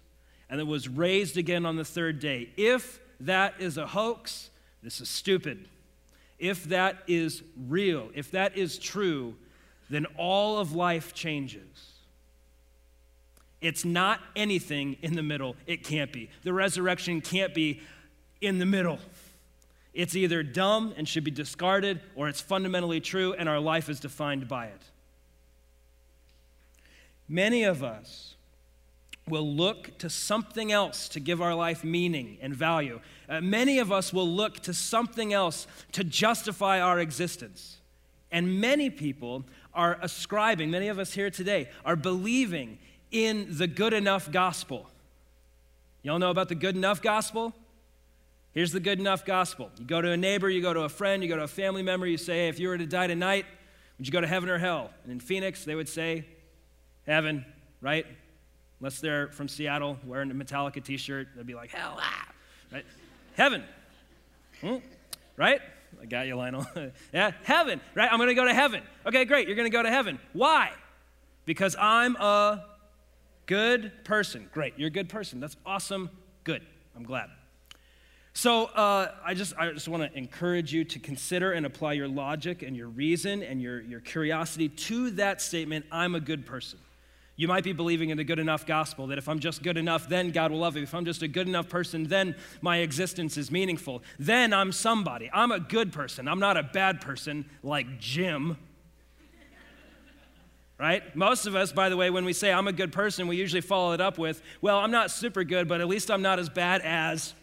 and 0.50 0.60
that 0.60 0.66
was 0.66 0.88
raised 0.88 1.38
again 1.38 1.66
on 1.66 1.76
the 1.76 1.86
third 1.86 2.20
day. 2.20 2.50
If 2.58 3.00
that 3.20 3.56
is 3.60 3.78
a 3.78 3.88
hoax, 3.88 4.50
this 4.82 5.00
is 5.00 5.10
stupid. 5.10 5.68
If 6.40 6.64
that 6.66 7.04
is 7.08 7.44
real, 7.68 8.10
if 8.16 8.32
that 8.32 8.58
is 8.58 8.80
true, 8.80 9.36
then 9.92 10.06
all 10.18 10.58
of 10.58 10.74
life 10.74 11.14
changes. 11.14 11.92
It's 13.60 13.86
not 13.86 14.20
anything 14.36 14.98
in 15.04 15.16
the 15.16 15.22
middle. 15.22 15.56
It 15.68 15.84
can't 15.84 16.12
be. 16.12 16.30
The 16.44 16.54
resurrection 16.54 17.22
can't 17.22 17.54
be 17.54 17.82
in 18.40 18.58
the 18.58 18.66
middle. 18.66 18.98
It's 19.94 20.16
either 20.16 20.42
dumb 20.42 20.94
and 20.98 21.08
should 21.08 21.24
be 21.24 21.32
discarded, 21.32 22.00
or 22.16 22.28
it's 22.30 22.42
fundamentally 22.42 23.02
true 23.02 23.34
and 23.34 23.48
our 23.48 23.60
life 23.60 23.90
is 23.90 24.00
defined 24.00 24.48
by 24.48 24.68
it. 24.68 24.82
Many 27.28 27.64
of 27.64 27.84
us 27.84 28.36
will 29.28 29.48
look 29.48 29.98
to 30.00 30.10
something 30.10 30.72
else 30.72 31.08
to 31.10 31.20
give 31.20 31.42
our 31.42 31.54
life 31.54 31.84
meaning 31.84 32.38
and 32.42 32.56
value. 32.56 33.00
Uh, 33.30 33.42
many 33.42 33.80
of 33.80 33.92
us 33.92 34.12
will 34.12 34.28
look 34.28 34.60
to 34.62 34.74
something 34.74 35.32
else 35.32 35.68
to 35.92 36.04
justify 36.04 36.82
our 36.82 37.00
existence. 37.00 37.78
And 38.32 38.60
many 38.60 38.90
people 38.90 39.46
are 39.74 39.98
ascribing, 40.02 40.72
many 40.72 40.88
of 40.88 41.00
us 41.00 41.14
here 41.14 41.30
today 41.30 41.70
are 41.86 41.96
believing 41.96 42.78
in 43.12 43.48
the 43.50 43.68
good 43.68 43.94
enough 43.94 44.32
gospel. 44.32 44.90
Y'all 46.04 46.20
know 46.20 46.32
about 46.32 46.50
the 46.50 46.56
good 46.56 46.76
enough 46.76 47.02
gospel? 47.02 47.54
Here's 48.54 48.72
the 48.72 48.80
good 48.80 49.00
enough 49.00 49.26
gospel. 49.26 49.70
You 49.78 49.86
go 49.86 50.02
to 50.02 50.12
a 50.12 50.18
neighbor, 50.18 50.50
you 50.50 50.62
go 50.62 50.74
to 50.74 50.82
a 50.82 50.90
friend, 50.90 51.24
you 51.24 51.30
go 51.30 51.38
to 51.38 51.44
a 51.44 51.48
family 51.48 51.84
member, 51.84 52.06
you 52.06 52.18
say, 52.18 52.34
hey, 52.34 52.48
if 52.50 52.60
you 52.60 52.68
were 52.68 52.78
to 52.78 52.86
die 52.86 53.08
tonight, 53.08 53.46
would 53.98 54.08
you 54.08 54.12
go 54.12 54.20
to 54.20 54.28
heaven 54.28 54.50
or 54.50 54.58
hell? 54.58 54.90
And 55.04 55.12
in 55.12 55.20
Phoenix, 55.20 55.64
they 55.64 55.76
would 55.76 55.88
say, 55.88 56.26
heaven, 57.06 57.46
right? 57.82 58.06
Unless 58.80 59.00
they're 59.00 59.28
from 59.28 59.48
Seattle 59.48 59.98
wearing 60.06 60.32
a 60.32 60.34
Metallica 60.34 60.84
t 60.84 60.98
shirt, 60.98 61.30
they'd 61.36 61.46
be 61.46 61.54
like, 61.54 61.70
hell, 61.70 61.98
ah, 62.00 62.28
right? 62.74 62.86
Heaven, 63.36 63.64
hmm? 64.60 64.78
right? 65.38 65.62
I 66.00 66.06
got 66.06 66.28
you, 66.28 66.36
Lionel. 66.36 66.66
yeah, 67.14 67.32
heaven, 67.44 67.82
right? 67.96 68.12
I'm 68.12 68.18
going 68.18 68.30
to 68.30 68.36
go 68.36 68.46
to 68.46 68.54
heaven. 68.54 68.84
Okay, 69.06 69.26
great. 69.26 69.48
You're 69.48 69.56
going 69.56 69.70
to 69.70 69.76
go 69.76 69.84
to 69.84 69.90
heaven. 69.90 70.20
Why? 70.34 70.72
Because 71.46 71.76
I'm 71.80 72.16
a 72.18 72.64
good 73.46 73.92
person. 74.04 74.50
Great. 74.54 74.76
You're 74.78 74.88
a 74.88 74.92
good 74.92 75.10
person. 75.10 75.40
That's 75.40 75.58
awesome. 75.66 76.10
Good. 76.44 76.62
I'm 76.96 77.04
glad. 77.04 77.30
So 78.34 78.66
uh, 78.66 79.12
I 79.26 79.34
just, 79.34 79.54
I 79.58 79.72
just 79.72 79.88
want 79.88 80.04
to 80.04 80.18
encourage 80.18 80.74
you 80.74 80.86
to 80.86 81.00
consider 81.00 81.52
and 81.52 81.66
apply 81.66 81.94
your 81.94 82.08
logic 82.08 82.62
and 82.64 82.76
your 82.78 82.88
reason 82.88 83.44
and 83.44 83.62
your, 83.62 83.82
your 83.82 84.00
curiosity 84.00 84.70
to 84.70 85.12
that 85.12 85.42
statement 85.42 85.86
I'm 85.92 86.16
a 86.16 86.20
good 86.20 86.46
person. 86.46 86.80
You 87.42 87.48
might 87.48 87.64
be 87.64 87.74
believing 87.74 88.12
in 88.12 88.18
the 88.18 88.24
good 88.24 88.38
enough 88.38 88.68
gospel 88.68 89.08
that 89.08 89.18
if 89.18 89.28
I'm 89.28 89.40
just 89.40 89.64
good 89.64 89.76
enough, 89.76 90.08
then 90.08 90.30
God 90.30 90.52
will 90.52 90.60
love 90.60 90.76
me. 90.76 90.84
If 90.84 90.94
I'm 90.94 91.06
just 91.06 91.24
a 91.24 91.28
good 91.28 91.48
enough 91.48 91.70
person, 91.70 92.04
then 92.04 92.36
my 92.62 92.78
existence 92.78 93.36
is 93.36 93.50
meaningful. 93.50 94.04
Then 94.20 94.54
I'm 94.54 94.72
somebody. 94.72 95.28
I'm 95.34 95.52
a 95.52 95.60
good 95.60 95.92
person. 95.92 96.28
I'm 96.28 96.38
not 96.38 96.56
a 96.56 96.62
bad 96.62 97.02
person 97.02 97.50
like 97.64 97.98
Jim. 97.98 98.58
Right? 100.78 101.16
Most 101.16 101.48
of 101.48 101.56
us, 101.56 101.72
by 101.72 101.90
the 101.90 101.98
way, 101.98 102.12
when 102.12 102.26
we 102.26 102.34
say 102.34 102.54
I'm 102.54 102.68
a 102.68 102.72
good 102.72 102.92
person, 102.92 103.28
we 103.28 103.38
usually 103.38 103.62
follow 103.62 103.94
it 103.94 104.02
up 104.02 104.20
with, 104.20 104.44
well, 104.62 104.78
I'm 104.78 104.92
not 104.92 105.10
super 105.10 105.44
good, 105.44 105.68
but 105.68 105.82
at 105.82 105.88
least 105.88 106.12
I'm 106.12 106.22
not 106.22 106.38
as 106.38 106.48
bad 106.48 106.82
as 106.82 107.34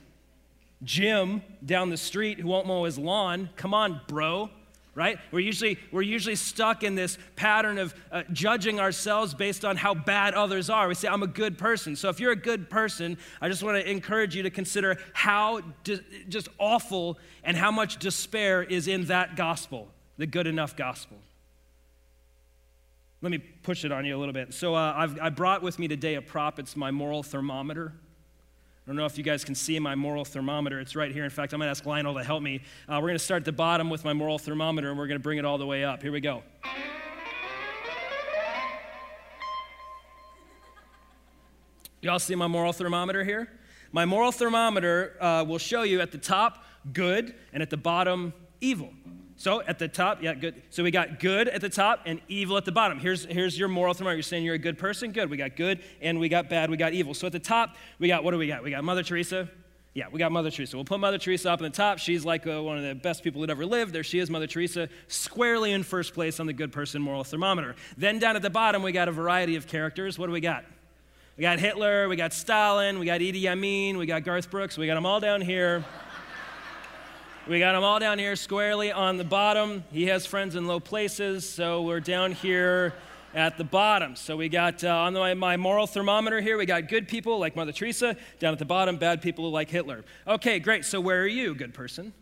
Jim 0.85 1.43
down 1.67 1.91
the 1.91 1.97
street 1.97 2.39
who 2.39 2.47
won't 2.47 2.69
mow 2.69 2.85
his 2.85 3.01
lawn. 3.01 3.51
Come 3.57 3.75
on, 3.75 4.01
bro. 4.07 4.49
Right? 4.99 5.21
We're 5.31 5.39
usually, 5.39 5.79
we're 5.93 6.03
usually 6.03 6.35
stuck 6.35 6.83
in 6.83 6.97
this 6.97 7.19
pattern 7.37 7.79
of 7.79 7.95
uh, 8.11 8.25
judging 8.33 8.81
ourselves 8.81 9.33
based 9.33 9.65
on 9.65 9.77
how 9.77 9.95
bad 9.95 10.35
others 10.35 10.69
are. 10.69 10.89
We 10.89 10.97
say, 10.97 11.07
I'm 11.07 11.23
a 11.23 11.29
good 11.29 11.57
person. 11.57 11.95
So 11.95 12.09
if 12.09 12.19
you're 12.19 12.33
a 12.33 12.37
good 12.37 12.69
person, 12.69 13.17
I 13.41 13.49
just 13.49 13.63
want 13.63 13.77
to 13.77 13.89
encourage 13.89 14.35
you 14.35 14.43
to 14.43 14.51
consider 14.51 14.99
how 15.13 15.61
di- 15.85 16.01
just 16.29 16.49
awful 16.59 17.17
and 17.45 17.57
how 17.57 17.71
much 17.71 17.99
despair 17.99 18.65
is 18.65 18.89
in 18.89 19.05
that 19.05 19.37
gospel, 19.37 19.87
the 20.17 20.27
good 20.27 20.49
enough 20.49 20.75
gospel. 20.75 21.19
Let 23.23 23.31
me 23.31 23.39
push 23.39 23.85
it 23.85 23.93
on 23.93 24.05
you 24.05 24.17
a 24.17 24.19
little 24.19 24.35
bit. 24.35 24.53
So 24.53 24.75
uh, 24.75 25.09
I 25.23 25.29
brought 25.29 25.63
with 25.63 25.79
me 25.79 25.87
today 25.87 26.17
a 26.17 26.23
prop. 26.23 26.59
It's 26.59 26.75
my 26.75 26.91
moral 26.91 27.23
thermometer. 27.23 27.93
I 28.89 28.91
don't 28.91 28.97
know 28.97 29.05
if 29.05 29.19
you 29.19 29.23
guys 29.23 29.45
can 29.45 29.55
see 29.55 29.79
my 29.79 29.95
moral 29.95 30.25
thermometer. 30.25 30.81
It's 30.81 30.97
right 30.97 31.13
here. 31.13 31.23
In 31.23 31.29
fact, 31.29 31.53
I'm 31.53 31.59
going 31.59 31.67
to 31.67 31.71
ask 31.73 31.85
Lionel 31.85 32.15
to 32.15 32.25
help 32.25 32.43
me. 32.43 32.63
Uh, 32.89 32.95
we're 32.95 33.09
going 33.09 33.17
to 33.17 33.19
start 33.19 33.43
at 33.43 33.45
the 33.45 33.53
bottom 33.53 33.91
with 33.91 34.03
my 34.03 34.15
moral 34.15 34.39
thermometer, 34.39 34.89
and 34.89 34.97
we're 34.97 35.07
going 35.07 35.21
to 35.21 35.23
bring 35.23 35.37
it 35.37 35.45
all 35.45 35.59
the 35.59 35.67
way 35.67 35.85
up. 35.85 36.03
Here 36.03 36.11
we 36.11 36.23
go. 36.23 36.43
Y'all 42.01 42.19
see 42.19 42.35
my 42.35 42.47
moral 42.47 42.73
thermometer 42.73 43.25
here? 43.25 43.51
My 43.93 44.07
moral 44.07 44.33
thermometer 44.33 45.23
uh, 45.23 45.45
will 45.47 45.59
show 45.59 45.83
you 45.83 46.01
at 46.01 46.11
the 46.11 46.17
top 46.17 46.65
good 46.91 47.35
and 47.53 47.63
at 47.63 47.69
the 47.69 47.77
bottom 47.77 48.33
evil. 48.63 48.89
So 49.39 49.63
at 49.63 49.79
the 49.79 49.87
top, 49.87 50.21
yeah, 50.21 50.35
good. 50.35 50.61
So 50.69 50.83
we 50.83 50.91
got 50.91 51.21
good 51.21 51.47
at 51.47 51.61
the 51.61 51.69
top 51.69 52.03
and 52.07 52.21
evil 52.27 52.57
at 52.57 52.65
the 52.65 52.73
bottom. 52.73 52.99
Here's, 52.99 53.25
here's 53.25 53.57
your 53.57 53.69
moral 53.69 53.95
thermometer. 53.95 54.17
You're 54.17 54.25
saying 54.25 54.45
you're 54.45 54.57
a 54.57 54.59
good 54.59 54.79
person? 54.79 55.13
Good. 55.13 55.31
We 55.31 55.37
got 55.37 55.55
good 55.55 55.81
and 56.01 56.19
we 56.19 56.29
got 56.29 56.49
bad, 56.51 56.71
we 56.71 56.77
got 56.77 56.93
evil. 56.93 57.15
So 57.15 57.29
at 57.29 57.33
the 57.33 57.39
top, 57.39 57.77
we 58.01 58.09
got, 58.09 58.25
what 58.25 58.33
do 58.33 58.39
we 58.39 58.49
got? 58.49 58.65
We 58.65 58.73
got 58.73 58.83
Mother 58.83 59.05
Teresa. 59.05 59.49
Yeah, 59.95 60.07
we 60.11 60.19
got 60.19 60.33
Mother 60.33 60.51
Teresa. 60.51 60.77
We'll 60.77 60.85
put 60.85 60.99
Mother 60.99 61.19
Teresa 61.19 61.53
up 61.53 61.61
in 61.61 61.65
the 61.65 61.71
top. 61.71 61.99
She's 61.99 62.25
like 62.25 62.49
uh, 62.49 62.61
one 62.61 62.79
of 62.79 62.85
the 62.85 62.97
best 62.97 63.23
people 63.23 63.41
that 63.43 63.51
ever 63.51 63.65
lived. 63.65 63.93
There 63.93 64.03
she 64.03 64.19
is, 64.19 64.29
Mother 64.29 64.49
Teresa, 64.49 64.89
squarely 65.07 65.71
in 65.71 65.85
first 65.85 66.15
place 66.15 66.41
on 66.41 66.47
the 66.47 66.53
good 66.53 66.73
person 66.73 67.01
moral 67.01 67.23
thermometer. 67.23 67.77
Then 67.97 68.19
down 68.19 68.35
at 68.35 68.43
the 68.43 68.51
bottom, 68.51 68.83
we 68.83 68.91
got 68.91 69.07
a 69.07 69.13
variety 69.13 69.55
of 69.55 69.69
characters. 69.69 70.19
What 70.19 70.27
do 70.27 70.33
we 70.33 70.41
got? 70.41 70.65
We 71.37 71.43
got 71.43 71.61
Hitler, 71.61 72.09
we 72.09 72.17
got 72.17 72.33
Stalin, 72.33 72.99
we 72.99 73.07
got 73.07 73.21
Idi 73.21 73.47
Amin, 73.47 73.99
we 73.99 74.07
got 74.07 74.25
Garth 74.25 74.51
Brooks, 74.51 74.77
we 74.77 74.89
got 74.89 74.97
them 74.97 75.07
all 75.07 75.21
down 75.21 75.41
here. 75.41 75.85
We 77.49 77.61
got 77.61 77.75
him 77.75 77.83
all 77.83 77.99
down 77.99 78.19
here 78.19 78.37
squarely 78.37 78.93
on 78.93 79.17
the 79.17 79.25
bottom. 79.25 79.83
He 79.91 80.09
has 80.09 80.27
friends 80.27 80.55
in 80.55 80.67
low 80.67 80.81
places, 80.81 81.49
so 81.49 81.81
we're 81.81 81.99
down 81.99 82.33
here 82.33 82.93
at 83.33 83.57
the 83.57 83.65
bottom. 83.65 84.17
So 84.17 84.37
we 84.37 84.51
got 84.51 84.85
uh, 84.85 84.95
on 84.95 85.15
the, 85.15 85.35
my 85.35 85.57
moral 85.57 85.87
thermometer 85.87 86.43
here, 86.43 86.59
we 86.59 86.67
got 86.67 86.89
good 86.89 87.09
people 87.09 87.39
like 87.39 87.57
Mother 87.57 87.73
Teresa. 87.73 88.17
Down 88.39 88.53
at 88.53 88.59
the 88.59 88.67
bottom, 88.67 88.99
bad 88.99 89.23
people 89.23 89.51
like 89.51 89.71
Hitler. 89.71 90.05
Okay, 90.27 90.59
great. 90.59 90.85
So 90.85 91.01
where 91.01 91.23
are 91.23 91.27
you, 91.27 91.55
good 91.55 91.73
person? 91.73 92.13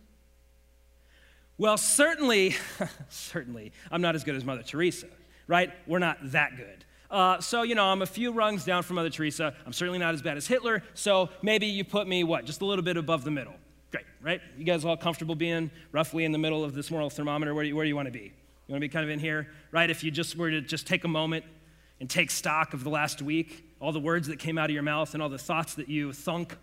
Well, 1.58 1.76
certainly, 1.76 2.54
certainly, 3.08 3.72
I'm 3.90 4.02
not 4.02 4.14
as 4.14 4.22
good 4.22 4.36
as 4.36 4.44
Mother 4.44 4.62
Teresa, 4.62 5.08
right? 5.48 5.72
We're 5.88 5.98
not 5.98 6.18
that 6.30 6.56
good. 6.56 6.84
Uh, 7.10 7.40
so, 7.40 7.62
you 7.62 7.74
know, 7.74 7.86
I'm 7.86 8.02
a 8.02 8.06
few 8.06 8.30
rungs 8.30 8.64
down 8.64 8.84
from 8.84 8.94
Mother 8.94 9.10
Teresa. 9.10 9.54
I'm 9.66 9.72
certainly 9.72 9.98
not 9.98 10.14
as 10.14 10.22
bad 10.22 10.36
as 10.36 10.46
Hitler. 10.46 10.84
So 10.94 11.30
maybe 11.42 11.66
you 11.66 11.82
put 11.82 12.06
me, 12.06 12.22
what, 12.22 12.44
just 12.44 12.60
a 12.60 12.64
little 12.64 12.84
bit 12.84 12.96
above 12.96 13.24
the 13.24 13.32
middle. 13.32 13.54
Right? 14.26 14.42
You 14.58 14.64
guys 14.64 14.84
all 14.84 14.96
comfortable 14.98 15.36
being 15.36 15.70
roughly 15.92 16.24
in 16.24 16.32
the 16.32 16.38
middle 16.38 16.64
of 16.64 16.74
this 16.74 16.90
moral 16.90 17.08
thermometer? 17.08 17.54
Where 17.54 17.64
do 17.64 17.68
you, 17.68 17.80
you 17.80 17.96
want 17.96 18.06
to 18.06 18.12
be? 18.12 18.32
You 18.66 18.72
want 18.72 18.80
to 18.82 18.88
be 18.88 18.88
kind 18.88 19.04
of 19.04 19.10
in 19.10 19.20
here, 19.20 19.48
right? 19.70 19.88
If 19.88 20.04
you 20.04 20.10
just 20.10 20.36
were 20.36 20.50
to 20.50 20.60
just 20.60 20.86
take 20.86 21.04
a 21.04 21.08
moment, 21.08 21.44
and 22.00 22.10
take 22.10 22.30
stock 22.30 22.74
of 22.74 22.84
the 22.84 22.90
last 22.90 23.22
week, 23.22 23.64
all 23.80 23.92
the 23.92 24.00
words 24.00 24.28
that 24.28 24.38
came 24.38 24.58
out 24.58 24.66
of 24.66 24.74
your 24.74 24.82
mouth 24.82 25.14
and 25.14 25.22
all 25.22 25.28
the 25.28 25.38
thoughts 25.38 25.74
that 25.74 25.88
you 25.88 26.12
thunk. 26.12 26.56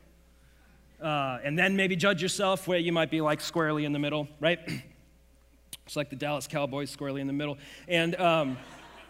Uh, 1.01 1.39
and 1.43 1.57
then 1.57 1.75
maybe 1.75 1.95
judge 1.95 2.21
yourself 2.21 2.67
where 2.67 2.77
you 2.77 2.91
might 2.91 3.09
be 3.09 3.19
like 3.19 3.41
squarely 3.41 3.85
in 3.85 3.91
the 3.91 3.99
middle, 3.99 4.27
right? 4.39 4.59
it's 5.85 5.95
like 5.95 6.09
the 6.09 6.15
Dallas 6.15 6.47
Cowboys 6.47 6.89
squarely 6.89 7.19
in 7.19 7.27
the 7.27 7.33
middle. 7.33 7.57
And 7.87 8.15
um, 8.15 8.57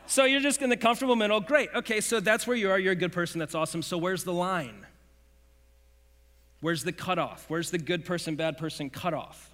so 0.08 0.24
you're 0.26 0.39
just 0.39 0.62
in 0.62 0.70
the 0.70 0.78
comfortable 0.78 1.16
middle. 1.16 1.39
Great. 1.39 1.70
Okay, 1.76 2.01
so 2.01 2.20
that's 2.20 2.47
where 2.47 2.58
you 2.58 2.72
are. 2.72 2.80
You're 2.80 2.93
a 2.93 2.95
good 2.95 3.12
person. 3.12 3.38
That's 3.39 3.56
awesome. 3.56 3.82
So 3.82 3.97
where's 3.97 4.24
the 4.24 4.34
line? 4.34 4.86
Where's 6.64 6.86
the 6.86 6.93
cutoff? 6.93 7.43
Where's 7.49 7.72
the 7.72 7.78
good 7.78 8.05
person, 8.05 8.38
bad 8.38 8.57
person 8.57 8.89
cutoff? 8.89 9.53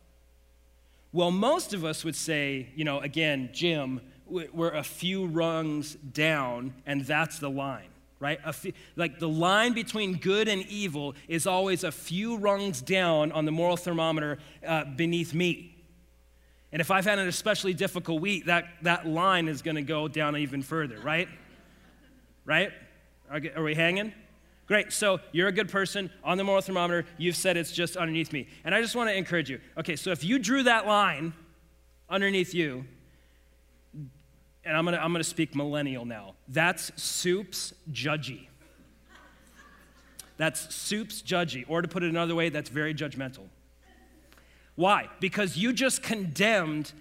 Well, 1.11 1.31
most 1.31 1.73
of 1.73 1.83
us 1.83 2.05
would 2.05 2.15
say, 2.15 2.69
you 2.75 2.85
know, 2.85 2.99
again, 2.99 3.49
Jim, 3.51 3.99
we're 4.27 4.75
a 4.75 4.83
few 4.83 5.25
rungs 5.25 5.95
down, 5.95 6.71
and 6.85 7.03
that's 7.03 7.39
the 7.39 7.49
line, 7.49 7.87
right? 8.19 8.39
Few, 8.53 8.73
like 8.95 9.17
the 9.17 9.27
line 9.27 9.73
between 9.73 10.17
good 10.17 10.47
and 10.47 10.61
evil 10.67 11.15
is 11.27 11.47
always 11.47 11.83
a 11.83 11.91
few 11.91 12.37
rungs 12.37 12.79
down 12.79 13.31
on 13.31 13.45
the 13.45 13.51
moral 13.51 13.75
thermometer 13.75 14.37
uh, 14.63 14.85
beneath 14.85 15.33
me. 15.33 15.75
And 16.71 16.79
if 16.79 16.91
I've 16.91 17.05
had 17.05 17.17
an 17.17 17.27
especially 17.27 17.73
difficult 17.73 18.21
week, 18.21 18.45
that, 18.45 18.65
that 18.83 19.07
line 19.07 19.47
is 19.47 19.63
going 19.63 19.77
to 19.77 19.81
go 19.81 20.07
down 20.07 20.37
even 20.37 20.61
further, 20.61 20.99
right? 20.99 21.27
Right? 22.45 22.71
Are, 23.31 23.41
are 23.55 23.63
we 23.63 23.73
hanging? 23.73 24.13
Great. 24.69 24.93
So 24.93 25.19
you're 25.31 25.47
a 25.47 25.51
good 25.51 25.67
person 25.67 26.11
on 26.23 26.37
the 26.37 26.43
moral 26.43 26.61
thermometer. 26.61 27.07
You've 27.17 27.35
said 27.35 27.57
it's 27.57 27.71
just 27.71 27.97
underneath 27.97 28.31
me. 28.31 28.47
And 28.63 28.75
I 28.75 28.81
just 28.81 28.95
want 28.95 29.09
to 29.09 29.15
encourage 29.17 29.49
you. 29.49 29.59
Okay, 29.79 29.95
so 29.95 30.11
if 30.11 30.23
you 30.23 30.37
drew 30.37 30.61
that 30.61 30.85
line 30.85 31.33
underneath 32.07 32.53
you, 32.53 32.85
and 34.63 34.77
I'm 34.77 34.85
going 34.85 34.95
to 34.95 35.03
I'm 35.03 35.11
going 35.11 35.23
to 35.23 35.27
speak 35.27 35.55
millennial 35.55 36.05
now, 36.05 36.35
that's 36.47 36.91
soups 37.01 37.73
judgy. 37.91 38.45
That's 40.37 40.73
soups 40.73 41.23
judgy. 41.23 41.65
Or 41.67 41.81
to 41.81 41.87
put 41.87 42.03
it 42.03 42.09
another 42.09 42.35
way, 42.35 42.49
that's 42.49 42.69
very 42.69 42.93
judgmental. 42.93 43.47
Why? 44.75 45.09
Because 45.19 45.57
you 45.57 45.73
just 45.73 46.03
condemned 46.03 46.93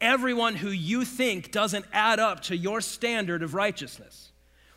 everyone 0.00 0.56
who 0.56 0.70
you 0.70 1.04
think 1.04 1.52
doesn't 1.52 1.84
add 1.92 2.18
up 2.18 2.40
to 2.40 2.56
your 2.56 2.80
standard 2.80 3.44
of 3.44 3.54
righteousness. 3.54 4.32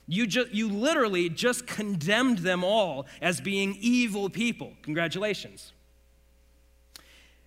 You, 0.08 0.26
just, 0.26 0.52
you 0.52 0.70
literally 0.70 1.30
just 1.30 1.68
condemned 1.68 2.40
them 2.40 2.64
all 2.64 3.06
as 3.22 3.42
being 3.42 3.78
evil 3.80 4.30
people. 4.30 4.74
Congratulations. 4.82 5.74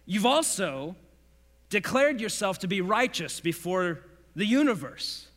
You've 0.05 0.27
also 0.27 0.95
declared 1.71 2.21
yourself 2.21 2.59
to 2.59 2.69
be 2.69 2.81
righteous 2.81 3.41
before 3.41 4.01
the 4.37 4.45
universe. 4.45 5.29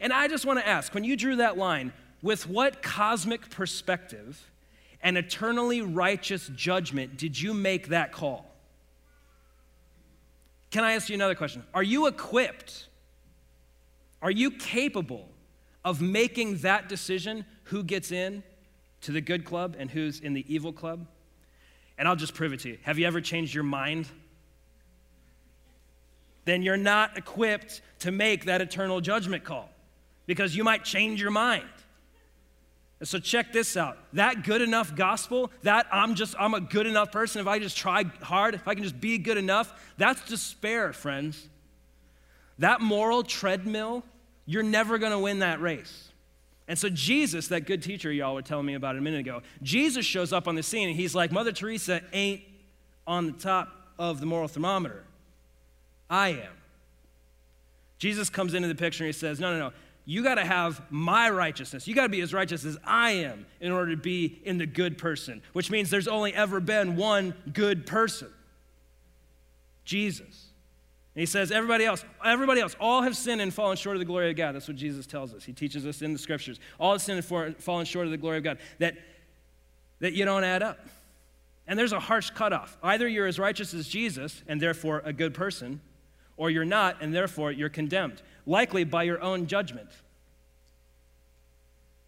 And 0.00 0.12
I 0.12 0.26
just 0.26 0.44
want 0.44 0.58
to 0.58 0.66
ask 0.66 0.92
when 0.94 1.04
you 1.04 1.16
drew 1.16 1.36
that 1.36 1.56
line, 1.56 1.92
with 2.22 2.48
what 2.48 2.82
cosmic 2.82 3.50
perspective 3.50 4.50
and 5.02 5.18
eternally 5.18 5.82
righteous 5.82 6.48
judgment 6.54 7.16
did 7.16 7.40
you 7.40 7.52
make 7.52 7.88
that 7.88 8.12
call? 8.12 8.46
Can 10.70 10.84
I 10.84 10.92
ask 10.92 11.08
you 11.08 11.14
another 11.14 11.34
question? 11.34 11.64
Are 11.74 11.82
you 11.82 12.06
equipped? 12.06 12.86
Are 14.22 14.30
you 14.30 14.52
capable 14.52 15.28
of 15.84 16.00
making 16.00 16.58
that 16.58 16.88
decision 16.88 17.44
who 17.64 17.82
gets 17.82 18.12
in 18.12 18.42
to 19.02 19.12
the 19.12 19.20
good 19.20 19.44
club 19.44 19.76
and 19.78 19.90
who's 19.90 20.20
in 20.20 20.32
the 20.32 20.44
evil 20.52 20.72
club? 20.72 21.06
And 21.98 22.08
I'll 22.08 22.16
just 22.16 22.34
prove 22.34 22.52
it 22.52 22.60
to 22.60 22.70
you. 22.70 22.78
Have 22.82 22.98
you 22.98 23.06
ever 23.06 23.20
changed 23.20 23.54
your 23.54 23.64
mind? 23.64 24.08
Then 26.44 26.62
you're 26.62 26.76
not 26.76 27.16
equipped 27.16 27.80
to 28.00 28.10
make 28.10 28.46
that 28.46 28.60
eternal 28.60 29.00
judgment 29.00 29.44
call 29.44 29.70
because 30.26 30.56
you 30.56 30.64
might 30.64 30.84
change 30.84 31.20
your 31.20 31.30
mind. 31.30 31.68
And 32.98 33.08
so 33.08 33.18
check 33.18 33.52
this 33.52 33.76
out. 33.76 33.98
That 34.12 34.44
good 34.44 34.62
enough 34.62 34.94
gospel, 34.94 35.50
that 35.62 35.86
I'm 35.90 36.14
just 36.14 36.36
I'm 36.38 36.54
a 36.54 36.60
good 36.60 36.86
enough 36.86 37.10
person 37.10 37.40
if 37.40 37.48
I 37.48 37.58
just 37.58 37.76
try 37.76 38.04
hard, 38.22 38.54
if 38.54 38.68
I 38.68 38.74
can 38.74 38.84
just 38.84 39.00
be 39.00 39.18
good 39.18 39.36
enough, 39.36 39.74
that's 39.98 40.24
despair, 40.24 40.92
friends. 40.92 41.48
That 42.58 42.80
moral 42.80 43.24
treadmill 43.24 44.04
you're 44.46 44.62
never 44.62 44.98
going 44.98 45.12
to 45.12 45.18
win 45.18 45.40
that 45.40 45.60
race. 45.60 46.08
And 46.68 46.78
so, 46.78 46.88
Jesus, 46.88 47.48
that 47.48 47.66
good 47.66 47.82
teacher 47.82 48.10
y'all 48.12 48.34
were 48.34 48.42
telling 48.42 48.66
me 48.66 48.74
about 48.74 48.96
a 48.96 49.00
minute 49.00 49.20
ago, 49.20 49.42
Jesus 49.62 50.06
shows 50.06 50.32
up 50.32 50.48
on 50.48 50.54
the 50.54 50.62
scene 50.62 50.88
and 50.88 50.96
he's 50.96 51.14
like, 51.14 51.32
Mother 51.32 51.52
Teresa 51.52 52.00
ain't 52.12 52.42
on 53.06 53.26
the 53.26 53.32
top 53.32 53.68
of 53.98 54.20
the 54.20 54.26
moral 54.26 54.48
thermometer. 54.48 55.04
I 56.08 56.28
am. 56.30 56.52
Jesus 57.98 58.30
comes 58.30 58.54
into 58.54 58.68
the 58.68 58.74
picture 58.74 59.04
and 59.04 59.12
he 59.12 59.18
says, 59.18 59.40
No, 59.40 59.52
no, 59.52 59.58
no. 59.58 59.72
You 60.04 60.24
got 60.24 60.34
to 60.34 60.44
have 60.44 60.82
my 60.90 61.30
righteousness. 61.30 61.86
You 61.86 61.94
got 61.94 62.02
to 62.02 62.08
be 62.08 62.20
as 62.22 62.34
righteous 62.34 62.64
as 62.64 62.76
I 62.84 63.12
am 63.12 63.46
in 63.60 63.70
order 63.70 63.92
to 63.92 63.96
be 63.96 64.40
in 64.44 64.58
the 64.58 64.66
good 64.66 64.98
person, 64.98 65.42
which 65.52 65.70
means 65.70 65.90
there's 65.90 66.08
only 66.08 66.34
ever 66.34 66.58
been 66.58 66.96
one 66.96 67.34
good 67.52 67.86
person 67.86 68.28
Jesus. 69.84 70.51
And 71.14 71.20
he 71.20 71.26
says, 71.26 71.52
everybody 71.52 71.84
else, 71.84 72.04
everybody 72.24 72.62
else, 72.62 72.74
all 72.80 73.02
have 73.02 73.16
sinned 73.16 73.42
and 73.42 73.52
fallen 73.52 73.76
short 73.76 73.96
of 73.96 74.00
the 74.00 74.06
glory 74.06 74.30
of 74.30 74.36
God. 74.36 74.54
That's 74.54 74.66
what 74.66 74.78
Jesus 74.78 75.06
tells 75.06 75.34
us. 75.34 75.44
He 75.44 75.52
teaches 75.52 75.84
us 75.84 76.00
in 76.00 76.14
the 76.14 76.18
scriptures. 76.18 76.58
All 76.80 76.92
have 76.92 77.02
sinned 77.02 77.22
and 77.30 77.56
fallen 77.58 77.84
short 77.84 78.06
of 78.06 78.12
the 78.12 78.16
glory 78.16 78.38
of 78.38 78.44
God. 78.44 78.58
That, 78.78 78.96
that 80.00 80.14
you 80.14 80.24
don't 80.24 80.44
add 80.44 80.62
up. 80.62 80.78
And 81.66 81.78
there's 81.78 81.92
a 81.92 82.00
harsh 82.00 82.30
cutoff. 82.30 82.78
Either 82.82 83.06
you're 83.06 83.26
as 83.26 83.38
righteous 83.38 83.74
as 83.74 83.88
Jesus 83.88 84.42
and 84.48 84.58
therefore 84.60 85.02
a 85.04 85.12
good 85.12 85.34
person, 85.34 85.80
or 86.38 86.48
you're 86.48 86.64
not 86.64 87.02
and 87.02 87.14
therefore 87.14 87.52
you're 87.52 87.68
condemned, 87.68 88.22
likely 88.46 88.84
by 88.84 89.02
your 89.02 89.20
own 89.20 89.46
judgment, 89.46 89.90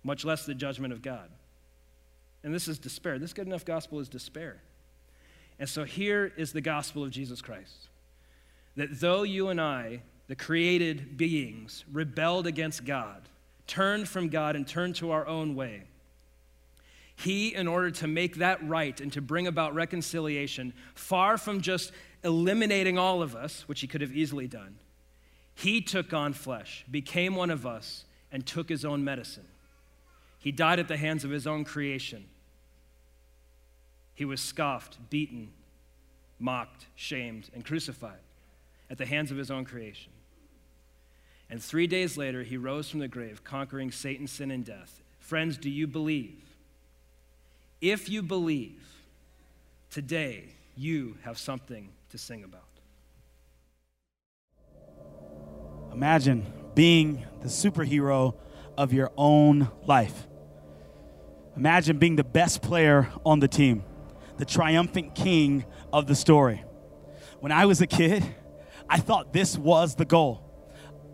much 0.02 0.24
less 0.24 0.46
the 0.46 0.54
judgment 0.54 0.94
of 0.94 1.02
God. 1.02 1.28
And 2.42 2.54
this 2.54 2.68
is 2.68 2.78
despair. 2.78 3.18
This 3.18 3.34
good 3.34 3.46
enough 3.46 3.66
gospel 3.66 4.00
is 4.00 4.08
despair. 4.08 4.62
And 5.58 5.68
so 5.68 5.84
here 5.84 6.32
is 6.36 6.52
the 6.52 6.60
gospel 6.62 7.04
of 7.04 7.10
Jesus 7.10 7.42
Christ 7.42 7.88
that 8.76 9.00
though 9.00 9.22
you 9.22 9.48
and 9.48 9.60
I, 9.60 10.02
the 10.26 10.36
created 10.36 11.16
beings, 11.16 11.84
rebelled 11.92 12.46
against 12.46 12.84
God, 12.84 13.28
turned 13.66 14.08
from 14.08 14.28
God, 14.28 14.56
and 14.56 14.66
turned 14.66 14.96
to 14.96 15.10
our 15.10 15.26
own 15.26 15.54
way, 15.54 15.84
he, 17.16 17.54
in 17.54 17.68
order 17.68 17.90
to 17.92 18.06
make 18.08 18.36
that 18.36 18.66
right 18.66 19.00
and 19.00 19.12
to 19.12 19.20
bring 19.20 19.46
about 19.46 19.74
reconciliation, 19.74 20.72
far 20.94 21.38
from 21.38 21.60
just 21.60 21.92
eliminating 22.24 22.98
all 22.98 23.22
of 23.22 23.36
us, 23.36 23.62
which 23.68 23.80
he 23.80 23.86
could 23.86 24.00
have 24.00 24.12
easily 24.12 24.48
done, 24.48 24.76
he 25.54 25.80
took 25.80 26.12
on 26.12 26.32
flesh, 26.32 26.84
became 26.90 27.36
one 27.36 27.50
of 27.50 27.64
us, 27.64 28.04
and 28.32 28.44
took 28.44 28.68
his 28.68 28.84
own 28.84 29.04
medicine. 29.04 29.46
He 30.40 30.50
died 30.50 30.80
at 30.80 30.88
the 30.88 30.96
hands 30.96 31.22
of 31.22 31.30
his 31.30 31.46
own 31.46 31.64
creation. 31.64 32.24
He 34.14 34.24
was 34.24 34.40
scoffed, 34.40 34.98
beaten, 35.10 35.52
mocked, 36.40 36.86
shamed, 36.96 37.50
and 37.54 37.64
crucified 37.64 38.23
at 38.94 38.98
the 38.98 39.06
hands 39.06 39.32
of 39.32 39.36
his 39.36 39.50
own 39.50 39.64
creation. 39.64 40.12
And 41.50 41.60
three 41.60 41.88
days 41.88 42.16
later, 42.16 42.44
he 42.44 42.56
rose 42.56 42.88
from 42.88 43.00
the 43.00 43.08
grave, 43.08 43.42
conquering 43.42 43.90
Satan, 43.90 44.28
sin, 44.28 44.52
and 44.52 44.64
death. 44.64 45.02
Friends, 45.18 45.58
do 45.58 45.68
you 45.68 45.88
believe? 45.88 46.40
If 47.80 48.08
you 48.08 48.22
believe, 48.22 48.84
today 49.90 50.44
you 50.76 51.16
have 51.22 51.38
something 51.38 51.88
to 52.10 52.18
sing 52.18 52.44
about. 52.44 52.62
Imagine 55.92 56.46
being 56.76 57.26
the 57.40 57.48
superhero 57.48 58.36
of 58.78 58.92
your 58.92 59.10
own 59.16 59.72
life. 59.86 60.28
Imagine 61.56 61.98
being 61.98 62.14
the 62.14 62.22
best 62.22 62.62
player 62.62 63.08
on 63.26 63.40
the 63.40 63.48
team, 63.48 63.82
the 64.36 64.44
triumphant 64.44 65.16
king 65.16 65.64
of 65.92 66.06
the 66.06 66.14
story. 66.14 66.62
When 67.40 67.50
I 67.50 67.66
was 67.66 67.80
a 67.80 67.88
kid, 67.88 68.24
I 68.88 68.98
thought 68.98 69.32
this 69.32 69.56
was 69.56 69.94
the 69.94 70.04
goal. 70.04 70.42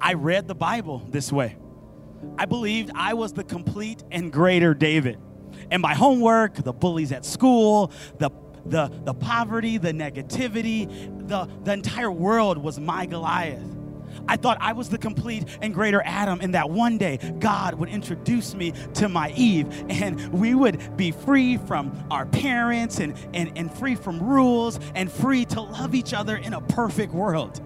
I 0.00 0.14
read 0.14 0.48
the 0.48 0.54
Bible 0.54 0.98
this 1.10 1.30
way. 1.32 1.56
I 2.38 2.46
believed 2.46 2.90
I 2.94 3.14
was 3.14 3.32
the 3.32 3.44
complete 3.44 4.04
and 4.10 4.32
greater 4.32 4.74
David. 4.74 5.18
And 5.70 5.80
my 5.80 5.94
homework, 5.94 6.54
the 6.54 6.72
bullies 6.72 7.12
at 7.12 7.24
school, 7.24 7.92
the 8.18 8.30
the, 8.66 8.90
the 9.04 9.14
poverty, 9.14 9.78
the 9.78 9.92
negativity, 9.92 10.86
the, 11.28 11.48
the 11.64 11.72
entire 11.72 12.10
world 12.10 12.58
was 12.58 12.78
my 12.78 13.06
Goliath. 13.06 13.79
I 14.30 14.36
thought 14.36 14.58
I 14.60 14.74
was 14.74 14.88
the 14.88 14.96
complete 14.96 15.44
and 15.60 15.74
greater 15.74 16.00
Adam, 16.04 16.38
and 16.40 16.54
that 16.54 16.70
one 16.70 16.98
day 16.98 17.18
God 17.40 17.74
would 17.74 17.88
introduce 17.88 18.54
me 18.54 18.72
to 18.94 19.08
my 19.08 19.32
Eve, 19.32 19.66
and 19.90 20.32
we 20.32 20.54
would 20.54 20.96
be 20.96 21.10
free 21.10 21.56
from 21.56 21.92
our 22.12 22.26
parents 22.26 23.00
and, 23.00 23.14
and, 23.34 23.50
and 23.58 23.74
free 23.74 23.96
from 23.96 24.22
rules 24.22 24.78
and 24.94 25.10
free 25.10 25.44
to 25.46 25.60
love 25.60 25.96
each 25.96 26.14
other 26.14 26.36
in 26.36 26.54
a 26.54 26.60
perfect 26.60 27.12
world. 27.12 27.60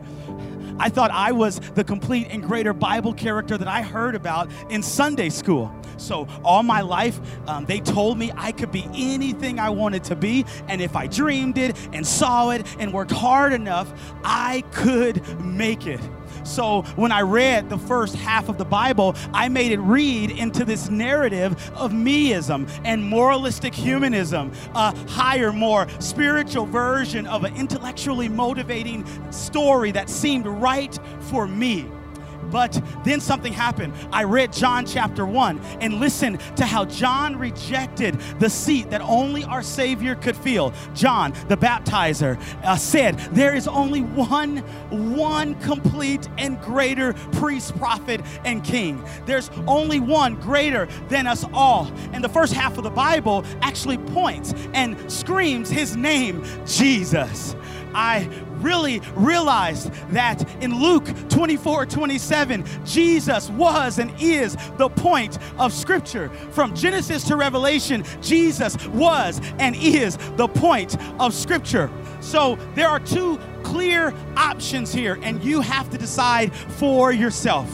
I 0.78 0.88
thought 0.88 1.10
I 1.10 1.32
was 1.32 1.60
the 1.60 1.84
complete 1.84 2.28
and 2.30 2.42
greater 2.42 2.72
Bible 2.72 3.12
character 3.12 3.58
that 3.58 3.68
I 3.68 3.82
heard 3.82 4.14
about 4.14 4.50
in 4.70 4.82
Sunday 4.82 5.28
school. 5.28 5.70
So, 5.98 6.26
all 6.42 6.62
my 6.62 6.80
life, 6.80 7.20
um, 7.46 7.66
they 7.66 7.78
told 7.78 8.18
me 8.18 8.32
I 8.36 8.52
could 8.52 8.72
be 8.72 8.84
anything 8.94 9.60
I 9.60 9.70
wanted 9.70 10.02
to 10.04 10.16
be. 10.16 10.44
And 10.66 10.80
if 10.80 10.96
I 10.96 11.06
dreamed 11.06 11.58
it 11.58 11.76
and 11.92 12.06
saw 12.06 12.50
it 12.50 12.66
and 12.78 12.92
worked 12.92 13.12
hard 13.12 13.52
enough, 13.52 13.92
I 14.24 14.62
could 14.72 15.22
make 15.40 15.86
it. 15.86 16.00
So 16.44 16.82
when 16.96 17.10
I 17.10 17.22
read 17.22 17.68
the 17.70 17.78
first 17.78 18.14
half 18.14 18.48
of 18.48 18.58
the 18.58 18.64
Bible, 18.64 19.16
I 19.32 19.48
made 19.48 19.72
it 19.72 19.80
read 19.80 20.30
into 20.30 20.64
this 20.64 20.88
narrative 20.90 21.52
of 21.74 21.92
meism 21.92 22.70
and 22.84 23.02
moralistic 23.02 23.74
humanism, 23.74 24.52
a 24.74 24.96
higher, 25.08 25.52
more 25.52 25.86
spiritual 25.98 26.66
version 26.66 27.26
of 27.26 27.44
an 27.44 27.56
intellectually 27.56 28.28
motivating 28.28 29.04
story 29.32 29.90
that 29.92 30.08
seemed 30.08 30.46
right 30.46 30.98
for 31.20 31.46
me. 31.46 31.86
But 32.50 32.80
then 33.04 33.20
something 33.20 33.52
happened. 33.52 33.94
I 34.12 34.24
read 34.24 34.52
John 34.52 34.86
chapter 34.86 35.26
1 35.26 35.58
and 35.80 35.94
listened 36.00 36.40
to 36.56 36.64
how 36.64 36.84
John 36.84 37.36
rejected 37.36 38.20
the 38.38 38.50
seat 38.50 38.90
that 38.90 39.00
only 39.00 39.44
our 39.44 39.62
Savior 39.62 40.14
could 40.14 40.36
fill. 40.36 40.72
John, 40.94 41.32
the 41.48 41.56
baptizer, 41.56 42.40
uh, 42.62 42.76
said, 42.76 43.18
There 43.32 43.54
is 43.54 43.68
only 43.68 44.02
one, 44.02 44.58
one 44.90 45.54
complete 45.56 46.28
and 46.38 46.60
greater 46.60 47.14
priest, 47.32 47.76
prophet, 47.78 48.20
and 48.44 48.62
king. 48.62 49.02
There's 49.26 49.50
only 49.66 50.00
one 50.00 50.36
greater 50.36 50.86
than 51.08 51.26
us 51.26 51.44
all. 51.52 51.90
And 52.12 52.22
the 52.22 52.28
first 52.28 52.52
half 52.52 52.78
of 52.78 52.84
the 52.84 52.90
Bible 52.90 53.44
actually 53.62 53.98
points 53.98 54.54
and 54.72 55.10
screams 55.10 55.70
his 55.70 55.96
name, 55.96 56.44
Jesus. 56.66 57.56
I 57.94 58.28
really 58.58 59.00
realized 59.14 59.92
that 60.10 60.46
in 60.62 60.80
Luke 60.80 61.06
24 61.28 61.86
27, 61.86 62.64
Jesus 62.84 63.50
was 63.50 63.98
and 63.98 64.12
is 64.20 64.56
the 64.76 64.88
point 64.88 65.38
of 65.58 65.72
Scripture. 65.72 66.28
From 66.50 66.74
Genesis 66.74 67.24
to 67.24 67.36
Revelation, 67.36 68.04
Jesus 68.20 68.76
was 68.88 69.40
and 69.58 69.76
is 69.76 70.16
the 70.36 70.48
point 70.48 70.96
of 71.20 71.34
Scripture. 71.34 71.90
So 72.20 72.58
there 72.74 72.88
are 72.88 73.00
two 73.00 73.38
clear 73.62 74.14
options 74.36 74.92
here, 74.92 75.18
and 75.22 75.42
you 75.42 75.60
have 75.60 75.90
to 75.90 75.98
decide 75.98 76.54
for 76.54 77.12
yourself. 77.12 77.68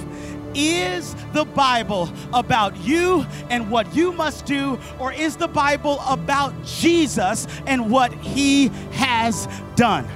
Is 0.55 1.15
the 1.33 1.45
Bible 1.45 2.11
about 2.33 2.77
you 2.79 3.25
and 3.49 3.71
what 3.71 3.95
you 3.95 4.13
must 4.13 4.47
do, 4.47 4.79
or 4.99 5.13
is 5.13 5.37
the 5.37 5.49
Bible 5.49 6.01
about 6.07 6.53
Jesus 6.65 7.47
and 7.67 7.91
what 7.91 8.13
he 8.15 8.69
has 8.93 9.49
done? 9.77 10.09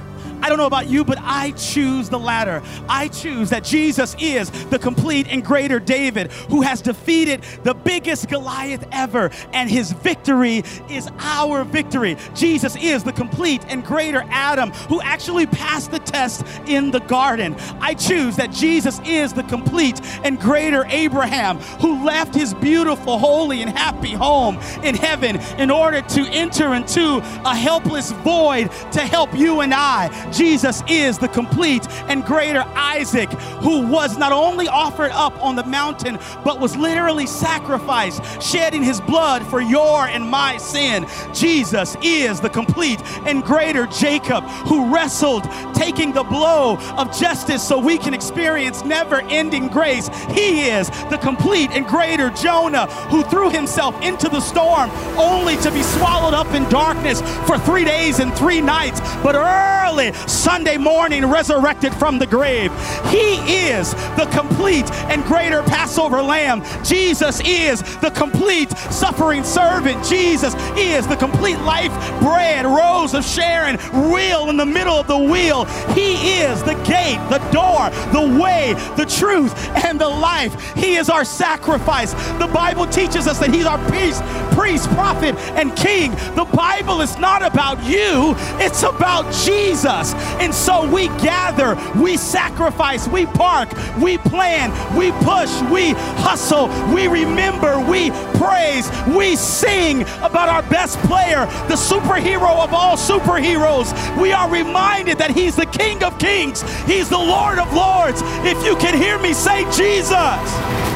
I 0.45 0.47
don't 0.47 0.59
know 0.59 0.67
about 0.67 0.87
you, 0.87 1.03
but 1.03 1.17
I 1.19 1.53
choose 1.53 2.07
the 2.07 2.19
latter. 2.19 2.61
I 2.87 3.07
choose 3.07 3.49
that 3.49 3.63
Jesus 3.63 4.15
is 4.19 4.51
the 4.67 4.77
complete 4.77 5.25
and 5.27 5.43
greater 5.43 5.79
David 5.79 6.31
who 6.49 6.61
has 6.61 6.83
defeated 6.83 7.41
the 7.63 7.73
biggest 7.73 8.29
Goliath 8.29 8.85
ever, 8.91 9.31
and 9.53 9.67
his 9.67 9.91
victory 9.91 10.61
is 10.87 11.09
our 11.17 11.63
victory. 11.63 12.15
Jesus 12.35 12.75
is 12.75 13.03
the 13.03 13.11
complete 13.11 13.65
and 13.69 13.83
greater 13.83 14.23
Adam 14.29 14.69
who 14.87 15.01
actually 15.01 15.47
passed 15.47 15.89
the 15.89 15.97
test 15.97 16.45
in 16.67 16.91
the 16.91 16.99
garden. 16.99 17.55
I 17.81 17.95
choose 17.95 18.35
that 18.35 18.51
Jesus 18.51 19.01
is 19.03 19.33
the 19.33 19.41
complete 19.45 19.99
and 20.23 20.39
greater 20.39 20.85
Abraham 20.89 21.57
who 21.81 22.05
left 22.05 22.35
his 22.35 22.53
beautiful, 22.53 23.17
holy, 23.17 23.63
and 23.63 23.71
happy 23.71 24.13
home 24.13 24.59
in 24.83 24.93
heaven 24.93 25.37
in 25.57 25.71
order 25.71 26.03
to 26.03 26.21
enter 26.27 26.75
into 26.75 27.17
a 27.45 27.55
helpless 27.55 28.11
void 28.11 28.69
to 28.91 28.99
help 28.99 29.35
you 29.35 29.61
and 29.61 29.73
I. 29.73 30.31
Jesus 30.35 30.83
is 30.87 31.17
the 31.17 31.27
complete 31.27 31.87
and 32.09 32.23
greater 32.25 32.63
Isaac 32.75 33.29
who 33.61 33.87
was 33.87 34.17
not 34.17 34.31
only 34.31 34.67
offered 34.67 35.11
up 35.11 35.41
on 35.43 35.55
the 35.55 35.63
mountain, 35.63 36.19
but 36.43 36.59
was 36.59 36.75
literally 36.75 37.25
sacrificed, 37.25 38.21
shedding 38.41 38.83
his 38.83 38.99
blood 39.01 39.45
for 39.47 39.61
your 39.61 40.07
and 40.07 40.29
my 40.29 40.57
sin. 40.57 41.05
Jesus 41.33 41.95
is 42.01 42.41
the 42.41 42.49
complete 42.49 43.01
and 43.25 43.43
greater 43.43 43.87
Jacob 43.87 44.43
who 44.67 44.93
wrestled, 44.93 45.43
taking 45.73 46.11
the 46.11 46.23
blow 46.23 46.77
of 46.97 47.17
justice 47.17 47.65
so 47.65 47.79
we 47.79 47.97
can 47.97 48.13
experience 48.13 48.83
never 48.83 49.21
ending 49.29 49.67
grace. 49.67 50.09
He 50.31 50.69
is 50.69 50.89
the 51.09 51.17
complete 51.21 51.71
and 51.71 51.85
greater 51.85 52.29
Jonah 52.31 52.87
who 53.09 53.23
threw 53.23 53.49
himself 53.49 53.99
into 54.01 54.29
the 54.29 54.41
storm 54.41 54.89
only 55.17 55.55
to 55.57 55.71
be 55.71 55.81
swallowed 55.81 56.33
up 56.33 56.47
in 56.53 56.67
darkness 56.69 57.21
for 57.47 57.57
three 57.57 57.85
days 57.85 58.19
and 58.19 58.33
three 58.35 58.61
nights. 58.61 58.99
But 59.23 59.35
early, 59.35 60.11
Sunday 60.27 60.77
morning 60.77 61.25
resurrected 61.25 61.93
from 61.93 62.19
the 62.19 62.25
grave. 62.25 62.71
He 63.09 63.35
is 63.67 63.93
the 64.15 64.27
complete 64.31 64.89
and 65.09 65.23
greater 65.25 65.63
Passover 65.63 66.21
lamb. 66.21 66.63
Jesus 66.83 67.41
is 67.45 67.81
the 67.99 68.11
complete 68.11 68.71
suffering 68.91 69.43
servant. 69.43 70.03
Jesus 70.05 70.55
is 70.77 71.07
the 71.07 71.15
complete 71.15 71.59
life 71.59 71.91
bread, 72.21 72.65
rose 72.65 73.13
of 73.13 73.25
Sharon, 73.25 73.77
wheel 74.11 74.49
in 74.49 74.57
the 74.57 74.65
middle 74.65 74.95
of 74.95 75.07
the 75.07 75.17
wheel. 75.17 75.65
He 75.93 76.39
is 76.39 76.61
the 76.63 76.75
gate, 76.85 77.19
the 77.29 77.39
door, 77.51 77.89
the 78.11 78.39
way, 78.41 78.73
the 78.95 79.05
truth, 79.05 79.53
and 79.85 79.99
the 79.99 80.09
life. 80.09 80.75
He 80.75 80.95
is 80.95 81.09
our 81.09 81.25
sacrifice. 81.25 82.13
The 82.39 82.49
Bible 82.53 82.87
teaches 82.87 83.27
us 83.27 83.39
that 83.39 83.53
He's 83.53 83.65
our 83.65 83.79
peace, 83.91 84.21
priest, 84.55 84.89
prophet, 84.89 85.35
and 85.55 85.75
king. 85.75 86.11
The 86.35 86.47
Bible 86.53 87.01
is 87.01 87.17
not 87.17 87.41
about 87.41 87.83
you, 87.83 88.35
it's 88.59 88.83
about 88.83 89.31
Jesus. 89.33 90.04
And 90.13 90.53
so 90.53 90.89
we 90.89 91.07
gather, 91.19 91.75
we 91.99 92.17
sacrifice, 92.17 93.07
we 93.07 93.25
park, 93.25 93.69
we 93.97 94.17
plan, 94.17 94.71
we 94.95 95.11
push, 95.23 95.61
we 95.71 95.93
hustle, 96.21 96.67
we 96.93 97.07
remember, 97.07 97.79
we 97.79 98.11
praise, 98.37 98.89
we 99.15 99.35
sing 99.35 100.01
about 100.21 100.49
our 100.49 100.63
best 100.63 100.97
player, 100.99 101.45
the 101.67 101.75
superhero 101.75 102.63
of 102.63 102.73
all 102.73 102.97
superheroes. 102.97 103.93
We 104.21 104.31
are 104.31 104.49
reminded 104.49 105.17
that 105.17 105.31
He's 105.31 105.55
the 105.55 105.65
King 105.65 106.03
of 106.03 106.17
Kings, 106.19 106.61
He's 106.83 107.09
the 107.09 107.17
Lord 107.17 107.59
of 107.59 107.73
Lords. 107.73 108.21
If 108.45 108.63
you 108.65 108.75
can 108.77 108.97
hear 108.97 109.19
me 109.19 109.33
say 109.33 109.63
Jesus. 109.71 110.94